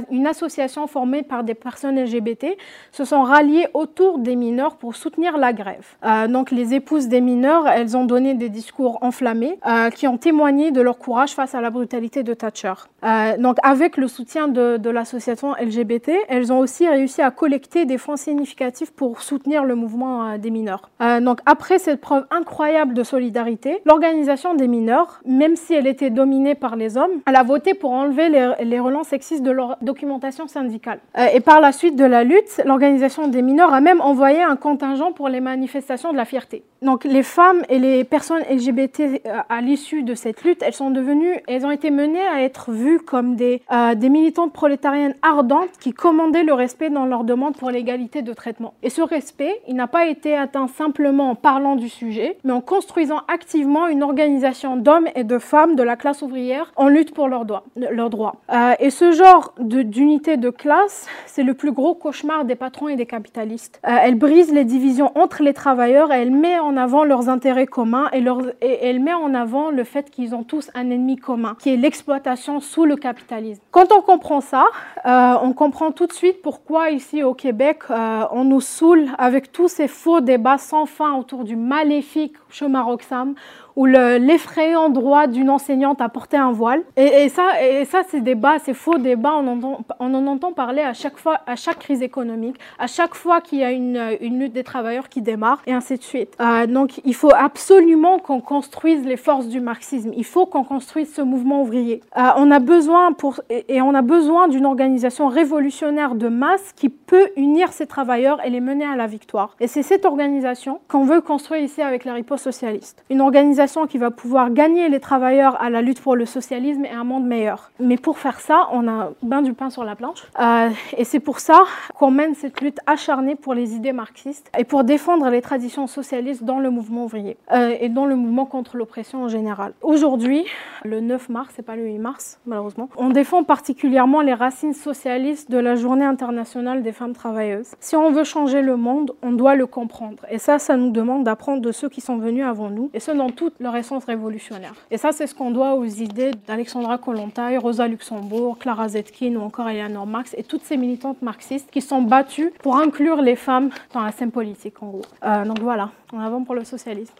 une 0.09 0.27
association 0.27 0.87
formée 0.87 1.23
par 1.23 1.43
des 1.43 1.53
personnes 1.53 1.99
LGBT 2.01 2.57
se 2.91 3.05
sont 3.05 3.23
ralliées 3.23 3.67
autour 3.73 4.19
des 4.19 4.35
mineurs 4.35 4.75
pour 4.75 4.95
soutenir 4.95 5.37
la 5.37 5.53
grève. 5.53 5.85
Euh, 6.05 6.27
donc 6.27 6.51
les 6.51 6.73
épouses 6.73 7.07
des 7.07 7.21
mineurs, 7.21 7.67
elles 7.67 7.95
ont 7.97 8.05
donné 8.05 8.33
des 8.33 8.49
discours 8.49 8.97
enflammés 9.01 9.59
euh, 9.65 9.89
qui 9.89 10.07
ont 10.07 10.17
témoigné 10.17 10.71
de 10.71 10.81
leur 10.81 10.97
courage 10.97 11.31
face 11.31 11.55
à 11.55 11.61
la 11.61 11.69
brutalité 11.69 12.23
de 12.23 12.33
Thatcher. 12.33 12.73
Euh, 13.03 13.37
donc 13.37 13.57
avec 13.63 13.97
le 13.97 14.07
soutien 14.07 14.47
de, 14.47 14.77
de 14.77 14.89
l'association 14.89 15.53
LGBT, 15.53 16.11
elles 16.29 16.51
ont 16.51 16.59
aussi 16.59 16.87
réussi 16.87 17.21
à 17.21 17.31
collecter 17.31 17.85
des 17.85 17.97
fonds 17.97 18.17
significatifs 18.17 18.91
pour 18.91 19.21
soutenir 19.21 19.63
le 19.63 19.75
mouvement 19.75 20.37
des 20.37 20.51
mineurs. 20.51 20.89
donc 21.21 21.39
après 21.45 21.79
cette 21.79 22.01
preuve 22.01 22.25
incroyable 22.31 22.93
de 22.93 23.03
solidarité, 23.03 23.60
l'organisation 23.85 24.53
des 24.53 24.67
mineurs, 24.67 25.21
même 25.25 25.55
si 25.55 25.73
elle 25.73 25.87
était 25.87 26.09
dominée 26.09 26.55
par 26.55 26.75
les 26.75 26.97
hommes, 26.97 27.21
elle 27.27 27.35
a 27.35 27.43
voté 27.43 27.73
pour 27.73 27.91
enlever 27.91 28.29
les, 28.29 28.79
relents 28.79 29.03
sexistes 29.03 29.43
de 29.43 29.51
leur 29.51 29.77
documentation 29.81 30.47
syndicale. 30.47 30.99
Euh, 31.17 31.27
et 31.33 31.39
par 31.39 31.61
la 31.61 31.71
suite 31.71 31.95
de 31.95 32.05
la 32.05 32.23
lutte, 32.23 32.61
l'organisation 32.65 33.27
des 33.27 33.41
mineurs 33.41 33.73
a 33.73 33.81
même 33.81 34.01
envoyé 34.01 34.41
un 34.41 34.55
contingent 34.55 35.11
pour 35.11 35.29
les 35.29 35.39
manifestations 35.39 36.11
de 36.11 36.17
la 36.17 36.25
fierté. 36.25 36.63
Donc 36.81 37.03
les 37.03 37.21
femmes 37.21 37.61
et 37.69 37.77
les 37.77 38.03
personnes 38.03 38.41
LGBT 38.49 38.99
euh, 39.01 39.39
à 39.49 39.61
l'issue 39.61 40.01
de 40.01 40.15
cette 40.15 40.43
lutte, 40.43 40.63
elles 40.63 40.73
sont 40.73 40.89
devenues, 40.89 41.37
elles 41.47 41.65
ont 41.65 41.71
été 41.71 41.91
menées 41.91 42.25
à 42.25 42.41
être 42.41 42.71
vues 42.71 42.99
comme 42.99 43.35
des, 43.35 43.61
euh, 43.71 43.93
des 43.93 44.09
militantes 44.09 44.53
prolétariennes 44.53 45.15
ardentes 45.21 45.77
qui 45.79 45.93
commandaient 45.93 46.43
le 46.43 46.53
respect 46.53 46.89
dans 46.89 47.05
leur 47.05 47.23
demande 47.23 47.55
pour 47.55 47.69
l'égalité 47.69 48.23
de 48.23 48.33
traitement. 48.33 48.73
Et 48.81 48.89
ce 48.89 49.01
respect, 49.01 49.61
il 49.67 49.75
n'a 49.75 49.87
pas 49.87 50.07
été 50.07 50.35
atteint 50.35 50.67
simplement 50.67 51.29
en 51.29 51.35
parlant 51.35 51.75
du 51.75 51.89
sujet, 51.89 52.37
mais 52.43 52.53
en 52.53 52.61
construisant 52.61 53.21
activement 53.27 53.50
une 53.59 54.03
organisation 54.03 54.77
d'hommes 54.77 55.07
et 55.15 55.23
de 55.23 55.37
femmes 55.39 55.75
de 55.75 55.83
la 55.83 55.95
classe 55.95 56.21
ouvrière 56.21 56.71
en 56.75 56.87
lutte 56.87 57.13
pour 57.13 57.27
leurs 57.27 57.45
droits. 57.45 58.35
Euh, 58.51 58.73
et 58.79 58.89
ce 58.89 59.11
genre 59.11 59.53
d'unité 59.59 60.37
de, 60.37 60.49
classe, 60.49 61.07
c'est 61.25 61.43
le 61.43 61.53
plus 61.53 61.71
gros 61.71 61.95
cauchemar 61.95 62.45
des 62.45 62.55
patrons 62.55 62.87
et 62.87 62.95
des 62.95 63.05
capitalistes. 63.05 63.79
Euh, 63.87 63.95
elle 64.01 64.15
brise 64.15 64.51
les 64.51 64.65
divisions 64.65 65.11
entre 65.15 65.43
les 65.43 65.53
travailleurs 65.53 66.11
et 66.11 66.21
elle 66.21 66.31
met 66.31 66.59
en 66.59 66.77
avant 66.77 67.03
leurs 67.03 67.29
intérêts 67.29 67.67
communs 67.67 68.09
et, 68.13 68.23
elle 68.61 68.99
met 68.99 69.13
en 69.13 69.33
avant 69.33 69.71
le 69.71 69.83
fait 69.83 70.09
qu'ils 70.09 70.35
ont 70.35 70.43
tous 70.43 70.69
un 70.73 70.89
ennemi 70.89 71.15
commun, 71.15 71.55
qui 71.59 71.73
est 71.73 71.77
l'exploitation 71.77 72.59
sous 72.59 72.85
le 72.85 72.95
capitalisme. 72.95 73.61
Quand 73.71 73.91
on 73.91 74.01
comprend 74.01 74.41
ça, 74.41 74.65
euh, 75.05 75.33
on 75.41 75.53
comprend 75.53 75.91
tout 75.91 76.07
de 76.07 76.13
suite 76.13 76.41
pourquoi 76.41 76.91
ici 76.91 77.23
au 77.23 77.33
Québec, 77.33 77.79
on 77.89 78.43
nous 78.43 78.61
saoule 78.61 79.07
avec 79.17 79.51
tous 79.51 79.67
ces 79.67 79.87
faux 79.87 80.21
débats 80.21 80.57
sans 80.57 80.85
fin 80.85 81.15
autour 81.15 81.43
du 81.43 81.55
maléfique 81.55 82.35
chemin 82.49 82.81
Roxham 82.81 83.35
ou 83.75 83.85
l'effrayant 83.85 84.89
droit 84.89 85.27
d'une 85.27 85.49
enseignante 85.49 86.01
à 86.01 86.09
porter 86.09 86.37
un 86.37 86.51
voile. 86.51 86.81
Et, 86.97 87.29
ça, 87.29 87.61
et 87.61 87.85
ça 87.85 88.03
ces 88.03 88.21
débats, 88.21 88.59
ces 88.59 88.73
faux 88.73 88.97
débats, 88.97 89.35
on, 89.35 89.61
en 89.99 90.27
entend 90.27 90.51
parler 90.51 90.81
à 90.81 90.93
chaque 90.93 91.17
fois, 91.17 91.39
à 91.47 91.55
chaque 91.55 91.79
crise 91.79 92.01
économique, 92.01 92.57
à 92.79 92.87
chaque 92.87 93.15
fois 93.15 93.41
qu'il 93.41 93.59
y 93.59 93.63
a 93.63 93.71
une, 93.71 94.17
une, 94.21 94.39
lutte 94.39 94.53
des 94.53 94.63
travailleurs 94.63 95.09
qui 95.09 95.21
démarre, 95.21 95.61
et 95.67 95.73
ainsi 95.73 95.97
de 95.97 96.03
suite. 96.03 96.35
Euh, 96.39 96.65
donc 96.67 97.01
il 97.05 97.15
faut 97.15 97.33
absolument 97.33 98.19
qu'on 98.19 98.41
construise 98.41 99.05
les 99.05 99.17
forces 99.17 99.47
du 99.47 99.61
marxisme. 99.61 100.11
Il 100.15 100.25
faut 100.25 100.45
qu'on 100.45 100.63
construise 100.63 101.13
ce 101.13 101.21
mouvement 101.21 101.61
ouvrier. 101.61 102.01
Euh, 102.17 102.21
on 102.37 102.51
a 102.51 102.59
besoin 102.59 103.13
pour, 103.13 103.41
et 103.49 103.81
on 103.81 103.93
a 103.93 104.01
besoin 104.01 104.47
d'une 104.47 104.65
organisation 104.65 105.27
révolutionnaire 105.27 106.15
de 106.15 106.27
masse 106.27 106.73
qui 106.75 106.89
peut 106.89 107.29
unir 107.35 107.71
ces 107.71 107.87
travailleurs 107.87 108.43
et 108.45 108.49
les 108.49 108.61
mener 108.61 108.85
à 108.85 108.95
la 108.95 109.07
victoire. 109.07 109.55
Et 109.59 109.67
c'est 109.67 109.83
cette 109.83 110.05
organisation 110.05 110.79
qu'on 110.87 111.03
veut 111.03 111.21
construire 111.21 111.63
ici 111.63 111.81
avec 111.81 112.05
la 112.05 112.13
riposte 112.13 112.43
socialiste. 112.43 113.03
Une 113.09 113.21
organisation 113.21 113.60
qui 113.87 113.99
va 113.99 114.09
pouvoir 114.09 114.51
gagner 114.51 114.89
les 114.89 114.99
travailleurs 114.99 115.61
à 115.61 115.69
la 115.69 115.83
lutte 115.83 116.01
pour 116.01 116.15
le 116.15 116.25
socialisme 116.25 116.83
et 116.83 116.89
un 116.89 117.03
monde 117.03 117.25
meilleur. 117.25 117.71
Mais 117.79 117.97
pour 117.97 118.17
faire 118.17 118.39
ça, 118.39 118.67
on 118.71 118.87
a 118.87 119.11
bien 119.21 119.43
du 119.43 119.53
pain 119.53 119.69
sur 119.69 119.83
la 119.83 119.95
planche. 119.95 120.23
Euh, 120.39 120.69
et 120.97 121.03
c'est 121.03 121.19
pour 121.19 121.39
ça 121.39 121.61
qu'on 121.93 122.09
mène 122.09 122.33
cette 122.33 122.59
lutte 122.61 122.79
acharnée 122.87 123.35
pour 123.35 123.53
les 123.53 123.75
idées 123.75 123.93
marxistes 123.93 124.51
et 124.57 124.63
pour 124.63 124.83
défendre 124.83 125.29
les 125.29 125.43
traditions 125.43 125.85
socialistes 125.85 126.43
dans 126.43 126.59
le 126.59 126.71
mouvement 126.71 127.05
ouvrier 127.05 127.37
euh, 127.51 127.75
et 127.79 127.89
dans 127.89 128.07
le 128.07 128.15
mouvement 128.15 128.45
contre 128.45 128.77
l'oppression 128.77 129.23
en 129.23 129.27
général. 129.27 129.73
Aujourd'hui, 129.83 130.45
le 130.83 130.99
9 130.99 131.29
mars, 131.29 131.53
c'est 131.55 131.65
pas 131.65 131.75
le 131.75 131.83
8 131.83 131.99
mars 131.99 132.39
malheureusement, 132.47 132.89
on 132.97 133.09
défend 133.09 133.43
particulièrement 133.43 134.21
les 134.21 134.33
racines 134.33 134.73
socialistes 134.73 135.51
de 135.51 135.57
la 135.59 135.75
Journée 135.75 136.05
internationale 136.05 136.81
des 136.81 136.93
femmes 136.93 137.13
travailleuses. 137.13 137.75
Si 137.79 137.95
on 137.95 138.11
veut 138.11 138.23
changer 138.23 138.61
le 138.63 138.75
monde, 138.75 139.11
on 139.21 139.31
doit 139.31 139.55
le 139.55 139.67
comprendre. 139.67 140.25
Et 140.31 140.39
ça, 140.39 140.57
ça 140.57 140.77
nous 140.77 140.89
demande 140.89 141.23
d'apprendre 141.23 141.61
de 141.61 141.71
ceux 141.71 141.89
qui 141.89 142.01
sont 142.01 142.17
venus 142.17 142.43
avant 142.45 142.69
nous, 142.69 142.89
et 142.93 142.99
ce 142.99 143.11
dans 143.11 143.29
tout 143.29 143.50
leur 143.59 143.75
essence 143.75 144.05
révolutionnaire. 144.05 144.73
Et 144.89 144.97
ça, 144.97 145.11
c'est 145.11 145.27
ce 145.27 145.35
qu'on 145.35 145.51
doit 145.51 145.75
aux 145.75 145.85
idées 145.85 146.31
d'Alexandra 146.47 146.97
Kollontai, 146.97 147.57
Rosa 147.57 147.87
Luxembourg, 147.87 148.57
Clara 148.59 148.89
Zetkin 148.89 149.35
ou 149.35 149.41
encore 149.41 149.69
Eleanor 149.69 150.07
Marx 150.07 150.33
et 150.37 150.43
toutes 150.43 150.63
ces 150.63 150.77
militantes 150.77 151.21
marxistes 151.21 151.69
qui 151.71 151.81
sont 151.81 152.01
battues 152.01 152.51
pour 152.61 152.77
inclure 152.77 153.21
les 153.21 153.35
femmes 153.35 153.69
dans 153.93 154.01
la 154.01 154.11
scène 154.11 154.31
politique, 154.31 154.81
en 154.81 154.87
gros. 154.87 155.01
Euh, 155.23 155.45
donc 155.45 155.59
voilà, 155.59 155.89
en 156.13 156.19
avant 156.19 156.43
pour 156.43 156.55
le 156.55 156.63
socialisme. 156.63 157.13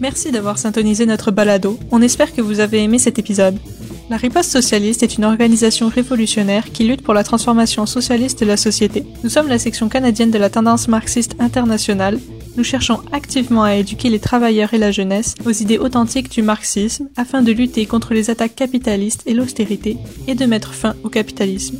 Merci 0.00 0.30
d'avoir 0.30 0.58
syntonisé 0.58 1.06
notre 1.06 1.32
balado. 1.32 1.76
On 1.90 2.00
espère 2.02 2.32
que 2.32 2.40
vous 2.40 2.60
avez 2.60 2.82
aimé 2.82 2.98
cet 2.98 3.18
épisode. 3.18 3.58
La 4.10 4.16
riposte 4.16 4.50
socialiste 4.50 5.02
est 5.02 5.18
une 5.18 5.26
organisation 5.26 5.88
révolutionnaire 5.88 6.72
qui 6.72 6.84
lutte 6.84 7.02
pour 7.02 7.12
la 7.12 7.24
transformation 7.24 7.84
socialiste 7.84 8.40
de 8.40 8.46
la 8.46 8.56
société. 8.56 9.04
Nous 9.22 9.28
sommes 9.28 9.48
la 9.48 9.58
section 9.58 9.90
canadienne 9.90 10.30
de 10.30 10.38
la 10.38 10.48
tendance 10.48 10.88
marxiste 10.88 11.36
internationale. 11.38 12.18
Nous 12.56 12.64
cherchons 12.64 13.00
activement 13.12 13.64
à 13.64 13.74
éduquer 13.74 14.08
les 14.08 14.18
travailleurs 14.18 14.72
et 14.72 14.78
la 14.78 14.92
jeunesse 14.92 15.34
aux 15.44 15.50
idées 15.50 15.76
authentiques 15.76 16.30
du 16.30 16.40
marxisme 16.40 17.08
afin 17.18 17.42
de 17.42 17.52
lutter 17.52 17.84
contre 17.84 18.14
les 18.14 18.30
attaques 18.30 18.54
capitalistes 18.54 19.24
et 19.26 19.34
l'austérité 19.34 19.98
et 20.26 20.34
de 20.34 20.46
mettre 20.46 20.72
fin 20.72 20.94
au 21.04 21.10
capitalisme. 21.10 21.76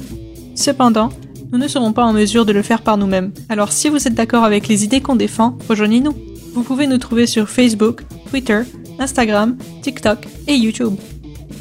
Cependant, 0.55 1.09
nous 1.51 1.59
ne 1.59 1.67
serons 1.67 1.95
pas 1.95 2.05
en 2.05 2.13
mesure 2.13 2.45
de 2.45 2.53
le 2.53 2.63
faire 2.63 2.83
par 2.83 2.99
nous-mêmes. 2.99 3.33
Alors 3.49 3.73
si 3.73 3.89
vous 3.89 4.07
êtes 4.07 4.15
d'accord 4.15 4.45
avec 4.45 4.69
les 4.69 4.85
idées 4.85 5.01
qu'on 5.01 5.17
défend, 5.17 5.57
rejoignez-nous. 5.67 6.15
Vous 6.53 6.63
pouvez 6.63 6.87
nous 6.87 6.99
trouver 6.99 7.27
sur 7.27 7.49
Facebook, 7.49 8.03
Twitter, 8.31 8.61
Instagram, 8.99 9.57
TikTok 9.81 10.27
et 10.47 10.57
YouTube. 10.57 10.97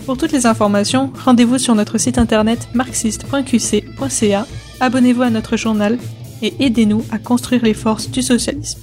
Pour 0.08 0.18
toutes 0.18 0.32
les 0.32 0.46
informations, 0.46 1.12
rendez-vous 1.26 1.58
sur 1.58 1.76
notre 1.76 1.98
site 1.98 2.18
internet 2.18 2.70
marxiste.qc.ca, 2.74 4.48
abonnez-vous 4.80 5.22
à 5.22 5.30
notre 5.30 5.58
journal 5.58 5.98
et 6.42 6.54
aidez-nous 6.64 7.04
à 7.12 7.20
construire 7.20 7.66
les 7.66 7.74
forces 7.74 8.10
du 8.10 8.22
socialisme. 8.22 8.80